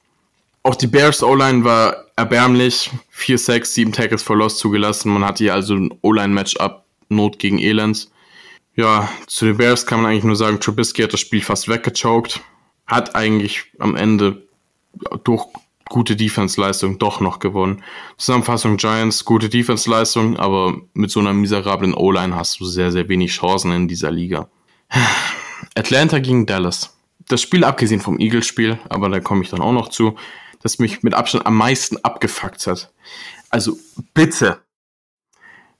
Auch 0.63 0.75
die 0.75 0.87
Bears 0.87 1.21
O-Line 1.21 1.63
war 1.63 2.05
erbärmlich. 2.15 2.89
4 3.11 3.37
6 3.37 3.73
7 3.73 3.91
Tackles 3.91 4.23
for 4.23 4.35
Loss 4.35 4.57
zugelassen. 4.57 5.13
Man 5.13 5.23
hatte 5.23 5.43
hier 5.43 5.53
also 5.53 5.75
ein 5.75 5.93
O-Line-Matchup 6.01 6.83
Not 7.09 7.37
gegen 7.37 7.59
Elends. 7.59 8.11
Ja, 8.75 9.07
zu 9.27 9.45
den 9.45 9.57
Bears 9.57 9.85
kann 9.85 10.01
man 10.01 10.11
eigentlich 10.11 10.23
nur 10.23 10.35
sagen, 10.35 10.59
Trubisky 10.59 11.03
hat 11.03 11.13
das 11.13 11.19
Spiel 11.19 11.41
fast 11.41 11.69
weggechoked. 11.69 12.41
Hat 12.87 13.15
eigentlich 13.15 13.65
am 13.79 13.95
Ende 13.95 14.41
durch 15.23 15.45
gute 15.89 16.15
Defense-Leistung 16.15 16.97
doch 16.97 17.19
noch 17.19 17.39
gewonnen. 17.39 17.83
Zusammenfassung 18.17 18.77
Giants, 18.77 19.25
gute 19.25 19.49
Defense-Leistung, 19.49 20.37
aber 20.37 20.81
mit 20.93 21.11
so 21.11 21.19
einer 21.19 21.33
miserablen 21.33 21.93
O-Line 21.93 22.35
hast 22.35 22.59
du 22.59 22.65
sehr, 22.65 22.91
sehr 22.91 23.07
wenig 23.09 23.31
Chancen 23.31 23.71
in 23.71 23.87
dieser 23.87 24.11
Liga. 24.11 24.49
Atlanta 25.75 26.19
gegen 26.19 26.45
Dallas. 26.45 26.97
Das 27.27 27.41
Spiel, 27.41 27.63
abgesehen 27.63 28.01
vom 28.01 28.19
Eagles-Spiel, 28.19 28.79
aber 28.89 29.09
da 29.09 29.19
komme 29.19 29.43
ich 29.43 29.49
dann 29.49 29.61
auch 29.61 29.71
noch 29.71 29.89
zu, 29.89 30.15
das 30.61 30.79
mich 30.79 31.03
mit 31.03 31.13
Abstand 31.13 31.45
am 31.45 31.55
meisten 31.55 31.97
abgefuckt 31.97 32.67
hat. 32.67 32.91
Also 33.49 33.77
bitte, 34.13 34.61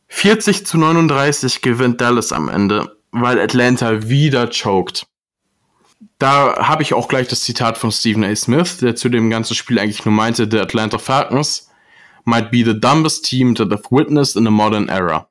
40 0.08 0.66
zu 0.66 0.78
39 0.78 1.62
gewinnt 1.62 2.00
Dallas 2.02 2.32
am 2.32 2.50
Ende, 2.50 2.98
weil 3.12 3.40
Atlanta 3.40 4.08
wieder 4.08 4.50
choked. 4.50 5.08
Da 6.20 6.68
habe 6.68 6.84
ich 6.84 6.94
auch 6.94 7.08
gleich 7.08 7.28
das 7.28 7.42
Zitat 7.42 7.78
von 7.78 7.92
Stephen 7.92 8.24
A. 8.24 8.36
Smith, 8.36 8.78
der 8.78 8.96
zu 8.96 9.10
dem 9.10 9.30
ganzen 9.30 9.56
Spiel 9.56 9.80
eigentlich 9.80 10.06
nur 10.06 10.14
meinte, 10.14 10.48
the 10.50 10.60
Atlanta 10.60 10.98
Falcons 10.98 11.70
might 12.24 12.52
be 12.52 12.64
the 12.66 12.80
dumbest 12.80 13.26
team 13.26 13.56
that 13.56 13.72
have 13.72 13.84
witnessed 13.92 14.36
in 14.36 14.48
a 14.48 14.52
modern 14.52 14.90
era. 14.90 15.28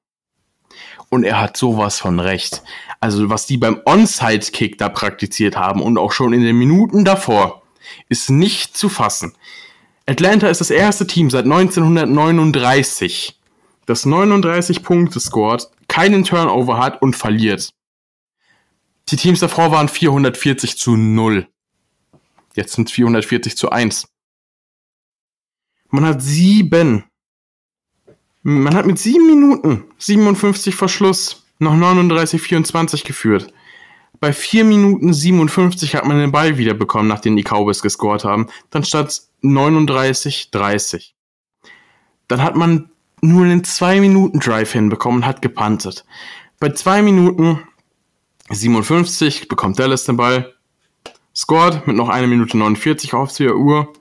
Und 1.10 1.24
er 1.24 1.40
hat 1.40 1.56
sowas 1.56 2.00
von 2.00 2.18
recht. 2.18 2.62
also 3.04 3.28
was 3.28 3.44
die 3.44 3.58
beim 3.58 3.82
Onside-Kick 3.84 4.78
da 4.78 4.88
praktiziert 4.88 5.58
haben 5.58 5.82
und 5.82 5.98
auch 5.98 6.10
schon 6.10 6.32
in 6.32 6.42
den 6.42 6.56
Minuten 6.56 7.04
davor, 7.04 7.60
ist 8.08 8.30
nicht 8.30 8.78
zu 8.78 8.88
fassen. 8.88 9.34
Atlanta 10.06 10.48
ist 10.48 10.62
das 10.62 10.70
erste 10.70 11.06
Team 11.06 11.28
seit 11.28 11.44
1939, 11.44 13.38
das 13.84 14.06
39 14.06 14.82
Punkte 14.82 15.20
scored, 15.20 15.68
keinen 15.86 16.24
Turnover 16.24 16.78
hat 16.78 17.02
und 17.02 17.14
verliert. 17.14 17.74
Die 19.10 19.16
Teams 19.16 19.40
davor 19.40 19.70
waren 19.70 19.88
440 19.88 20.78
zu 20.78 20.96
0. 20.96 21.46
Jetzt 22.54 22.72
sind 22.74 22.88
es 22.88 22.94
440 22.94 23.56
zu 23.56 23.70
1. 23.70 24.08
Man 25.88 26.06
hat 26.06 26.22
sieben. 26.22 27.04
Man 28.42 28.74
hat 28.74 28.86
mit 28.86 28.98
sieben 28.98 29.26
Minuten 29.26 29.84
57 29.98 30.74
Verschluss 30.74 31.44
noch 31.58 31.74
39, 31.74 32.40
24 32.40 33.04
geführt. 33.04 33.52
Bei 34.20 34.32
4 34.32 34.64
Minuten 34.64 35.12
57 35.12 35.96
hat 35.96 36.06
man 36.06 36.18
den 36.18 36.32
Ball 36.32 36.56
wieder 36.56 36.74
bekommen, 36.74 37.08
nachdem 37.08 37.36
die 37.36 37.42
Cowboys 37.42 37.82
gescored 37.82 38.24
haben. 38.24 38.48
Dann 38.70 38.84
stand 38.84 39.22
39, 39.42 40.50
30. 40.50 41.14
Dann 42.28 42.42
hat 42.42 42.56
man 42.56 42.90
nur 43.20 43.44
einen 43.44 43.64
2 43.64 44.00
Minuten 44.00 44.40
Drive 44.40 44.72
hinbekommen 44.72 45.22
und 45.22 45.26
hat 45.26 45.42
gepantet. 45.42 46.04
Bei 46.58 46.70
2 46.70 47.02
Minuten 47.02 47.60
57 48.50 49.48
bekommt 49.48 49.78
Dallas 49.78 50.04
den 50.04 50.16
Ball, 50.16 50.54
scored 51.34 51.86
mit 51.86 51.96
noch 51.96 52.08
1 52.08 52.28
Minute 52.28 52.56
49 52.56 53.14
auf 53.14 53.34
der 53.36 53.56
Uhr 53.56 53.92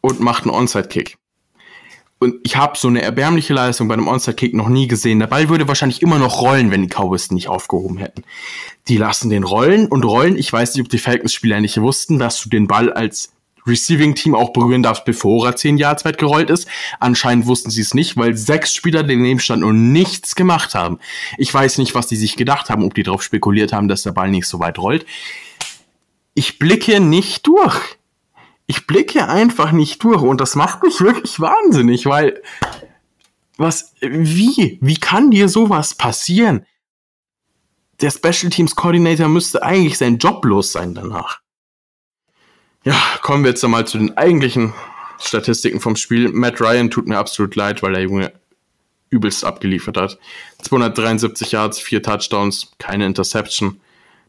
und 0.00 0.20
macht 0.20 0.44
einen 0.44 0.54
Onside-Kick. 0.54 1.18
Und 2.18 2.36
ich 2.44 2.56
habe 2.56 2.78
so 2.78 2.88
eine 2.88 3.02
erbärmliche 3.02 3.52
Leistung 3.52 3.88
bei 3.88 3.94
einem 3.94 4.08
Onside-Kick 4.08 4.54
noch 4.54 4.68
nie 4.68 4.86
gesehen. 4.86 5.18
Der 5.18 5.26
Ball 5.26 5.48
würde 5.50 5.68
wahrscheinlich 5.68 6.00
immer 6.00 6.18
noch 6.18 6.40
rollen, 6.40 6.70
wenn 6.70 6.80
die 6.80 6.88
Cowboys 6.88 7.30
nicht 7.30 7.48
aufgehoben 7.48 7.98
hätten. 7.98 8.24
Die 8.88 8.96
lassen 8.96 9.28
den 9.28 9.44
rollen 9.44 9.86
und 9.86 10.04
rollen. 10.04 10.38
Ich 10.38 10.50
weiß 10.50 10.74
nicht, 10.74 10.82
ob 10.82 10.88
die 10.88 10.98
Falcons-Spieler 10.98 11.60
nicht 11.60 11.78
wussten, 11.80 12.18
dass 12.18 12.40
du 12.40 12.48
den 12.48 12.68
Ball 12.68 12.90
als 12.90 13.32
Receiving-Team 13.66 14.34
auch 14.34 14.52
berühren 14.52 14.82
darfst, 14.82 15.04
bevor 15.04 15.46
er 15.46 15.56
10 15.56 15.78
Yards 15.78 16.04
weit 16.04 16.18
gerollt 16.18 16.50
ist. 16.50 16.68
Anscheinend 17.00 17.46
wussten 17.46 17.70
sie 17.70 17.80
es 17.80 17.94
nicht, 17.94 18.16
weil 18.16 18.36
sechs 18.36 18.74
Spieler 18.74 19.02
daneben 19.02 19.40
standen 19.40 19.64
und 19.64 19.92
nichts 19.92 20.34
gemacht 20.34 20.74
haben. 20.74 20.98
Ich 21.38 21.52
weiß 21.52 21.78
nicht, 21.78 21.94
was 21.94 22.06
die 22.06 22.16
sich 22.16 22.36
gedacht 22.36 22.70
haben, 22.70 22.84
ob 22.84 22.94
die 22.94 23.02
darauf 23.02 23.22
spekuliert 23.22 23.72
haben, 23.72 23.88
dass 23.88 24.02
der 24.02 24.12
Ball 24.12 24.30
nicht 24.30 24.46
so 24.46 24.60
weit 24.60 24.78
rollt. 24.78 25.06
Ich 26.34 26.58
blicke 26.58 27.00
nicht 27.00 27.46
durch 27.46 27.96
ich 28.66 28.86
blicke 28.86 29.28
einfach 29.28 29.72
nicht 29.72 30.02
durch 30.02 30.22
und 30.22 30.40
das 30.40 30.56
macht 30.56 30.82
mich 30.82 31.00
wirklich 31.00 31.40
wahnsinnig, 31.40 32.06
weil 32.06 32.42
was, 33.56 33.94
wie, 34.00 34.78
wie 34.82 34.96
kann 34.96 35.30
dir 35.30 35.48
sowas 35.48 35.94
passieren? 35.94 36.66
Der 38.00 38.10
Special 38.10 38.50
Teams 38.50 38.76
Coordinator 38.76 39.28
müsste 39.28 39.62
eigentlich 39.62 39.96
sein 39.96 40.18
Job 40.18 40.44
los 40.44 40.72
sein 40.72 40.94
danach. 40.94 41.40
Ja, 42.86 42.94
kommen 43.20 43.42
wir 43.42 43.50
jetzt 43.50 43.64
einmal 43.64 43.84
zu 43.84 43.98
den 43.98 44.16
eigentlichen 44.16 44.72
Statistiken 45.18 45.80
vom 45.80 45.96
Spiel. 45.96 46.28
Matt 46.28 46.60
Ryan 46.60 46.88
tut 46.88 47.08
mir 47.08 47.18
absolut 47.18 47.56
leid, 47.56 47.82
weil 47.82 47.94
der 47.94 48.02
Junge 48.02 48.32
übelst 49.10 49.44
abgeliefert 49.44 49.96
hat. 49.96 50.18
273 50.62 51.50
Yards, 51.50 51.80
4 51.80 52.00
Touchdowns, 52.04 52.70
keine 52.78 53.04
Interception. 53.06 53.80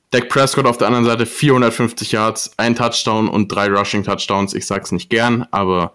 Dak 0.10 0.30
Prescott 0.30 0.66
auf 0.66 0.80
der 0.80 0.88
anderen 0.88 1.06
Seite 1.06 1.28
450 1.28 2.14
Yards, 2.14 2.58
ein 2.58 2.76
Touchdown 2.76 3.28
und 3.28 3.50
drei 3.50 3.68
Rushing 3.68 4.04
Touchdowns. 4.04 4.56
Ich 4.56 4.66
sag's 4.66 4.92
nicht 4.92 5.12
gern, 5.12 5.46
aber 5.52 5.94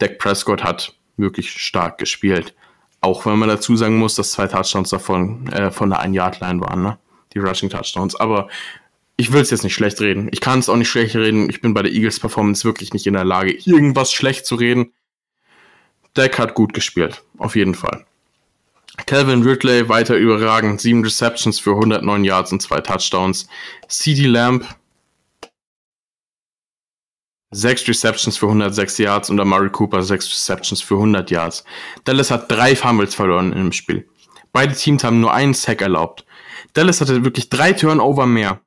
Dak 0.00 0.18
Prescott 0.18 0.64
hat 0.64 0.92
wirklich 1.16 1.52
stark 1.52 1.98
gespielt. 1.98 2.52
Auch 3.00 3.26
wenn 3.26 3.38
man 3.38 3.48
dazu 3.48 3.76
sagen 3.76 3.96
muss, 3.96 4.16
dass 4.16 4.32
zwei 4.32 4.48
Touchdowns 4.48 4.90
davon 4.90 5.46
äh, 5.52 5.70
von 5.70 5.90
der 5.90 6.00
Ein-Yard-Line 6.00 6.60
waren, 6.62 6.82
ne? 6.82 6.98
Die 7.32 7.38
Rushing 7.38 7.70
Touchdowns. 7.70 8.16
Aber 8.16 8.48
ich 9.16 9.32
will 9.32 9.40
es 9.40 9.50
jetzt 9.50 9.64
nicht 9.64 9.74
schlecht 9.74 10.00
reden. 10.00 10.28
Ich 10.32 10.40
kann 10.40 10.58
es 10.58 10.68
auch 10.68 10.76
nicht 10.76 10.90
schlecht 10.90 11.16
reden. 11.16 11.48
Ich 11.48 11.60
bin 11.60 11.74
bei 11.74 11.82
der 11.82 11.92
Eagles 11.92 12.20
Performance 12.20 12.64
wirklich 12.64 12.92
nicht 12.92 13.06
in 13.06 13.14
der 13.14 13.24
Lage, 13.24 13.52
irgendwas 13.52 14.12
schlecht 14.12 14.46
zu 14.46 14.56
reden. 14.56 14.92
Dak 16.14 16.38
hat 16.38 16.54
gut 16.54 16.74
gespielt. 16.74 17.22
Auf 17.38 17.56
jeden 17.56 17.74
Fall. 17.74 18.04
Calvin 19.04 19.42
Ridley 19.42 19.88
weiter 19.88 20.16
überragend, 20.16 20.80
sieben 20.80 21.04
Receptions 21.04 21.60
für 21.60 21.72
109 21.72 22.24
Yards 22.24 22.52
und 22.52 22.62
zwei 22.62 22.80
Touchdowns. 22.80 23.46
CD 23.88 24.26
Lamb 24.26 24.66
sechs 27.50 27.86
Receptions 27.88 28.36
für 28.36 28.46
106 28.46 28.98
Yards 28.98 29.30
und 29.30 29.40
Amari 29.40 29.70
Cooper 29.70 30.02
sechs 30.02 30.30
Receptions 30.30 30.82
für 30.82 30.94
100 30.94 31.30
Yards. 31.30 31.64
Dallas 32.04 32.30
hat 32.30 32.50
drei 32.50 32.76
Fumbles 32.76 33.14
verloren 33.14 33.52
im 33.52 33.72
Spiel. 33.72 34.08
Beide 34.52 34.74
Teams 34.74 35.04
haben 35.04 35.20
nur 35.20 35.32
einen 35.32 35.54
Sack 35.54 35.82
erlaubt. 35.82 36.24
Dallas 36.72 37.00
hatte 37.00 37.24
wirklich 37.24 37.48
drei 37.48 37.72
Turnover 37.72 38.26
mehr. 38.26 38.60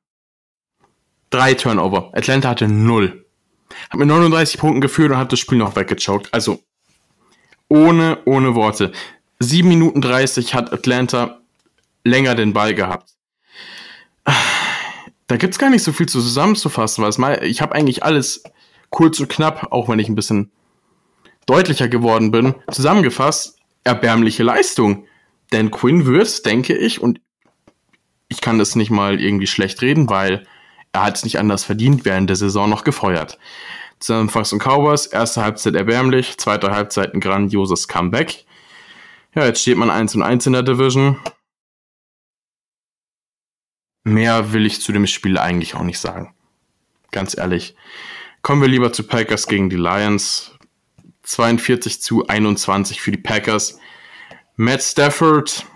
Drei 1.30 1.54
Turnover. 1.54 2.10
Atlanta 2.12 2.50
hatte 2.50 2.68
null. 2.68 3.24
Hat 3.88 3.98
mit 3.98 4.08
39 4.08 4.58
Punkten 4.58 4.80
geführt 4.80 5.12
und 5.12 5.16
hat 5.16 5.32
das 5.32 5.38
Spiel 5.38 5.58
noch 5.58 5.76
weggechoked. 5.76 6.32
Also 6.34 6.60
ohne, 7.68 8.18
ohne 8.24 8.54
Worte. 8.56 8.92
7 9.38 9.66
Minuten 9.68 10.00
30 10.00 10.54
hat 10.54 10.72
Atlanta 10.72 11.40
länger 12.04 12.34
den 12.34 12.52
Ball 12.52 12.74
gehabt. 12.74 13.14
Da 15.26 15.36
gibt's 15.36 15.58
gar 15.58 15.70
nicht 15.70 15.84
so 15.84 15.92
viel 15.92 16.08
zusammenzufassen, 16.08 17.04
was 17.04 17.16
mal, 17.16 17.44
ich 17.44 17.62
habe 17.62 17.74
eigentlich 17.76 18.02
alles 18.02 18.42
kurz 18.90 19.20
und 19.20 19.28
knapp, 19.28 19.68
auch 19.70 19.88
wenn 19.88 20.00
ich 20.00 20.08
ein 20.08 20.16
bisschen 20.16 20.50
deutlicher 21.46 21.88
geworden 21.88 22.32
bin, 22.32 22.54
zusammengefasst. 22.70 23.56
Erbärmliche 23.84 24.42
Leistung. 24.42 25.06
Denn 25.52 25.70
Quinn 25.70 26.04
wird, 26.04 26.44
denke 26.44 26.76
ich, 26.76 27.00
und 27.00 27.20
ich 28.28 28.40
kann 28.40 28.58
das 28.58 28.76
nicht 28.76 28.90
mal 28.90 29.20
irgendwie 29.20 29.46
schlecht 29.46 29.80
reden, 29.80 30.10
weil 30.10 30.46
er 30.92 31.02
hat 31.02 31.16
es 31.16 31.24
nicht 31.24 31.38
anders 31.38 31.64
verdient, 31.64 32.04
während 32.04 32.28
der 32.28 32.36
Saison 32.36 32.68
noch 32.68 32.84
gefeuert. 32.84 33.38
Zusammenfassung 34.00 34.58
Cowboys, 34.58 35.06
erste 35.06 35.42
Halbzeit 35.42 35.74
erbärmlich, 35.74 36.38
zweite 36.38 36.70
Halbzeit 36.70 37.14
ein 37.14 37.20
grandioses 37.20 37.86
Comeback. 37.86 38.46
Ja, 39.34 39.44
jetzt 39.44 39.60
steht 39.60 39.76
man 39.76 39.90
1 39.90 40.14
und 40.16 40.22
1 40.22 40.46
in 40.46 40.54
der 40.54 40.62
Division. 40.62 41.18
Mehr 44.02 44.52
will 44.52 44.66
ich 44.66 44.80
zu 44.80 44.92
dem 44.92 45.06
Spiel 45.06 45.38
eigentlich 45.38 45.74
auch 45.74 45.82
nicht 45.82 45.98
sagen. 45.98 46.34
Ganz 47.10 47.36
ehrlich. 47.36 47.76
Kommen 48.42 48.62
wir 48.62 48.68
lieber 48.68 48.92
zu 48.92 49.02
Packers 49.04 49.46
gegen 49.46 49.68
die 49.68 49.76
Lions. 49.76 50.52
42 51.22 52.00
zu 52.00 52.26
21 52.26 53.00
für 53.00 53.10
die 53.12 53.18
Packers. 53.18 53.78
Matt 54.56 54.82
Stafford 54.82 55.66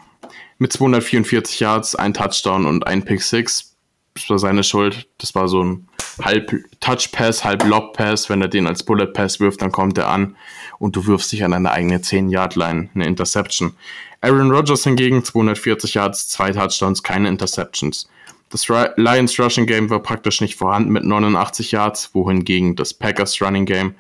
mit 0.58 0.72
244 0.72 1.60
Yards, 1.60 1.94
ein 1.94 2.14
Touchdown 2.14 2.64
und 2.64 2.86
ein 2.86 3.04
Pick 3.04 3.22
6. 3.22 3.73
Das 4.14 4.30
war 4.30 4.38
seine 4.38 4.64
Schuld. 4.64 5.08
Das 5.18 5.34
war 5.34 5.48
so 5.48 5.62
ein 5.62 5.88
halb 6.22 6.52
Touch 6.80 7.10
Pass, 7.12 7.44
halb 7.44 7.64
Lob 7.64 7.96
Pass. 7.96 8.28
Wenn 8.28 8.40
er 8.40 8.48
den 8.48 8.66
als 8.66 8.82
Bullet 8.82 9.06
Pass 9.06 9.40
wirft, 9.40 9.62
dann 9.62 9.72
kommt 9.72 9.98
er 9.98 10.08
an 10.08 10.36
und 10.78 10.96
du 10.96 11.06
wirfst 11.06 11.32
dich 11.32 11.44
an 11.44 11.50
deine 11.50 11.72
eigene 11.72 11.98
10-Yard-Line, 11.98 12.90
eine 12.94 13.06
Interception. 13.06 13.74
Aaron 14.20 14.50
Rodgers 14.50 14.84
hingegen 14.84 15.24
240 15.24 15.94
Yards, 15.94 16.28
zwei 16.28 16.52
Touchdowns, 16.52 17.02
keine 17.02 17.28
Interceptions. 17.28 18.08
Das 18.48 18.68
Lions 18.68 19.38
Rushing 19.38 19.66
Game 19.66 19.90
war 19.90 20.00
praktisch 20.00 20.40
nicht 20.40 20.54
vorhanden 20.54 20.92
mit 20.92 21.04
89 21.04 21.72
Yards, 21.72 22.14
wohingegen 22.14 22.76
das 22.76 22.94
Packers 22.94 23.42
Running 23.42 23.66
Game 23.66 23.96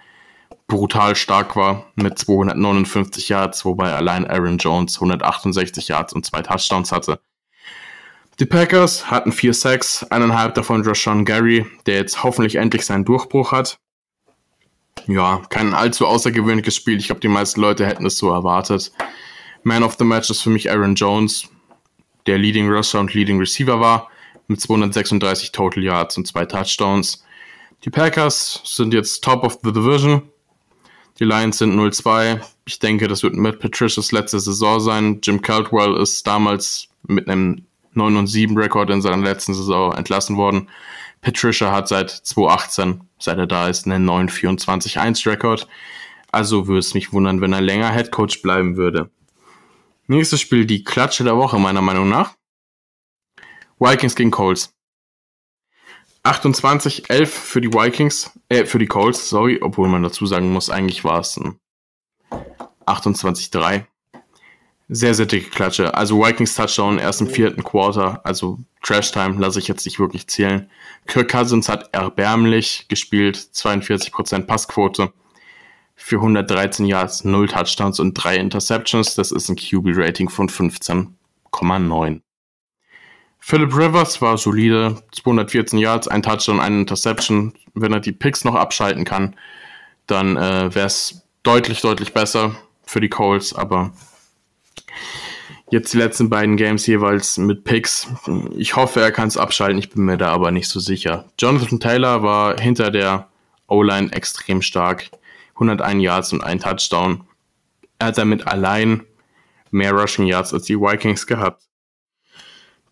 brutal 0.66 1.14
stark 1.14 1.56
war 1.56 1.86
mit 1.96 2.18
259 2.18 3.28
Yards, 3.28 3.64
wobei 3.64 3.92
allein 3.92 4.26
Aaron 4.26 4.58
Jones 4.58 4.96
168 4.96 5.88
Yards 5.88 6.12
und 6.12 6.24
zwei 6.24 6.42
Touchdowns 6.42 6.92
hatte. 6.92 7.20
Die 8.40 8.46
Packers 8.46 9.10
hatten 9.10 9.30
vier 9.30 9.54
Sacks, 9.54 10.02
eineinhalb 10.10 10.54
davon 10.54 10.82
Rashawn 10.82 11.24
Gary, 11.24 11.66
der 11.86 11.96
jetzt 11.96 12.24
hoffentlich 12.24 12.56
endlich 12.56 12.84
seinen 12.84 13.04
Durchbruch 13.04 13.52
hat. 13.52 13.78
Ja, 15.06 15.42
kein 15.50 15.72
allzu 15.72 16.06
außergewöhnliches 16.06 16.74
Spiel. 16.74 16.98
Ich 16.98 17.06
glaube, 17.06 17.20
die 17.20 17.28
meisten 17.28 17.60
Leute 17.60 17.86
hätten 17.86 18.06
es 18.06 18.18
so 18.18 18.32
erwartet. 18.32 18.90
Man 19.62 19.84
of 19.84 19.94
the 19.98 20.04
Match 20.04 20.30
ist 20.30 20.42
für 20.42 20.50
mich 20.50 20.70
Aaron 20.70 20.96
Jones, 20.96 21.48
der 22.26 22.38
Leading 22.38 22.68
Rusher 22.68 22.98
und 22.98 23.14
Leading 23.14 23.38
Receiver 23.38 23.78
war, 23.78 24.08
mit 24.48 24.60
236 24.60 25.52
Total 25.52 25.82
Yards 25.82 26.16
und 26.16 26.26
zwei 26.26 26.44
Touchdowns. 26.44 27.24
Die 27.84 27.90
Packers 27.90 28.62
sind 28.64 28.94
jetzt 28.94 29.22
Top 29.22 29.44
of 29.44 29.58
the 29.62 29.72
Division. 29.72 30.22
Die 31.20 31.24
Lions 31.24 31.58
sind 31.58 31.78
0-2. 31.78 32.40
Ich 32.64 32.80
denke, 32.80 33.06
das 33.06 33.22
wird 33.22 33.34
mit 33.34 33.60
Patricias 33.60 34.10
letzte 34.10 34.40
Saison 34.40 34.80
sein. 34.80 35.20
Jim 35.22 35.40
Caldwell 35.40 35.96
ist 35.96 36.26
damals 36.26 36.88
mit 37.06 37.28
einem 37.28 37.66
9 37.96 38.26
7 38.26 38.56
Rekord 38.56 38.90
in 38.90 39.02
seiner 39.02 39.22
letzten 39.22 39.54
Saison 39.54 39.92
entlassen 39.92 40.36
worden. 40.36 40.68
Patricia 41.20 41.72
hat 41.72 41.88
seit 41.88 42.10
2018, 42.10 43.02
seit 43.18 43.38
er 43.38 43.46
da 43.46 43.68
ist, 43.68 43.86
einen 43.86 44.04
9 44.04 44.28
24 44.28 44.98
1 44.98 45.26
Rekord. 45.26 45.66
Also 46.30 46.66
würde 46.66 46.80
es 46.80 46.94
mich 46.94 47.12
wundern, 47.12 47.40
wenn 47.40 47.52
er 47.52 47.60
länger 47.60 47.92
Head 47.92 48.10
Coach 48.10 48.42
bleiben 48.42 48.76
würde. 48.76 49.10
Nächstes 50.06 50.40
Spiel, 50.40 50.66
die 50.66 50.84
Klatsche 50.84 51.24
der 51.24 51.36
Woche, 51.36 51.58
meiner 51.58 51.80
Meinung 51.80 52.08
nach. 52.08 52.34
Vikings 53.78 54.14
gegen 54.14 54.30
Colts. 54.30 54.74
28-11 56.24 57.26
für 57.26 57.60
die 57.60 57.72
Vikings, 57.72 58.30
äh, 58.48 58.64
für 58.64 58.78
die 58.78 58.86
Colts, 58.86 59.28
sorry, 59.28 59.60
obwohl 59.62 59.88
man 59.88 60.02
dazu 60.02 60.26
sagen 60.26 60.52
muss, 60.52 60.70
eigentlich 60.70 61.04
war 61.04 61.20
es 61.20 61.36
ein 61.36 61.58
28-3 62.86 63.86
sehr, 64.88 65.14
sehr 65.14 65.26
dicke 65.26 65.50
Klatsche. 65.50 65.94
Also 65.94 66.20
Vikings 66.20 66.54
Touchdown 66.54 66.98
erst 66.98 67.20
im 67.20 67.28
vierten 67.28 67.64
Quarter. 67.64 68.20
Also 68.24 68.58
Trash 68.82 69.12
Time 69.12 69.40
lasse 69.40 69.58
ich 69.58 69.68
jetzt 69.68 69.84
nicht 69.86 69.98
wirklich 69.98 70.26
zählen. 70.26 70.68
Kirk 71.06 71.30
Cousins 71.30 71.68
hat 71.68 71.88
erbärmlich 71.92 72.86
gespielt, 72.88 73.36
42% 73.36 74.42
Passquote 74.42 75.12
für 75.96 76.16
113 76.16 76.86
Yards, 76.86 77.24
0 77.24 77.48
Touchdowns 77.48 78.00
und 78.00 78.14
3 78.14 78.36
Interceptions. 78.36 79.14
Das 79.14 79.32
ist 79.32 79.48
ein 79.48 79.56
QB-Rating 79.56 80.28
von 80.28 80.48
15,9. 80.48 82.20
Philip 83.38 83.76
Rivers 83.76 84.22
war 84.22 84.38
solide, 84.38 85.02
214 85.12 85.78
Yards, 85.78 86.08
ein 86.08 86.22
Touchdown, 86.22 86.60
eine 86.60 86.80
Interception. 86.80 87.52
Wenn 87.74 87.92
er 87.92 88.00
die 88.00 88.12
Picks 88.12 88.44
noch 88.44 88.54
abschalten 88.54 89.04
kann, 89.04 89.36
dann 90.06 90.36
äh, 90.36 90.74
wäre 90.74 90.86
es 90.86 91.22
deutlich, 91.42 91.80
deutlich 91.82 92.12
besser 92.12 92.56
für 92.86 93.00
die 93.00 93.10
Colts, 93.10 93.54
aber 93.54 93.92
jetzt 95.70 95.92
die 95.92 95.98
letzten 95.98 96.30
beiden 96.30 96.56
Games 96.56 96.86
jeweils 96.86 97.38
mit 97.38 97.64
Picks. 97.64 98.08
Ich 98.56 98.76
hoffe, 98.76 99.00
er 99.00 99.12
kann 99.12 99.28
es 99.28 99.36
abschalten, 99.36 99.78
ich 99.78 99.90
bin 99.90 100.04
mir 100.04 100.16
da 100.16 100.30
aber 100.30 100.50
nicht 100.50 100.68
so 100.68 100.80
sicher. 100.80 101.26
Jonathan 101.38 101.80
Taylor 101.80 102.22
war 102.22 102.60
hinter 102.60 102.90
der 102.90 103.28
O-Line 103.66 104.12
extrem 104.12 104.62
stark. 104.62 105.10
101 105.54 106.02
Yards 106.02 106.32
und 106.32 106.42
ein 106.42 106.60
Touchdown. 106.60 107.24
Er 107.98 108.08
hat 108.08 108.18
damit 108.18 108.46
allein 108.46 109.04
mehr 109.70 109.92
Rushing 109.92 110.26
Yards 110.26 110.52
als 110.52 110.64
die 110.64 110.78
Vikings 110.78 111.26
gehabt. 111.26 111.62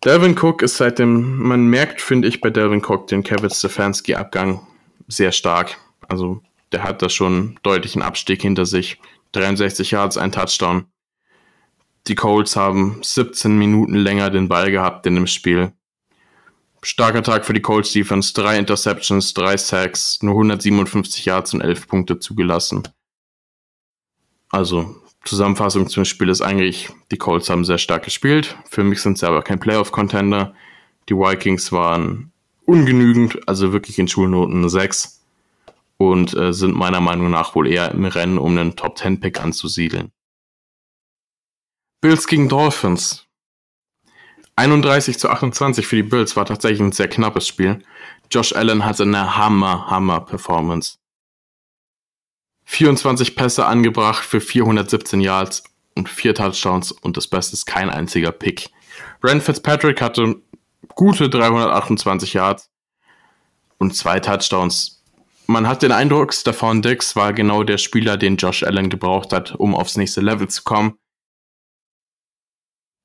Delvin 0.03 0.37
Cook 0.37 0.61
ist 0.61 0.77
seitdem, 0.77 1.37
man 1.39 1.65
merkt, 1.67 2.01
finde 2.01 2.27
ich, 2.27 2.41
bei 2.41 2.49
Delvin 2.49 2.83
Cook 2.83 3.07
den 3.07 3.23
Kevin 3.23 3.49
Stefanski-Abgang 3.49 4.65
sehr 5.07 5.31
stark. 5.31 5.77
Also 6.09 6.41
der 6.73 6.83
hat 6.83 7.01
da 7.01 7.09
schon 7.09 7.57
deutlichen 7.63 8.01
Abstieg 8.01 8.41
hinter 8.41 8.65
sich. 8.65 8.99
63 9.31 9.91
Yards, 9.91 10.17
ein 10.17 10.31
Touchdown. 10.31 10.85
Die 12.07 12.15
Colts 12.15 12.55
haben 12.55 12.99
17 13.01 13.57
Minuten 13.57 13.95
länger 13.95 14.29
den 14.29 14.49
Ball 14.49 14.71
gehabt 14.71 15.05
in 15.05 15.15
dem 15.15 15.27
Spiel. 15.27 15.71
Starker 16.81 17.23
Tag 17.23 17.45
für 17.45 17.53
die 17.53 17.61
Colts 17.61 17.93
Defense. 17.93 18.33
Drei 18.33 18.57
Interceptions, 18.57 19.33
drei 19.33 19.55
Sacks, 19.55 20.21
nur 20.21 20.33
157 20.33 21.23
Yards 21.25 21.53
und 21.53 21.61
11 21.61 21.87
Punkte 21.87 22.19
zugelassen. 22.19 22.83
Also, 24.49 24.97
Zusammenfassung 25.23 25.87
zum 25.87 26.03
Spiel 26.03 26.27
ist 26.27 26.41
eigentlich, 26.41 26.89
die 27.11 27.17
Colts 27.17 27.49
haben 27.49 27.63
sehr 27.63 27.77
stark 27.77 28.03
gespielt. 28.03 28.57
Für 28.69 28.83
mich 28.83 29.01
sind 29.01 29.17
sie 29.17 29.27
aber 29.27 29.41
kein 29.41 29.59
Playoff-Contender. 29.59 30.53
Die 31.07 31.15
Vikings 31.15 31.71
waren 31.71 32.33
ungenügend, 32.65 33.47
also 33.47 33.71
wirklich 33.71 33.97
in 33.99 34.09
Schulnoten 34.09 34.67
6 34.67 35.21
und 35.97 36.33
äh, 36.35 36.53
sind 36.53 36.75
meiner 36.75 37.01
Meinung 37.01 37.29
nach 37.29 37.55
wohl 37.55 37.67
eher 37.67 37.91
im 37.91 38.05
Rennen, 38.05 38.37
um 38.37 38.57
einen 38.57 38.75
Top 38.75 38.97
10 38.97 39.21
Pick 39.21 39.41
anzusiedeln. 39.41 40.11
Bills 42.03 42.27
gegen 42.27 42.49
Dolphins. 42.49 43.27
31 44.57 45.17
zu 45.17 45.29
28 45.29 45.87
für 45.87 45.95
die 45.95 46.03
Bills 46.03 46.35
war 46.35 46.45
tatsächlich 46.45 46.81
ein 46.81 46.91
sehr 46.91 47.07
knappes 47.07 47.47
Spiel. 47.47 47.81
Josh 48.29 48.51
Allen 48.51 48.83
hatte 48.83 49.03
eine 49.03 49.37
Hammer, 49.37 49.89
Hammer 49.89 50.19
Performance. 50.19 50.97
24 52.65 53.37
Pässe 53.37 53.65
angebracht 53.65 54.25
für 54.25 54.41
417 54.41 55.21
Yards 55.21 55.63
und 55.95 56.09
4 56.09 56.35
Touchdowns 56.35 56.91
und 56.91 57.15
das 57.15 57.27
Beste 57.27 57.53
ist 57.53 57.67
kein 57.67 57.89
einziger 57.89 58.33
Pick. 58.33 58.69
Rand 59.23 59.41
Fitzpatrick 59.41 60.01
hatte 60.01 60.41
gute 60.95 61.29
328 61.29 62.33
Yards 62.33 62.69
und 63.77 63.95
zwei 63.95 64.19
Touchdowns. 64.19 65.05
Man 65.47 65.69
hat 65.69 65.81
den 65.81 65.93
Eindruck, 65.93 66.33
Stefan 66.33 66.81
Dix 66.81 67.15
war 67.15 67.31
genau 67.31 67.63
der 67.63 67.77
Spieler, 67.77 68.17
den 68.17 68.35
Josh 68.35 68.63
Allen 68.63 68.89
gebraucht 68.89 69.31
hat, 69.31 69.55
um 69.55 69.73
aufs 69.73 69.95
nächste 69.95 70.19
Level 70.19 70.49
zu 70.49 70.63
kommen. 70.63 70.97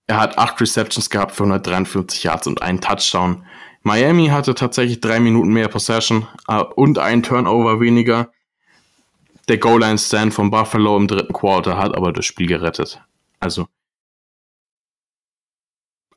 Er 0.09 0.19
hat 0.19 0.39
acht 0.39 0.61
Receptions 0.61 1.11
gehabt 1.11 1.33
für 1.33 1.45
153 1.45 2.25
Yards 2.25 2.47
und 2.47 2.63
einen 2.63 2.81
Touchdown. 2.81 3.45
Miami 3.83 4.29
hatte 4.29 4.55
tatsächlich 4.55 5.01
drei 5.01 5.21
Minuten 5.21 5.53
mehr 5.53 5.69
Possession 5.69 6.27
uh, 6.51 6.65
und 6.75 6.99
einen 6.99 7.23
Turnover 7.23 7.81
weniger. 7.81 8.33
Der 9.49 9.59
Goal-Line-Stand 9.59 10.35
von 10.35 10.51
Buffalo 10.51 10.97
im 10.97 11.09
dritten 11.09 11.33
Quarter 11.33 11.79
hat 11.79 11.95
aber 11.95 12.13
das 12.13 12.25
Spiel 12.25 12.47
gerettet. 12.47 13.01
Also 13.39 13.69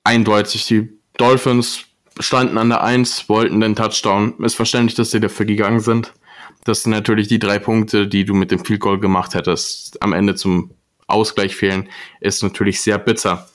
eindeutig, 0.03 0.65
die 0.65 0.89
Dolphins 1.17 1.85
standen 2.19 2.57
an 2.57 2.69
der 2.69 2.81
1, 2.81 3.29
wollten 3.29 3.59
den 3.59 3.75
Touchdown. 3.75 4.41
Ist 4.43 4.55
verständlich, 4.55 4.95
dass 4.95 5.11
sie 5.11 5.19
dafür 5.19 5.45
gegangen 5.45 5.81
sind. 5.81 6.13
Das 6.63 6.83
sind 6.83 6.91
natürlich 6.91 7.27
die 7.27 7.39
drei 7.39 7.59
Punkte, 7.59 8.07
die 8.07 8.23
du 8.23 8.33
mit 8.33 8.51
dem 8.51 8.63
Field 8.63 8.79
Goal 8.79 8.99
gemacht 8.99 9.33
hättest, 9.33 10.01
am 10.01 10.13
Ende 10.13 10.35
zum 10.35 10.71
Ausgleich 11.07 11.55
fehlen, 11.55 11.89
ist 12.21 12.41
natürlich 12.41 12.81
sehr 12.81 12.97
bitter. 12.97 13.49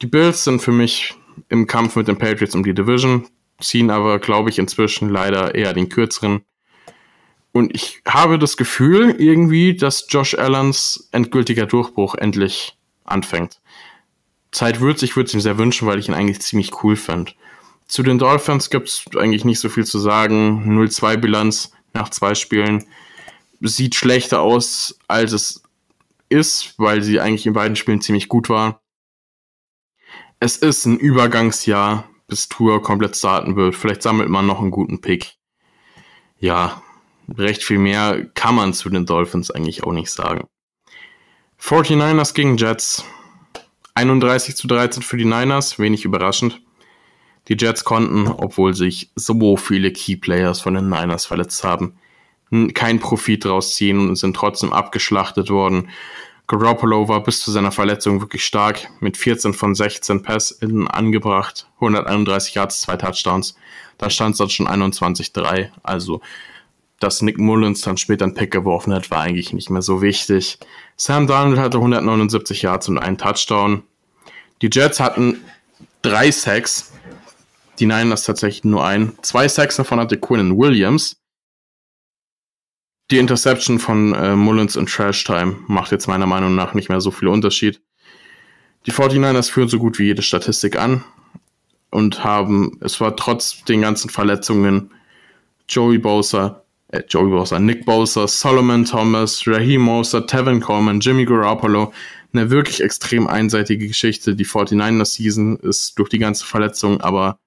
Die 0.00 0.06
Bills 0.06 0.44
sind 0.44 0.62
für 0.62 0.70
mich 0.70 1.14
im 1.48 1.66
Kampf 1.66 1.96
mit 1.96 2.06
den 2.06 2.18
Patriots 2.18 2.54
um 2.54 2.62
die 2.62 2.74
Division, 2.74 3.26
ziehen 3.60 3.90
aber, 3.90 4.20
glaube 4.20 4.48
ich, 4.48 4.58
inzwischen 4.58 5.08
leider 5.08 5.56
eher 5.56 5.72
den 5.72 5.88
kürzeren. 5.88 6.42
Und 7.50 7.74
ich 7.74 8.00
habe 8.06 8.38
das 8.38 8.56
Gefühl 8.56 9.16
irgendwie, 9.18 9.74
dass 9.74 10.06
Josh 10.08 10.34
Allens 10.34 11.08
endgültiger 11.10 11.66
Durchbruch 11.66 12.14
endlich 12.14 12.78
anfängt. 13.04 13.60
Zeit 14.52 14.80
wird, 14.80 15.02
ich 15.02 15.16
würde 15.16 15.26
es 15.26 15.34
ihm 15.34 15.40
sehr 15.40 15.58
wünschen, 15.58 15.88
weil 15.88 15.98
ich 15.98 16.08
ihn 16.08 16.14
eigentlich 16.14 16.40
ziemlich 16.40 16.84
cool 16.84 16.94
fand. 16.94 17.34
Zu 17.88 18.04
den 18.04 18.18
Dolphins 18.18 18.70
gibt 18.70 18.88
es 18.88 19.04
eigentlich 19.16 19.44
nicht 19.44 19.58
so 19.58 19.68
viel 19.68 19.84
zu 19.84 19.98
sagen. 19.98 20.78
0-2 20.78 21.16
Bilanz 21.16 21.72
nach 21.92 22.10
zwei 22.10 22.34
Spielen. 22.34 22.84
Sieht 23.60 23.96
schlechter 23.96 24.42
aus, 24.42 24.98
als 25.08 25.32
es 25.32 25.62
ist, 26.28 26.74
weil 26.76 27.02
sie 27.02 27.18
eigentlich 27.18 27.46
in 27.46 27.54
beiden 27.54 27.76
Spielen 27.76 28.00
ziemlich 28.00 28.28
gut 28.28 28.48
war 28.48 28.80
es 30.40 30.56
ist 30.56 30.84
ein 30.86 30.98
Übergangsjahr, 30.98 32.04
bis 32.26 32.48
Tour 32.48 32.82
komplett 32.82 33.16
starten 33.16 33.56
wird. 33.56 33.74
Vielleicht 33.74 34.02
sammelt 34.02 34.28
man 34.28 34.46
noch 34.46 34.60
einen 34.60 34.70
guten 34.70 35.00
Pick. 35.00 35.34
Ja, 36.38 36.82
recht 37.36 37.64
viel 37.64 37.78
mehr 37.78 38.26
kann 38.34 38.54
man 38.54 38.72
zu 38.72 38.88
den 38.90 39.06
Dolphins 39.06 39.50
eigentlich 39.50 39.84
auch 39.84 39.92
nicht 39.92 40.10
sagen. 40.10 40.46
49ers 41.60 42.34
gegen 42.34 42.56
Jets. 42.56 43.04
31 43.94 44.54
zu 44.54 44.68
13 44.68 45.02
für 45.02 45.16
die 45.16 45.24
Niners, 45.24 45.80
wenig 45.80 46.04
überraschend. 46.04 46.60
Die 47.48 47.56
Jets 47.58 47.82
konnten, 47.82 48.28
obwohl 48.28 48.74
sich 48.74 49.10
so 49.16 49.56
viele 49.56 49.92
Key 49.92 50.16
Players 50.16 50.60
von 50.60 50.74
den 50.74 50.88
Niners 50.88 51.26
verletzt 51.26 51.64
haben, 51.64 51.98
keinen 52.74 53.00
Profit 53.00 53.44
rausziehen 53.46 54.08
und 54.08 54.16
sind 54.16 54.36
trotzdem 54.36 54.72
abgeschlachtet 54.72 55.50
worden. 55.50 55.88
Garoppolo 56.48 57.08
war 57.08 57.22
bis 57.22 57.40
zu 57.40 57.50
seiner 57.50 57.72
Verletzung 57.72 58.22
wirklich 58.22 58.42
stark, 58.42 58.88
mit 59.00 59.18
14 59.18 59.52
von 59.52 59.74
16 59.74 60.22
Pässen 60.22 60.88
angebracht, 60.88 61.68
131 61.76 62.54
Yards, 62.54 62.80
zwei 62.80 62.96
Touchdowns. 62.96 63.54
Da 63.98 64.08
stand 64.08 64.32
es 64.32 64.38
dann 64.38 64.48
schon 64.48 64.66
21-3. 64.66 65.68
Also, 65.82 66.22
dass 67.00 67.20
Nick 67.20 67.38
Mullins 67.38 67.82
dann 67.82 67.98
später 67.98 68.24
einen 68.24 68.32
Pick 68.32 68.50
geworfen 68.50 68.94
hat, 68.94 69.10
war 69.10 69.20
eigentlich 69.20 69.52
nicht 69.52 69.68
mehr 69.68 69.82
so 69.82 70.00
wichtig. 70.00 70.58
Sam 70.96 71.26
Darnold 71.26 71.58
hatte 71.58 71.76
179 71.76 72.62
Yards 72.62 72.88
und 72.88 72.96
einen 72.96 73.18
Touchdown. 73.18 73.82
Die 74.62 74.70
Jets 74.72 75.00
hatten 75.00 75.44
drei 76.00 76.30
Sacks. 76.30 76.92
Die 77.78 77.86
Niners 77.86 78.24
tatsächlich 78.24 78.64
nur 78.64 78.84
einen. 78.84 79.18
Zwei 79.20 79.48
Sacks 79.48 79.76
davon 79.76 80.00
hatte 80.00 80.16
Quinn 80.16 80.56
Williams 80.56 81.17
die 83.10 83.18
Interception 83.18 83.78
von 83.78 84.14
äh, 84.14 84.36
Mullins 84.36 84.76
in 84.76 84.86
Trash 84.86 85.24
Time 85.24 85.56
macht 85.66 85.92
jetzt 85.92 86.08
meiner 86.08 86.26
Meinung 86.26 86.54
nach 86.54 86.74
nicht 86.74 86.88
mehr 86.88 87.00
so 87.00 87.10
viel 87.10 87.28
Unterschied. 87.28 87.80
Die 88.86 88.92
49ers 88.92 89.50
führen 89.50 89.68
so 89.68 89.78
gut 89.78 89.98
wie 89.98 90.04
jede 90.04 90.22
Statistik 90.22 90.78
an 90.78 91.04
und 91.90 92.22
haben, 92.22 92.78
es 92.80 93.00
war 93.00 93.16
trotz 93.16 93.64
den 93.64 93.80
ganzen 93.80 94.10
Verletzungen 94.10 94.90
Joey 95.68 95.98
Bosa, 95.98 96.62
äh, 96.88 97.02
Joey 97.08 97.30
Bosa, 97.30 97.58
Nick 97.58 97.86
Bosa, 97.86 98.28
Solomon 98.28 98.84
Thomas, 98.84 99.42
Raheem 99.46 99.82
Moser, 99.82 100.26
Tevin 100.26 100.60
Coleman, 100.60 101.00
Jimmy 101.00 101.24
Garoppolo, 101.24 101.92
eine 102.32 102.50
wirklich 102.50 102.82
extrem 102.82 103.26
einseitige 103.26 103.88
Geschichte. 103.88 104.34
Die 104.34 104.46
49ers 104.46 105.16
Season 105.16 105.56
ist 105.56 105.98
durch 105.98 106.10
die 106.10 106.18
ganze 106.18 106.44
Verletzung 106.44 107.00
aber 107.00 107.38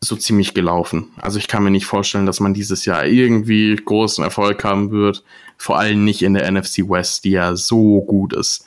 so 0.00 0.16
ziemlich 0.16 0.54
gelaufen. 0.54 1.12
Also 1.16 1.38
ich 1.38 1.48
kann 1.48 1.62
mir 1.62 1.70
nicht 1.70 1.86
vorstellen, 1.86 2.26
dass 2.26 2.40
man 2.40 2.54
dieses 2.54 2.84
Jahr 2.84 3.06
irgendwie 3.06 3.76
großen 3.76 4.22
Erfolg 4.22 4.64
haben 4.64 4.90
wird. 4.90 5.24
Vor 5.56 5.78
allem 5.78 6.04
nicht 6.04 6.22
in 6.22 6.34
der 6.34 6.50
NFC 6.50 6.88
West, 6.88 7.24
die 7.24 7.30
ja 7.30 7.56
so 7.56 8.02
gut 8.02 8.32
ist. 8.32 8.66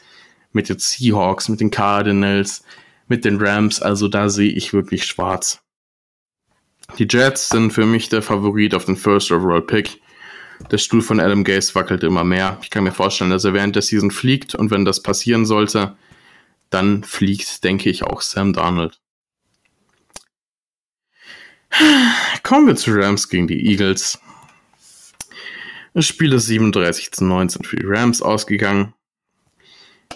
Mit 0.51 0.69
den 0.69 0.80
Seahawks, 0.80 1.49
mit 1.49 1.60
den 1.60 1.71
Cardinals, 1.71 2.63
mit 3.08 3.25
den 3.25 3.38
Rams. 3.38 3.82
Also 3.82 4.08
da 4.08 4.30
sehe 4.30 4.51
ich 4.51 4.73
wirklich 4.73 5.06
schwarz. 5.06 5.62
Die 6.97 7.08
Jets 7.10 7.49
sind 7.49 7.71
für 7.71 7.86
mich 7.86 8.10
der 8.10 8.21
Favorit 8.21 8.73
auf 8.73 8.86
den 8.86 8.95
First 8.95 9.32
Overall 9.32 9.62
Pick. 9.62 10.01
Der 10.71 10.77
Stuhl 10.77 11.01
von 11.01 11.19
Adam 11.19 11.43
Gase 11.43 11.75
wackelt 11.75 12.03
immer 12.03 12.23
mehr. 12.23 12.58
Ich 12.63 12.69
kann 12.69 12.84
mir 12.84 12.91
vorstellen, 12.91 13.30
dass 13.30 13.45
er 13.45 13.53
während 13.53 13.75
der 13.75 13.84
Season 13.84 14.10
fliegt 14.10 14.56
und 14.56 14.71
wenn 14.71 14.86
das 14.86 15.03
passieren 15.03 15.45
sollte, 15.45 15.95
dann 16.69 17.03
fliegt, 17.03 17.63
denke 17.63 17.89
ich, 17.89 18.03
auch 18.03 18.21
Sam 18.21 18.53
Darnold. 18.53 18.99
Kommen 22.44 22.68
wir 22.68 22.76
zu 22.76 22.92
Rams 22.92 23.30
gegen 23.30 23.48
die 23.48 23.70
Eagles. 23.70 24.20
Das 25.94 26.06
Spiel 26.06 26.34
ist 26.34 26.48
37 26.48 27.12
zu 27.12 27.26
19 27.26 27.63
für 27.63 27.78
die 27.78 27.86
Rams 27.86 28.22
ausgegangen. 28.22 28.94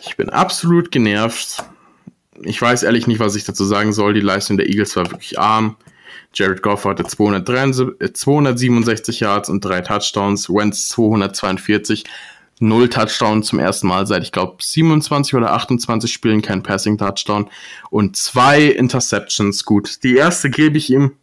Ich 0.06 0.18
bin 0.18 0.30
absolut 0.30 0.92
genervt. 0.92 1.64
ich 2.44 2.62
weiß 2.62 2.84
ehrlich 2.84 3.08
nicht, 3.08 3.20
was 3.20 3.36
ich 3.36 3.46
dazu 3.46 3.66
sagen 3.66 3.94
soll. 3.94 4.14
Die 4.14 4.22
Leistung 4.22 4.58
der 4.58 4.70
Eagles 4.70 4.96
war 4.96 5.10
wirklich 5.12 5.40
arm. 5.40 5.78
Jared 6.34 6.62
Goff 6.62 6.86
hatte 6.86 7.04
267 7.04 9.20
Yards 9.20 9.50
und 9.50 9.66
drei 9.66 9.82
Touchdowns, 9.82 10.50
Wentz 10.50 10.88
242, 10.90 12.06
null 12.60 12.90
Touchdowns 12.90 13.48
zum 13.48 13.60
ersten 13.60 13.88
Mal 13.88 14.08
seit, 14.08 14.24
ich 14.24 14.32
glaube, 14.32 14.58
27 14.62 15.36
oder 15.36 15.52
28 15.54 16.12
Spielen 16.12 16.42
kein 16.42 16.64
Passing 16.64 16.98
Touchdown 16.98 17.50
und 17.90 18.16
zwei 18.16 18.64
Interceptions. 18.64 19.66
Gut, 19.66 20.04
die 20.04 20.16
erste 20.16 20.50
gebe 20.50 20.78
ich 20.78 20.90
ihm, 20.90 21.18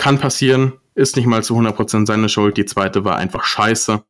kann 0.00 0.18
passieren, 0.18 0.72
ist 0.94 1.16
nicht 1.16 1.26
mal 1.26 1.44
zu 1.44 1.54
100% 1.54 2.06
seine 2.06 2.30
Schuld. 2.30 2.56
Die 2.56 2.64
zweite 2.64 3.04
war 3.04 3.16
einfach 3.16 3.44
scheiße. 3.44 4.02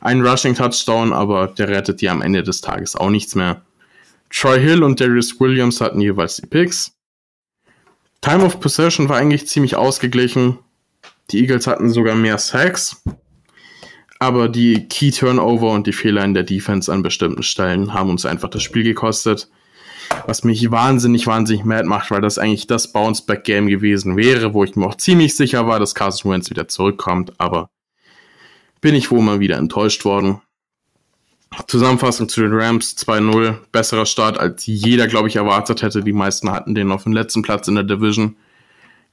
Ein 0.00 0.20
Rushing 0.20 0.54
Touchdown, 0.54 1.14
aber 1.14 1.46
der 1.46 1.68
rettet 1.68 2.02
dir 2.02 2.12
am 2.12 2.20
Ende 2.20 2.42
des 2.42 2.60
Tages 2.60 2.94
auch 2.94 3.08
nichts 3.08 3.34
mehr. 3.34 3.62
Troy 4.28 4.60
Hill 4.60 4.82
und 4.82 5.00
Darius 5.00 5.40
Williams 5.40 5.80
hatten 5.80 5.98
jeweils 5.98 6.36
die 6.36 6.46
Picks. 6.46 6.92
Time 8.20 8.44
of 8.44 8.60
Possession 8.60 9.08
war 9.08 9.16
eigentlich 9.16 9.48
ziemlich 9.48 9.76
ausgeglichen. 9.76 10.58
Die 11.30 11.40
Eagles 11.40 11.66
hatten 11.66 11.88
sogar 11.88 12.14
mehr 12.14 12.36
Sacks. 12.36 13.02
Aber 14.18 14.50
die 14.50 14.88
Key 14.88 15.10
Turnover 15.10 15.70
und 15.70 15.86
die 15.86 15.94
Fehler 15.94 16.22
in 16.22 16.34
der 16.34 16.44
Defense 16.44 16.92
an 16.92 17.02
bestimmten 17.02 17.42
Stellen 17.42 17.94
haben 17.94 18.10
uns 18.10 18.26
einfach 18.26 18.50
das 18.50 18.62
Spiel 18.62 18.84
gekostet. 18.84 19.48
Was 20.26 20.44
mich 20.44 20.70
wahnsinnig, 20.70 21.26
wahnsinnig 21.26 21.64
mad 21.64 21.84
macht, 21.84 22.10
weil 22.10 22.20
das 22.20 22.38
eigentlich 22.38 22.66
das 22.66 22.92
Bounce-Back-Game 22.92 23.66
gewesen 23.66 24.16
wäre, 24.16 24.54
wo 24.54 24.64
ich 24.64 24.76
mir 24.76 24.86
auch 24.86 24.96
ziemlich 24.96 25.36
sicher 25.36 25.66
war, 25.66 25.80
dass 25.80 25.94
Carson 25.94 26.30
Wentz 26.30 26.50
wieder 26.50 26.68
zurückkommt. 26.68 27.32
Aber 27.38 27.70
bin 28.80 28.94
ich 28.94 29.10
wohl 29.10 29.22
mal 29.22 29.40
wieder 29.40 29.56
enttäuscht 29.56 30.04
worden. 30.04 30.40
Zusammenfassung 31.66 32.28
zu 32.28 32.40
den 32.40 32.52
Rams 32.52 32.96
2-0. 32.96 33.56
Besserer 33.72 34.06
Start, 34.06 34.38
als 34.38 34.66
jeder, 34.66 35.06
glaube 35.06 35.28
ich, 35.28 35.36
erwartet 35.36 35.82
hätte. 35.82 36.02
Die 36.02 36.12
meisten 36.12 36.50
hatten 36.50 36.74
den 36.74 36.92
auf 36.92 37.04
dem 37.04 37.12
letzten 37.12 37.42
Platz 37.42 37.68
in 37.68 37.74
der 37.74 37.84
Division. 37.84 38.36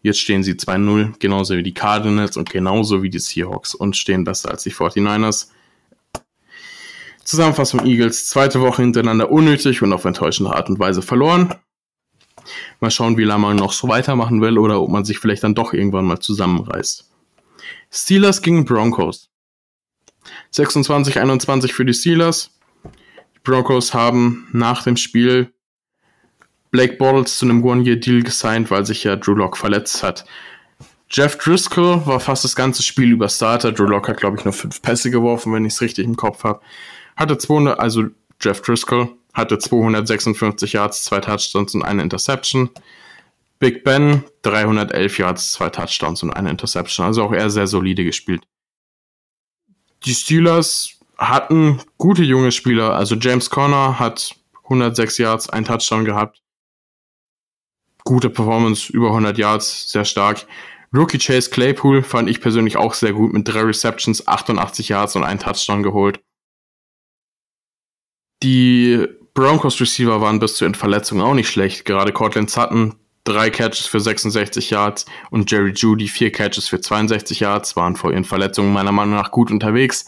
Jetzt 0.01 0.19
stehen 0.19 0.43
sie 0.43 0.53
2-0, 0.53 1.19
genauso 1.19 1.57
wie 1.57 1.63
die 1.63 1.73
Cardinals 1.73 2.37
und 2.37 2.49
genauso 2.49 3.03
wie 3.03 3.09
die 3.09 3.19
Seahawks 3.19 3.75
und 3.75 3.97
stehen 3.97 4.23
besser 4.23 4.51
als 4.51 4.63
die 4.63 4.71
49ers. 4.71 5.49
Zusammenfassung 7.29 7.85
Eagles, 7.85 8.25
zweite 8.25 8.59
Woche 8.59 8.81
hintereinander 8.81 9.29
unnötig 9.29 9.83
und 9.83 9.93
auf 9.93 10.03
enttäuschende 10.03 10.51
Art 10.51 10.67
und 10.67 10.79
Weise 10.79 11.03
verloren. 11.03 11.53
Mal 12.79 12.89
schauen, 12.89 13.19
wie 13.19 13.23
lange 13.23 13.43
man 13.43 13.55
noch 13.55 13.71
so 13.71 13.87
weitermachen 13.87 14.41
will 14.41 14.57
oder 14.57 14.81
ob 14.81 14.89
man 14.89 15.05
sich 15.05 15.19
vielleicht 15.19 15.43
dann 15.43 15.53
doch 15.53 15.71
irgendwann 15.71 16.05
mal 16.05 16.19
zusammenreißt. 16.19 17.07
Steelers 17.91 18.41
gegen 18.41 18.65
Broncos. 18.65 19.29
26-21 20.55 21.71
für 21.71 21.85
die 21.85 21.93
Steelers. 21.93 22.49
Die 23.35 23.39
Broncos 23.43 23.93
haben 23.93 24.47
nach 24.51 24.81
dem 24.81 24.97
Spiel 24.97 25.53
Blake 26.71 26.95
Bortles 26.95 27.37
zu 27.37 27.45
einem 27.45 27.63
One-Year-Deal 27.63 28.23
gesigned, 28.23 28.71
weil 28.71 28.87
sich 28.87 29.03
ja 29.03 29.15
Drew 29.15 29.35
Lock 29.35 29.55
verletzt 29.55 30.01
hat. 30.01 30.25
Jeff 31.11 31.37
Driscoll 31.37 32.07
war 32.07 32.19
fast 32.19 32.43
das 32.43 32.55
ganze 32.55 32.81
Spiel 32.81 33.11
über 33.11 33.29
Starter. 33.29 33.71
Drew 33.71 33.85
Lock 33.85 34.07
hat, 34.07 34.17
glaube 34.17 34.37
ich, 34.39 34.45
nur 34.45 34.53
fünf 34.53 34.81
Pässe 34.81 35.11
geworfen, 35.11 35.53
wenn 35.53 35.65
ich 35.65 35.73
es 35.73 35.81
richtig 35.81 36.05
im 36.05 36.15
Kopf 36.15 36.43
habe. 36.43 36.61
Hatte 37.19 37.37
200, 37.37 37.79
also 37.79 38.05
Jeff 38.41 38.61
Driscoll 38.61 39.09
hatte 39.33 39.59
256 39.59 40.73
Yards, 40.73 41.03
zwei 41.03 41.19
Touchdowns 41.19 41.75
und 41.75 41.83
eine 41.83 42.01
Interception. 42.01 42.69
Big 43.59 43.83
Ben 43.83 44.23
311 44.41 45.19
Yards, 45.19 45.51
zwei 45.51 45.69
Touchdowns 45.69 46.23
und 46.23 46.31
eine 46.31 46.49
Interception. 46.49 47.05
Also 47.05 47.23
auch 47.23 47.33
er 47.33 47.49
sehr 47.49 47.67
solide 47.67 48.03
gespielt 48.03 48.41
die 50.05 50.13
Steelers 50.13 50.97
hatten 51.17 51.81
gute 51.97 52.23
junge 52.23 52.51
Spieler. 52.51 52.95
Also 52.95 53.15
James 53.15 53.49
Conner 53.49 53.99
hat 53.99 54.35
106 54.63 55.17
Yards, 55.17 55.49
ein 55.49 55.65
Touchdown 55.65 56.05
gehabt. 56.05 56.41
Gute 58.05 58.29
Performance, 58.29 58.91
über 58.91 59.07
100 59.07 59.37
Yards, 59.37 59.91
sehr 59.91 60.05
stark. 60.05 60.45
Rookie 60.93 61.19
Chase 61.19 61.49
Claypool 61.49 62.01
fand 62.01 62.29
ich 62.29 62.41
persönlich 62.41 62.77
auch 62.77 62.93
sehr 62.93 63.13
gut 63.13 63.33
mit 63.33 63.47
drei 63.47 63.61
Receptions, 63.61 64.27
88 64.27 64.89
Yards 64.89 65.15
und 65.15 65.23
ein 65.23 65.39
Touchdown 65.39 65.83
geholt. 65.83 66.19
Die 68.41 69.05
Broncos 69.33 69.79
Receiver 69.79 70.21
waren 70.21 70.39
bis 70.39 70.55
zu 70.55 70.65
den 70.65 70.75
Verletzungen 70.75 71.21
auch 71.21 71.33
nicht 71.33 71.49
schlecht. 71.49 71.85
Gerade 71.85 72.11
Cortland 72.11 72.49
Sutton 72.49 72.95
drei 73.23 73.49
Catches 73.49 73.85
für 73.85 73.99
66 73.99 74.69
Yards 74.69 75.05
und 75.29 75.49
Jerry 75.51 75.71
Judy 75.71 76.07
vier 76.07 76.31
Catches 76.31 76.67
für 76.67 76.81
62 76.81 77.41
Yards, 77.41 77.75
waren 77.75 77.95
vor 77.95 78.11
ihren 78.11 78.23
Verletzungen 78.23 78.73
meiner 78.73 78.91
Meinung 78.91 79.15
nach 79.15 79.31
gut 79.31 79.51
unterwegs. 79.51 80.05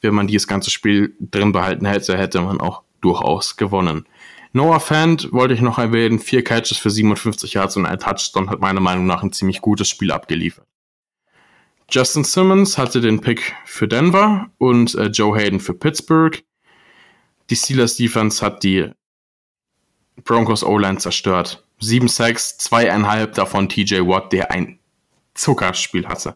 Wenn 0.00 0.14
man 0.14 0.26
dieses 0.26 0.46
ganze 0.46 0.70
Spiel 0.70 1.16
drin 1.20 1.52
behalten 1.52 1.86
hätte, 1.86 2.16
hätte 2.16 2.40
man 2.40 2.60
auch 2.60 2.82
durchaus 3.00 3.56
gewonnen. 3.56 4.06
Noah 4.52 4.80
Fant 4.80 5.32
wollte 5.32 5.54
ich 5.54 5.60
noch 5.60 5.78
erwähnen, 5.78 6.18
vier 6.18 6.44
Catches 6.44 6.76
für 6.76 6.90
57 6.90 7.54
Yards 7.54 7.76
und 7.76 7.86
ein 7.86 7.98
Touchdown 7.98 8.50
hat 8.50 8.60
meiner 8.60 8.80
Meinung 8.80 9.06
nach 9.06 9.22
ein 9.22 9.32
ziemlich 9.32 9.60
gutes 9.60 9.88
Spiel 9.88 10.12
abgeliefert. 10.12 10.66
Justin 11.90 12.24
Simmons 12.24 12.78
hatte 12.78 13.00
den 13.00 13.20
Pick 13.20 13.54
für 13.64 13.88
Denver 13.88 14.50
und 14.58 14.94
äh, 14.94 15.06
Joe 15.06 15.36
Hayden 15.36 15.60
für 15.60 15.74
Pittsburgh. 15.74 16.42
Die 17.52 17.56
Steelers 17.56 17.96
Defense 17.96 18.42
hat 18.42 18.62
die 18.62 18.90
Broncos 20.24 20.64
O-Line 20.64 20.96
zerstört. 20.96 21.62
Sieben 21.78 22.08
Sacks, 22.08 22.56
zweieinhalb 22.56 23.34
davon 23.34 23.68
TJ 23.68 23.96
Watt, 24.06 24.32
der 24.32 24.50
ein 24.50 24.78
Zuckerspiel 25.34 26.08
hatte. 26.08 26.34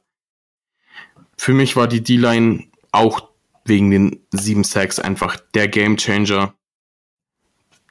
Für 1.38 1.54
mich 1.54 1.74
war 1.74 1.88
die 1.88 2.02
D-Line 2.02 2.64
auch 2.92 3.30
wegen 3.64 3.90
den 3.90 4.26
sieben 4.30 4.62
Sacks 4.62 4.98
einfach 4.98 5.38
der 5.54 5.68
Game 5.68 5.96
Changer. 5.96 6.52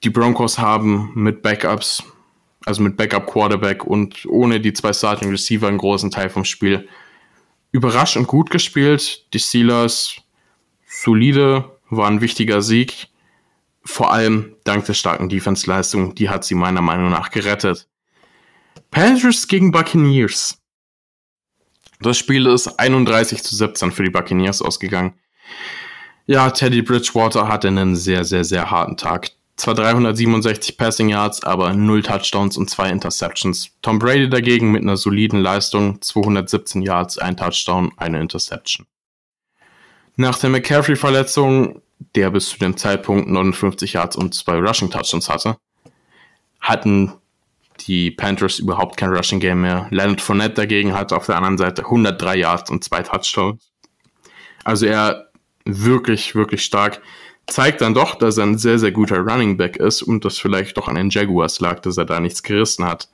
Die 0.04 0.12
Broncos 0.12 0.60
haben 0.60 1.12
mit 1.16 1.42
Backups, 1.42 2.04
also 2.64 2.84
mit 2.84 2.96
Backup 2.96 3.26
Quarterback 3.26 3.86
und 3.86 4.28
ohne 4.28 4.60
die 4.60 4.74
zwei 4.74 4.94
Starting 4.94 5.32
Receiver 5.32 5.68
einen 5.68 5.80
großen 5.80 6.12
Teil 6.12 6.30
vom 6.30 6.46
Spiel 6.46 6.88
überraschend 7.72 8.28
gut 8.28 8.52
gespielt. 8.52 9.34
Die 9.34 9.40
Steelers 9.40 10.18
solide, 10.86 11.72
war 11.90 12.08
ein 12.08 12.22
wichtiger 12.22 12.62
Sieg 12.62 13.08
vor 13.86 14.12
allem 14.12 14.56
dank 14.64 14.86
der 14.86 14.94
starken 14.94 15.30
Defense-Leistung, 15.30 16.16
die 16.16 16.30
hat 16.30 16.44
sie 16.44 16.56
meiner 16.56 16.82
Meinung 16.82 17.12
nach 17.12 17.30
gerettet. 17.30 17.88
Panthers 18.92 19.48
gegen 19.48 19.72
Buccaneers. 19.72 20.58
Das 22.02 22.18
Spiel 22.18 22.48
ist 22.48 22.80
31 22.80 23.44
zu 23.44 23.56
17 23.56 23.92
für 23.92 24.04
die 24.04 24.10
Buccaneers 24.10 24.62
ausgegangen. 24.62 25.14
Ja, 26.26 26.50
Teddy 26.50 26.82
Bridgewater 26.82 27.48
hatte 27.48 27.68
einen 27.68 27.96
sehr, 27.96 28.26
sehr, 28.26 28.44
sehr 28.44 28.72
harten 28.72 28.98
Tag. 28.98 29.32
Zwar 29.56 29.76
367 29.76 30.78
Passing 30.78 31.08
Yards, 31.08 31.44
aber 31.44 31.74
0 31.74 32.04
Touchdowns 32.04 32.58
und 32.58 32.70
2 32.70 32.90
Interceptions. 32.90 33.70
Tom 33.82 34.00
Brady 34.00 34.30
dagegen 34.30 34.72
mit 34.72 34.82
einer 34.82 34.98
soliden 34.98 35.40
Leistung, 35.40 36.02
217 36.02 36.82
Yards, 36.82 37.18
1 37.18 37.40
Touchdown, 37.40 37.92
eine 37.96 38.20
Interception. 38.20 38.86
Nach 40.18 40.38
der 40.38 40.50
McCaffrey-Verletzung 40.50 41.82
der 42.00 42.32
bis 42.32 42.50
zu 42.50 42.60
dem 42.60 42.78
Zeitpunkt 42.78 43.28
59 43.30 43.94
Yards 43.94 44.16
und 44.16 44.34
zwei 44.34 44.58
Rushing 44.60 44.90
Touchdowns 44.90 45.30
hatte, 45.30 45.58
hatten 46.60 47.14
die 47.82 48.12
Panthers 48.12 48.60
überhaupt 48.60 48.98
kein 48.98 49.14
Rushing 49.14 49.40
Game 49.40 49.62
mehr. 49.62 49.88
Leonard 49.92 50.22
Fournette 50.22 50.56
dagegen 50.56 50.94
hat 50.94 51.12
auf 51.14 51.26
der 51.26 51.38
anderen 51.38 51.58
Seite 51.58 51.84
103 51.84 52.38
Yards 52.38 52.70
und 52.70 52.84
zwei 52.84 53.04
Touchdowns. 53.04 53.72
Also 54.64 54.86
er 54.86 55.30
wirklich, 55.66 56.36
wirklich 56.36 56.64
stark. 56.64 57.02
Zeigt 57.48 57.82
dann 57.82 57.94
doch, 57.94 58.16
dass 58.16 58.38
er 58.38 58.46
ein 58.46 58.58
sehr, 58.58 58.80
sehr 58.80 58.92
guter 58.92 59.20
Running 59.20 59.58
Back 59.58 59.78
ist 59.78 60.02
und 60.02 60.26
das 60.26 60.38
vielleicht 60.38 60.78
doch 60.78 60.88
an 60.88 60.96
den 60.96 61.10
Jaguars 61.10 61.60
lag, 61.60 61.80
dass 61.80 61.98
er 61.98 62.06
da 62.06 62.20
nichts 62.20 62.42
gerissen 62.42 62.86
hat. 62.86 63.10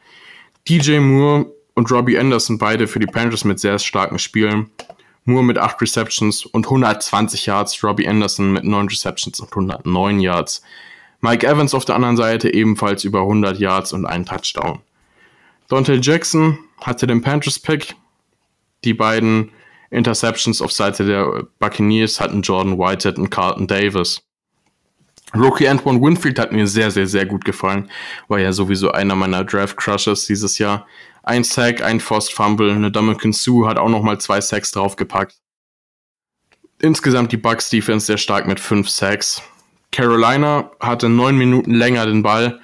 DJ 0.70 1.00
Moore 1.00 1.52
und 1.74 1.92
Robbie 1.92 2.18
Anderson 2.18 2.58
beide 2.58 2.88
für 2.88 3.00
die 3.00 3.08
Panthers 3.08 3.44
mit 3.44 3.60
sehr 3.60 3.78
starken 3.80 4.20
Spielen. 4.20 4.70
Moore 5.26 5.44
mit 5.44 5.58
8 5.58 5.82
Receptions 5.82 6.46
und 6.46 6.66
120 6.66 7.46
Yards, 7.46 7.84
Robbie 7.84 8.08
Anderson 8.08 8.52
mit 8.52 8.64
9 8.64 8.88
Receptions 8.88 9.40
und 9.40 9.50
109 9.50 10.20
Yards. 10.20 10.62
Mike 11.20 11.46
Evans 11.46 11.74
auf 11.76 11.86
der 11.86 11.96
anderen 11.96 12.18
Seite 12.18 12.54
ebenfalls 12.54 13.04
über 13.04 13.22
100 13.22 13.60
Yards 13.60 13.94
und 13.94 14.06
einen 14.06 14.26
Touchdown. 14.26 14.80
Dante 15.68 16.00
Jackson 16.02 16.58
hatte 16.82 17.06
den 17.08 17.22
Panthers 17.22 17.60
Pick. 17.60 17.96
Die 18.84 18.96
beiden 18.96 19.52
Interceptions 19.92 20.62
auf 20.62 20.72
Seite 20.72 21.06
der 21.06 21.44
Buccaneers 21.60 22.20
hatten 22.20 22.42
Jordan 22.42 22.80
Whitehead 22.80 23.18
und 23.18 23.30
Carlton 23.30 23.68
Davis. 23.68 24.22
Rookie 25.34 25.68
Antoine 25.68 26.02
Winfield 26.02 26.40
hat 26.40 26.52
mir 26.52 26.68
sehr, 26.68 26.92
sehr, 26.92 27.08
sehr 27.08 27.26
gut 27.26 27.46
gefallen. 27.46 27.90
War 28.28 28.40
ja 28.40 28.52
sowieso 28.52 28.92
einer 28.92 29.16
meiner 29.16 29.44
Draft 29.44 29.78
Crushes 29.78 30.26
dieses 30.26 30.58
Jahr. 30.58 30.88
Ein 31.24 31.44
Sack, 31.44 31.82
ein 31.82 32.00
Forced 32.00 32.34
Fumble, 32.34 32.72
eine 32.72 32.92
Dominican 32.92 33.34
Sue 33.34 33.68
hat 33.68 33.78
auch 33.78 33.90
nochmal 33.90 34.20
zwei 34.20 34.42
Sacks 34.42 34.72
draufgepackt. 34.72 35.36
Insgesamt 36.80 37.32
die 37.32 37.38
Bucks 37.38 37.70
Defense 37.70 38.08
sehr 38.08 38.18
stark 38.18 38.48
mit 38.48 38.60
fünf 38.60 38.90
Sacks. 38.90 39.42
Carolina 39.92 40.72
hatte 40.80 41.10
neun 41.10 41.38
Minuten 41.38 41.76
länger 41.76 42.06
den 42.06 42.24
Ball, 42.24 42.60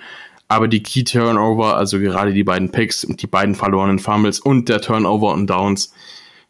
aber 0.47 0.67
die 0.67 0.81
Key 0.81 1.03
Turnover, 1.03 1.75
also 1.75 1.99
gerade 1.99 2.33
die 2.33 2.43
beiden 2.43 2.71
Picks, 2.71 3.05
die 3.07 3.27
beiden 3.27 3.53
verlorenen 3.53 3.99
Fumbles 3.99 4.39
und 4.39 4.69
der 4.69 4.81
Turnover 4.81 5.33
und 5.33 5.47
Downs, 5.47 5.93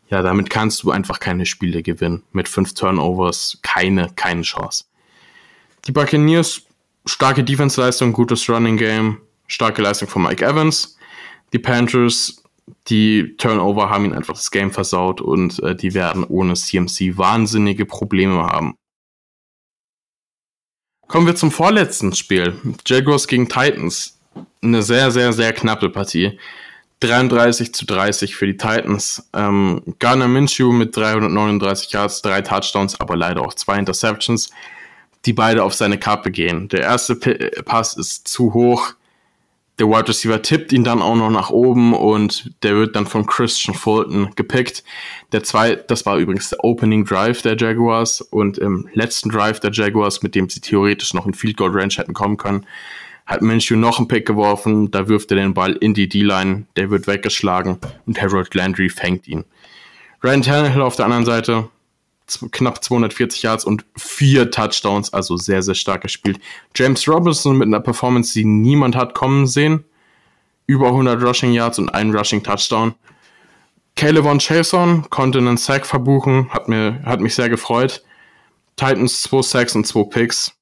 ja, 0.10 0.22
damit 0.22 0.50
kannst 0.50 0.84
du 0.84 0.92
einfach 0.92 1.20
keine 1.20 1.46
Spiele 1.46 1.84
gewinnen. 1.84 2.24
Mit 2.32 2.48
fünf 2.48 2.74
Turnovers 2.74 3.60
keine, 3.64 4.10
keine 4.16 4.44
Chance. 4.44 4.86
Die 5.86 5.92
Buccaneers 5.92 6.62
starke 7.06 7.44
Defense-Leistung, 7.44 8.14
gutes 8.14 8.50
Running 8.50 8.78
Game, 8.78 9.18
starke 9.48 9.82
Leistung 9.82 10.08
von 10.08 10.24
Mike 10.24 10.46
Evans. 10.46 10.97
Die 11.54 11.60
Panthers, 11.60 12.44
die 12.88 13.36
Turnover 13.38 13.90
haben 13.90 14.06
ihn 14.06 14.14
einfach 14.14 14.34
das 14.34 14.52
Game 14.52 14.72
versaut 14.72 15.22
und 15.22 15.62
äh, 15.64 15.76
die 15.76 15.94
werden 15.94 16.24
ohne 16.24 16.54
CMC 16.54 17.18
wahnsinnige 17.18 17.86
Probleme 17.86 18.44
haben. 18.44 18.76
Kommen 21.08 21.26
wir 21.26 21.36
zum 21.36 21.52
vorletzten 21.52 22.14
Spiel. 22.14 22.60
Jaguars 22.86 23.28
gegen 23.28 23.48
Titans. 23.48 24.20
Eine 24.62 24.84
sehr, 24.84 25.10
sehr, 25.12 25.32
sehr 25.32 25.54
knappe 25.54 25.90
Partie. 25.90 26.38
33 27.00 27.74
zu 27.74 27.86
30 27.86 28.36
für 28.36 28.48
die 28.48 28.58
Titans. 28.58 29.30
Ähm, 29.34 29.82
Garner 30.00 30.28
Minshew 30.28 30.72
mit 30.74 30.96
339 30.96 31.92
Yards, 31.92 32.22
drei 32.22 32.42
Touchdowns, 32.42 33.00
aber 33.00 33.16
leider 33.16 33.42
auch 33.42 33.54
zwei 33.54 33.78
Interceptions, 33.78 34.50
die 35.26 35.34
beide 35.34 35.64
auf 35.64 35.74
seine 35.74 35.98
Kappe 35.98 36.32
gehen. 36.32 36.68
Der 36.70 36.82
erste 36.82 37.16
Pass 37.16 37.96
ist 37.96 38.28
zu 38.28 38.54
hoch. 38.54 38.94
Der 39.80 39.88
Wide 39.88 40.08
Receiver 40.08 40.42
tippt 40.42 40.74
ihn 40.74 40.84
dann 40.84 41.04
auch 41.04 41.16
noch 41.16 41.30
nach 41.30 41.52
oben 41.52 41.94
und 41.94 42.52
der 42.64 42.76
wird 42.76 42.96
dann 42.96 43.06
von 43.06 43.28
Christian 43.28 43.76
Fulton 43.76 44.32
gepickt. 44.36 44.84
Der 45.32 45.44
zweite, 45.44 45.86
das 45.88 46.04
war 46.08 46.18
übrigens 46.18 46.50
der 46.50 46.64
Opening 46.64 47.06
Drive 47.06 47.44
der 47.44 47.56
Jaguars 47.56 48.22
und 48.22 48.58
im 48.58 48.90
letzten 48.94 49.30
Drive 49.30 49.60
der 49.60 49.72
Jaguars, 49.72 50.24
mit 50.24 50.34
dem 50.34 50.50
sie 50.50 50.62
theoretisch 50.62 51.14
noch 51.14 51.28
in 51.28 51.36
Field 51.36 51.58
Goal 51.58 51.70
Range 51.72 51.94
hätten 51.96 52.14
kommen 52.14 52.38
können, 52.38 52.66
hat 53.28 53.44
Minshew 53.44 53.76
noch 53.76 54.00
einen 54.00 54.08
Pick 54.08 54.26
geworfen, 54.26 54.90
da 54.90 55.08
wirft 55.08 55.30
er 55.32 55.38
den 55.38 55.54
Ball 55.54 55.74
in 55.74 55.94
die 55.94 56.10
D-Line, 56.10 56.66
der 56.76 56.90
wird 56.90 57.06
weggeschlagen 57.06 57.78
und 58.08 58.20
Harold 58.20 58.56
Landry 58.56 58.90
fängt 58.90 59.28
ihn. 59.28 59.44
Ryan 60.24 60.42
Tannehill 60.42 60.82
auf 60.82 60.96
der 60.96 61.06
anderen 61.06 61.26
Seite, 61.26 61.70
knapp 62.52 62.84
240 62.84 63.42
Yards 63.42 63.66
und 63.66 63.86
vier 63.96 64.52
Touchdowns, 64.52 65.14
also 65.14 65.38
sehr, 65.38 65.62
sehr 65.64 65.76
stark 65.76 66.02
gespielt. 66.02 66.40
James 66.76 67.08
Robinson 67.08 67.58
mit 67.58 67.68
einer 67.68 67.80
Performance, 67.80 68.34
die 68.34 68.46
niemand 68.46 68.96
hat 68.96 69.14
kommen 69.14 69.48
sehen. 69.48 69.86
Über 70.66 70.88
100 70.88 71.22
Rushing 71.24 71.54
Yards 71.54 71.80
und 71.80 71.90
ein 71.90 72.14
Rushing 72.14 72.44
Touchdown. 72.44 72.94
Caleb 73.96 74.26
von 74.26 74.40
Chason 74.40 75.10
konnte 75.10 75.40
einen 75.40 75.58
Sack 75.58 75.86
verbuchen, 75.86 76.50
hat, 76.50 76.68
mir, 76.68 77.02
hat 77.04 77.22
mich 77.22 77.36
sehr 77.36 77.50
gefreut. 77.50 78.04
Titans 78.76 79.22
2 79.24 79.42
Sacks 79.42 79.76
und 79.76 79.88
2 79.88 80.04
Picks 80.04 80.58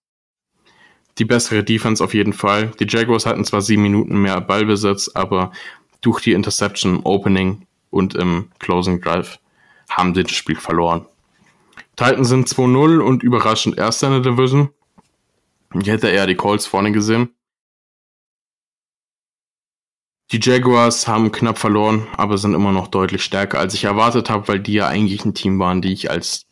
die 1.18 1.26
bessere 1.26 1.64
Defense 1.64 2.04
auf 2.04 2.14
jeden 2.14 2.34
Fall. 2.34 2.72
Die 2.80 2.88
Jaguars 2.88 3.26
hatten 3.26 3.46
zwar 3.46 3.62
sieben 3.62 3.84
Minuten 3.84 4.18
mehr 4.22 4.42
Ballbesitz, 4.42 5.12
aber 5.14 5.52
durch 6.02 6.22
die 6.22 6.34
Interception 6.34 6.98
im 6.98 7.06
Opening 7.06 7.66
und 7.90 8.16
im 8.16 8.50
Closing 8.60 9.02
Drive 9.02 9.40
haben 9.90 10.14
sie 10.14 10.24
das 10.24 10.34
Spiel 10.34 10.58
verloren. 10.58 11.06
Titans 11.96 12.30
sind 12.30 12.48
2-0 12.48 13.00
und 13.00 13.24
überraschend 13.24 13.78
Erster 13.78 14.08
in 14.08 14.22
der 14.22 14.34
Division. 14.34 14.70
Ich 15.74 15.88
hätte 15.88 16.10
eher 16.10 16.28
die 16.28 16.36
Colts 16.36 16.66
vorne 16.66 16.92
gesehen. 16.92 17.30
Die 20.32 20.40
Jaguars 20.42 21.08
haben 21.08 21.32
knapp 21.32 21.58
verloren, 21.58 22.08
aber 22.18 22.38
sind 22.38 22.56
immer 22.56 22.72
noch 22.72 22.88
deutlich 22.88 23.24
stärker, 23.24 23.60
als 23.60 23.74
ich 23.74 23.84
erwartet 23.84 24.30
habe, 24.30 24.48
weil 24.48 24.60
die 24.60 24.74
ja 24.74 24.88
eigentlich 24.88 25.24
ein 25.24 25.36
Team 25.36 25.60
waren, 25.60 25.82
die 25.82 25.94
ich 25.94 26.10
als 26.10 26.46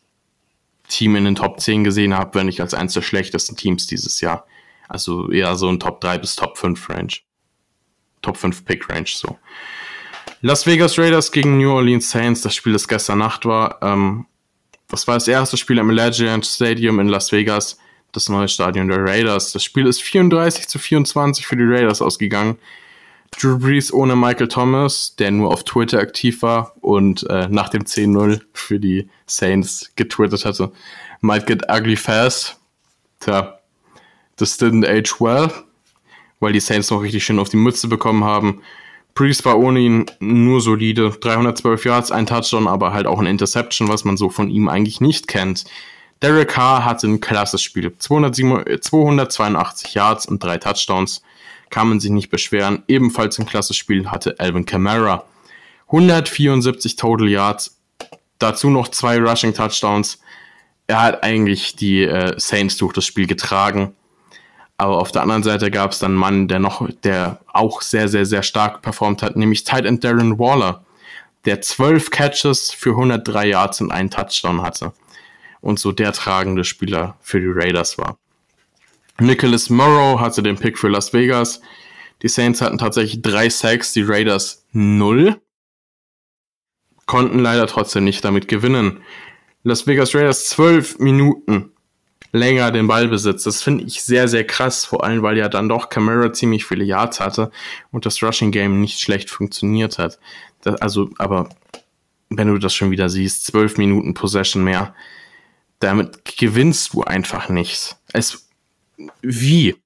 Team 0.88 1.16
in 1.16 1.24
den 1.24 1.34
Top 1.34 1.60
10 1.60 1.82
gesehen 1.82 2.14
habe, 2.14 2.34
wenn 2.38 2.46
nicht 2.46 2.60
als 2.60 2.72
eines 2.72 2.94
der 2.94 3.02
schlechtesten 3.02 3.56
Teams 3.56 3.86
dieses 3.86 4.20
Jahr. 4.20 4.46
Also 4.88 5.30
eher 5.30 5.56
so 5.56 5.68
ein 5.68 5.80
Top 5.80 6.00
3 6.00 6.18
bis 6.18 6.36
Top 6.36 6.56
5 6.56 6.88
Range. 6.88 7.12
Top 8.22 8.36
5 8.36 8.64
Pick 8.64 8.88
Range 8.88 9.08
so. 9.08 9.38
Las 10.40 10.66
Vegas 10.66 10.98
Raiders 10.98 11.32
gegen 11.32 11.58
New 11.58 11.72
Orleans 11.72 12.10
Saints, 12.10 12.42
das 12.42 12.54
Spiel, 12.54 12.74
das 12.74 12.86
gestern 12.86 13.18
Nacht 13.18 13.44
war. 13.44 13.82
Ähm, 13.82 14.26
das 14.94 15.08
war 15.08 15.14
das 15.14 15.26
erste 15.26 15.56
Spiel 15.56 15.80
am 15.80 15.90
Legend 15.90 16.46
Stadium 16.46 17.00
in 17.00 17.08
Las 17.08 17.32
Vegas, 17.32 17.78
das 18.12 18.28
neue 18.28 18.46
Stadion 18.46 18.86
der 18.86 19.04
Raiders. 19.04 19.52
Das 19.52 19.64
Spiel 19.64 19.86
ist 19.86 20.00
34 20.02 20.68
zu 20.68 20.78
24 20.78 21.46
für 21.46 21.56
die 21.56 21.64
Raiders 21.64 22.00
ausgegangen. 22.00 22.58
Drew 23.32 23.58
Brees 23.58 23.92
ohne 23.92 24.14
Michael 24.14 24.46
Thomas, 24.46 25.16
der 25.16 25.32
nur 25.32 25.52
auf 25.52 25.64
Twitter 25.64 25.98
aktiv 25.98 26.42
war 26.42 26.74
und 26.80 27.28
äh, 27.28 27.48
nach 27.48 27.70
dem 27.70 27.82
10-0 27.82 28.40
für 28.52 28.78
die 28.78 29.08
Saints 29.26 29.90
getwittert 29.96 30.44
hatte. 30.44 30.70
Might 31.20 31.46
get 31.46 31.68
ugly 31.68 31.96
fast. 31.96 32.56
Tja, 33.18 33.58
das 34.36 34.60
didn't 34.60 34.86
age 34.86 35.20
well, 35.20 35.50
weil 36.38 36.52
die 36.52 36.60
Saints 36.60 36.90
noch 36.90 37.02
richtig 37.02 37.24
schön 37.24 37.40
auf 37.40 37.48
die 37.48 37.56
Mütze 37.56 37.88
bekommen 37.88 38.22
haben. 38.22 38.62
Priest 39.14 39.44
war 39.44 39.58
ohne 39.58 39.80
ihn 39.80 40.06
nur 40.18 40.60
solide. 40.60 41.10
312 41.10 41.84
Yards, 41.84 42.10
ein 42.10 42.26
Touchdown, 42.26 42.66
aber 42.66 42.92
halt 42.92 43.06
auch 43.06 43.20
ein 43.20 43.26
Interception, 43.26 43.88
was 43.88 44.04
man 44.04 44.16
so 44.16 44.28
von 44.28 44.50
ihm 44.50 44.68
eigentlich 44.68 45.00
nicht 45.00 45.28
kennt. 45.28 45.64
Derek 46.20 46.48
Carr 46.48 46.84
hatte 46.84 47.06
ein 47.06 47.20
klasse 47.20 47.58
Spiel. 47.58 47.96
282 47.96 49.94
Yards 49.94 50.26
und 50.26 50.42
drei 50.42 50.58
Touchdowns. 50.58 51.22
Kann 51.70 51.88
man 51.88 52.00
sich 52.00 52.10
nicht 52.10 52.30
beschweren. 52.30 52.82
Ebenfalls 52.88 53.38
ein 53.38 53.46
klasse 53.46 53.74
Spiel 53.74 54.10
hatte 54.10 54.34
Alvin 54.38 54.64
Kamara. 54.64 55.24
174 55.86 56.96
Total 56.96 57.28
Yards. 57.28 57.78
Dazu 58.38 58.70
noch 58.70 58.88
zwei 58.88 59.18
Rushing 59.18 59.54
Touchdowns. 59.54 60.18
Er 60.86 61.02
hat 61.02 61.22
eigentlich 61.22 61.76
die 61.76 62.02
äh, 62.02 62.34
Saints 62.38 62.76
durch 62.78 62.92
das 62.92 63.06
Spiel 63.06 63.26
getragen. 63.26 63.94
Aber 64.76 64.98
auf 64.98 65.12
der 65.12 65.22
anderen 65.22 65.42
Seite 65.42 65.70
gab 65.70 65.92
es 65.92 66.00
dann 66.00 66.12
einen 66.12 66.20
Mann, 66.20 66.48
der 66.48 66.58
noch, 66.58 66.88
der 67.04 67.40
auch 67.52 67.80
sehr, 67.80 68.08
sehr, 68.08 68.26
sehr 68.26 68.42
stark 68.42 68.82
performt 68.82 69.22
hat, 69.22 69.36
nämlich 69.36 69.64
Tight 69.64 69.84
End 69.84 70.02
Darren 70.02 70.38
Waller, 70.38 70.84
der 71.44 71.60
zwölf 71.60 72.10
Catches 72.10 72.72
für 72.72 72.90
103 72.90 73.46
Yards 73.46 73.80
und 73.80 73.92
einen 73.92 74.10
Touchdown 74.10 74.62
hatte 74.62 74.92
und 75.60 75.78
so 75.78 75.92
der 75.92 76.12
tragende 76.12 76.64
Spieler 76.64 77.16
für 77.20 77.40
die 77.40 77.50
Raiders 77.50 77.98
war. 77.98 78.18
Nicholas 79.20 79.70
Morrow 79.70 80.18
hatte 80.18 80.42
den 80.42 80.58
Pick 80.58 80.76
für 80.76 80.88
Las 80.88 81.12
Vegas. 81.12 81.60
Die 82.22 82.28
Saints 82.28 82.60
hatten 82.60 82.78
tatsächlich 82.78 83.22
drei 83.22 83.48
Sacks, 83.48 83.92
die 83.92 84.02
Raiders 84.02 84.66
null. 84.72 85.40
Konnten 87.06 87.38
leider 87.38 87.66
trotzdem 87.66 88.04
nicht 88.04 88.24
damit 88.24 88.48
gewinnen. 88.48 89.02
Las 89.62 89.86
Vegas 89.86 90.14
Raiders 90.14 90.48
zwölf 90.48 90.98
Minuten 90.98 91.73
länger 92.34 92.72
den 92.72 92.88
Ball 92.88 93.06
besitzt. 93.06 93.46
Das 93.46 93.62
finde 93.62 93.84
ich 93.84 94.02
sehr, 94.02 94.26
sehr 94.26 94.44
krass, 94.44 94.84
vor 94.84 95.04
allem 95.04 95.22
weil 95.22 95.38
ja 95.38 95.48
dann 95.48 95.68
doch 95.68 95.88
Camara 95.88 96.32
ziemlich 96.32 96.66
viele 96.66 96.84
Yards 96.84 97.20
hatte 97.20 97.50
und 97.92 98.06
das 98.06 98.22
Rushing 98.22 98.50
Game 98.50 98.80
nicht 98.80 99.00
schlecht 99.00 99.30
funktioniert 99.30 99.98
hat. 99.98 100.18
Das, 100.62 100.80
also, 100.82 101.10
aber 101.18 101.48
wenn 102.30 102.48
du 102.48 102.58
das 102.58 102.74
schon 102.74 102.90
wieder 102.90 103.08
siehst, 103.08 103.46
zwölf 103.46 103.78
Minuten 103.78 104.14
Possession 104.14 104.64
mehr, 104.64 104.94
damit 105.78 106.36
gewinnst 106.36 106.92
du 106.92 107.04
einfach 107.04 107.48
nichts. 107.48 107.96
Es, 108.12 108.48
wie? 109.22 109.76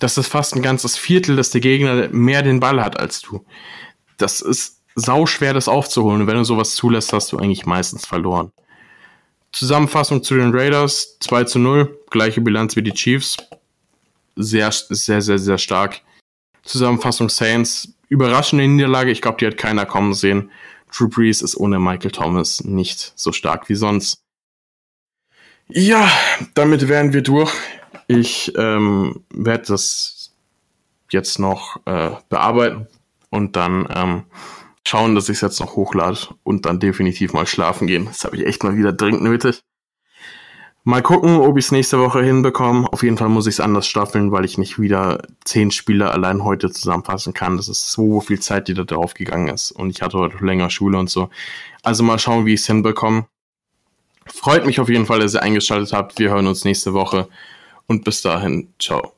Das 0.00 0.16
ist 0.16 0.28
fast 0.28 0.54
ein 0.54 0.62
ganzes 0.62 0.96
Viertel, 0.96 1.36
dass 1.36 1.50
der 1.50 1.60
Gegner 1.60 2.08
mehr 2.08 2.42
den 2.42 2.60
Ball 2.60 2.82
hat 2.82 2.98
als 2.98 3.20
du. 3.20 3.44
Das 4.16 4.40
ist 4.40 4.82
sau 4.94 5.26
schwer, 5.26 5.52
das 5.52 5.68
aufzuholen. 5.68 6.22
Und 6.22 6.26
wenn 6.28 6.36
du 6.36 6.44
sowas 6.44 6.74
zulässt, 6.74 7.12
hast 7.12 7.30
du 7.32 7.38
eigentlich 7.38 7.66
meistens 7.66 8.06
verloren. 8.06 8.52
Zusammenfassung 9.56 10.22
zu 10.22 10.34
den 10.34 10.54
Raiders 10.54 11.16
2 11.20 11.44
zu 11.44 11.58
0, 11.58 11.98
gleiche 12.10 12.42
Bilanz 12.42 12.76
wie 12.76 12.82
die 12.82 12.92
Chiefs. 12.92 13.38
Sehr, 14.36 14.70
sehr, 14.70 15.22
sehr, 15.22 15.38
sehr 15.38 15.56
stark. 15.56 16.02
Zusammenfassung 16.62 17.30
Saints, 17.30 17.88
überraschende 18.10 18.68
Niederlage, 18.68 19.10
ich 19.10 19.22
glaube, 19.22 19.38
die 19.38 19.46
hat 19.46 19.56
keiner 19.56 19.86
kommen 19.86 20.12
sehen. 20.12 20.50
Drew 20.94 21.08
Brees 21.08 21.40
ist 21.40 21.56
ohne 21.56 21.78
Michael 21.78 22.10
Thomas 22.10 22.64
nicht 22.64 23.14
so 23.16 23.32
stark 23.32 23.70
wie 23.70 23.76
sonst. 23.76 24.20
Ja, 25.68 26.06
damit 26.52 26.86
wären 26.86 27.14
wir 27.14 27.22
durch. 27.22 27.50
Ich 28.08 28.52
ähm, 28.58 29.24
werde 29.30 29.64
das 29.68 30.34
jetzt 31.10 31.38
noch 31.38 31.80
äh, 31.86 32.10
bearbeiten 32.28 32.88
und 33.30 33.56
dann 33.56 33.88
ähm, 33.94 34.24
schauen, 34.86 35.14
dass 35.14 35.28
ich 35.28 35.36
es 35.36 35.40
jetzt 35.40 35.60
noch 35.60 35.76
hochlade 35.76 36.18
und 36.44 36.66
dann 36.66 36.80
definitiv 36.80 37.32
mal 37.32 37.46
schlafen 37.46 37.86
gehen. 37.86 38.06
Das 38.06 38.24
habe 38.24 38.36
ich 38.36 38.46
echt 38.46 38.62
mal 38.62 38.76
wieder 38.76 38.92
dringend 38.92 39.22
nötig. 39.22 39.62
Mal 40.84 41.02
gucken, 41.02 41.40
ob 41.40 41.58
ich 41.58 41.64
es 41.64 41.72
nächste 41.72 41.98
Woche 41.98 42.22
hinbekomme. 42.22 42.86
Auf 42.92 43.02
jeden 43.02 43.18
Fall 43.18 43.28
muss 43.28 43.48
ich 43.48 43.54
es 43.54 43.60
anders 43.60 43.88
staffeln, 43.88 44.30
weil 44.30 44.44
ich 44.44 44.56
nicht 44.56 44.78
wieder 44.78 45.20
zehn 45.44 45.72
Spiele 45.72 46.12
allein 46.12 46.44
heute 46.44 46.70
zusammenfassen 46.70 47.34
kann. 47.34 47.56
Das 47.56 47.68
ist 47.68 47.90
so 47.90 48.20
viel 48.20 48.38
Zeit, 48.38 48.68
die 48.68 48.74
da 48.74 48.84
drauf 48.84 49.14
gegangen 49.14 49.48
ist. 49.48 49.72
Und 49.72 49.90
ich 49.90 50.00
hatte 50.00 50.18
heute 50.18 50.44
länger 50.44 50.70
Schule 50.70 50.96
und 50.96 51.10
so. 51.10 51.28
Also 51.82 52.04
mal 52.04 52.20
schauen, 52.20 52.46
wie 52.46 52.54
ich 52.54 52.60
es 52.60 52.66
hinbekomme. 52.68 53.26
Freut 54.26 54.64
mich 54.64 54.78
auf 54.78 54.88
jeden 54.88 55.06
Fall, 55.06 55.18
dass 55.18 55.34
ihr 55.34 55.42
eingeschaltet 55.42 55.92
habt. 55.92 56.20
Wir 56.20 56.30
hören 56.30 56.46
uns 56.46 56.64
nächste 56.64 56.94
Woche. 56.94 57.26
Und 57.88 58.04
bis 58.04 58.22
dahin, 58.22 58.72
ciao. 58.78 59.15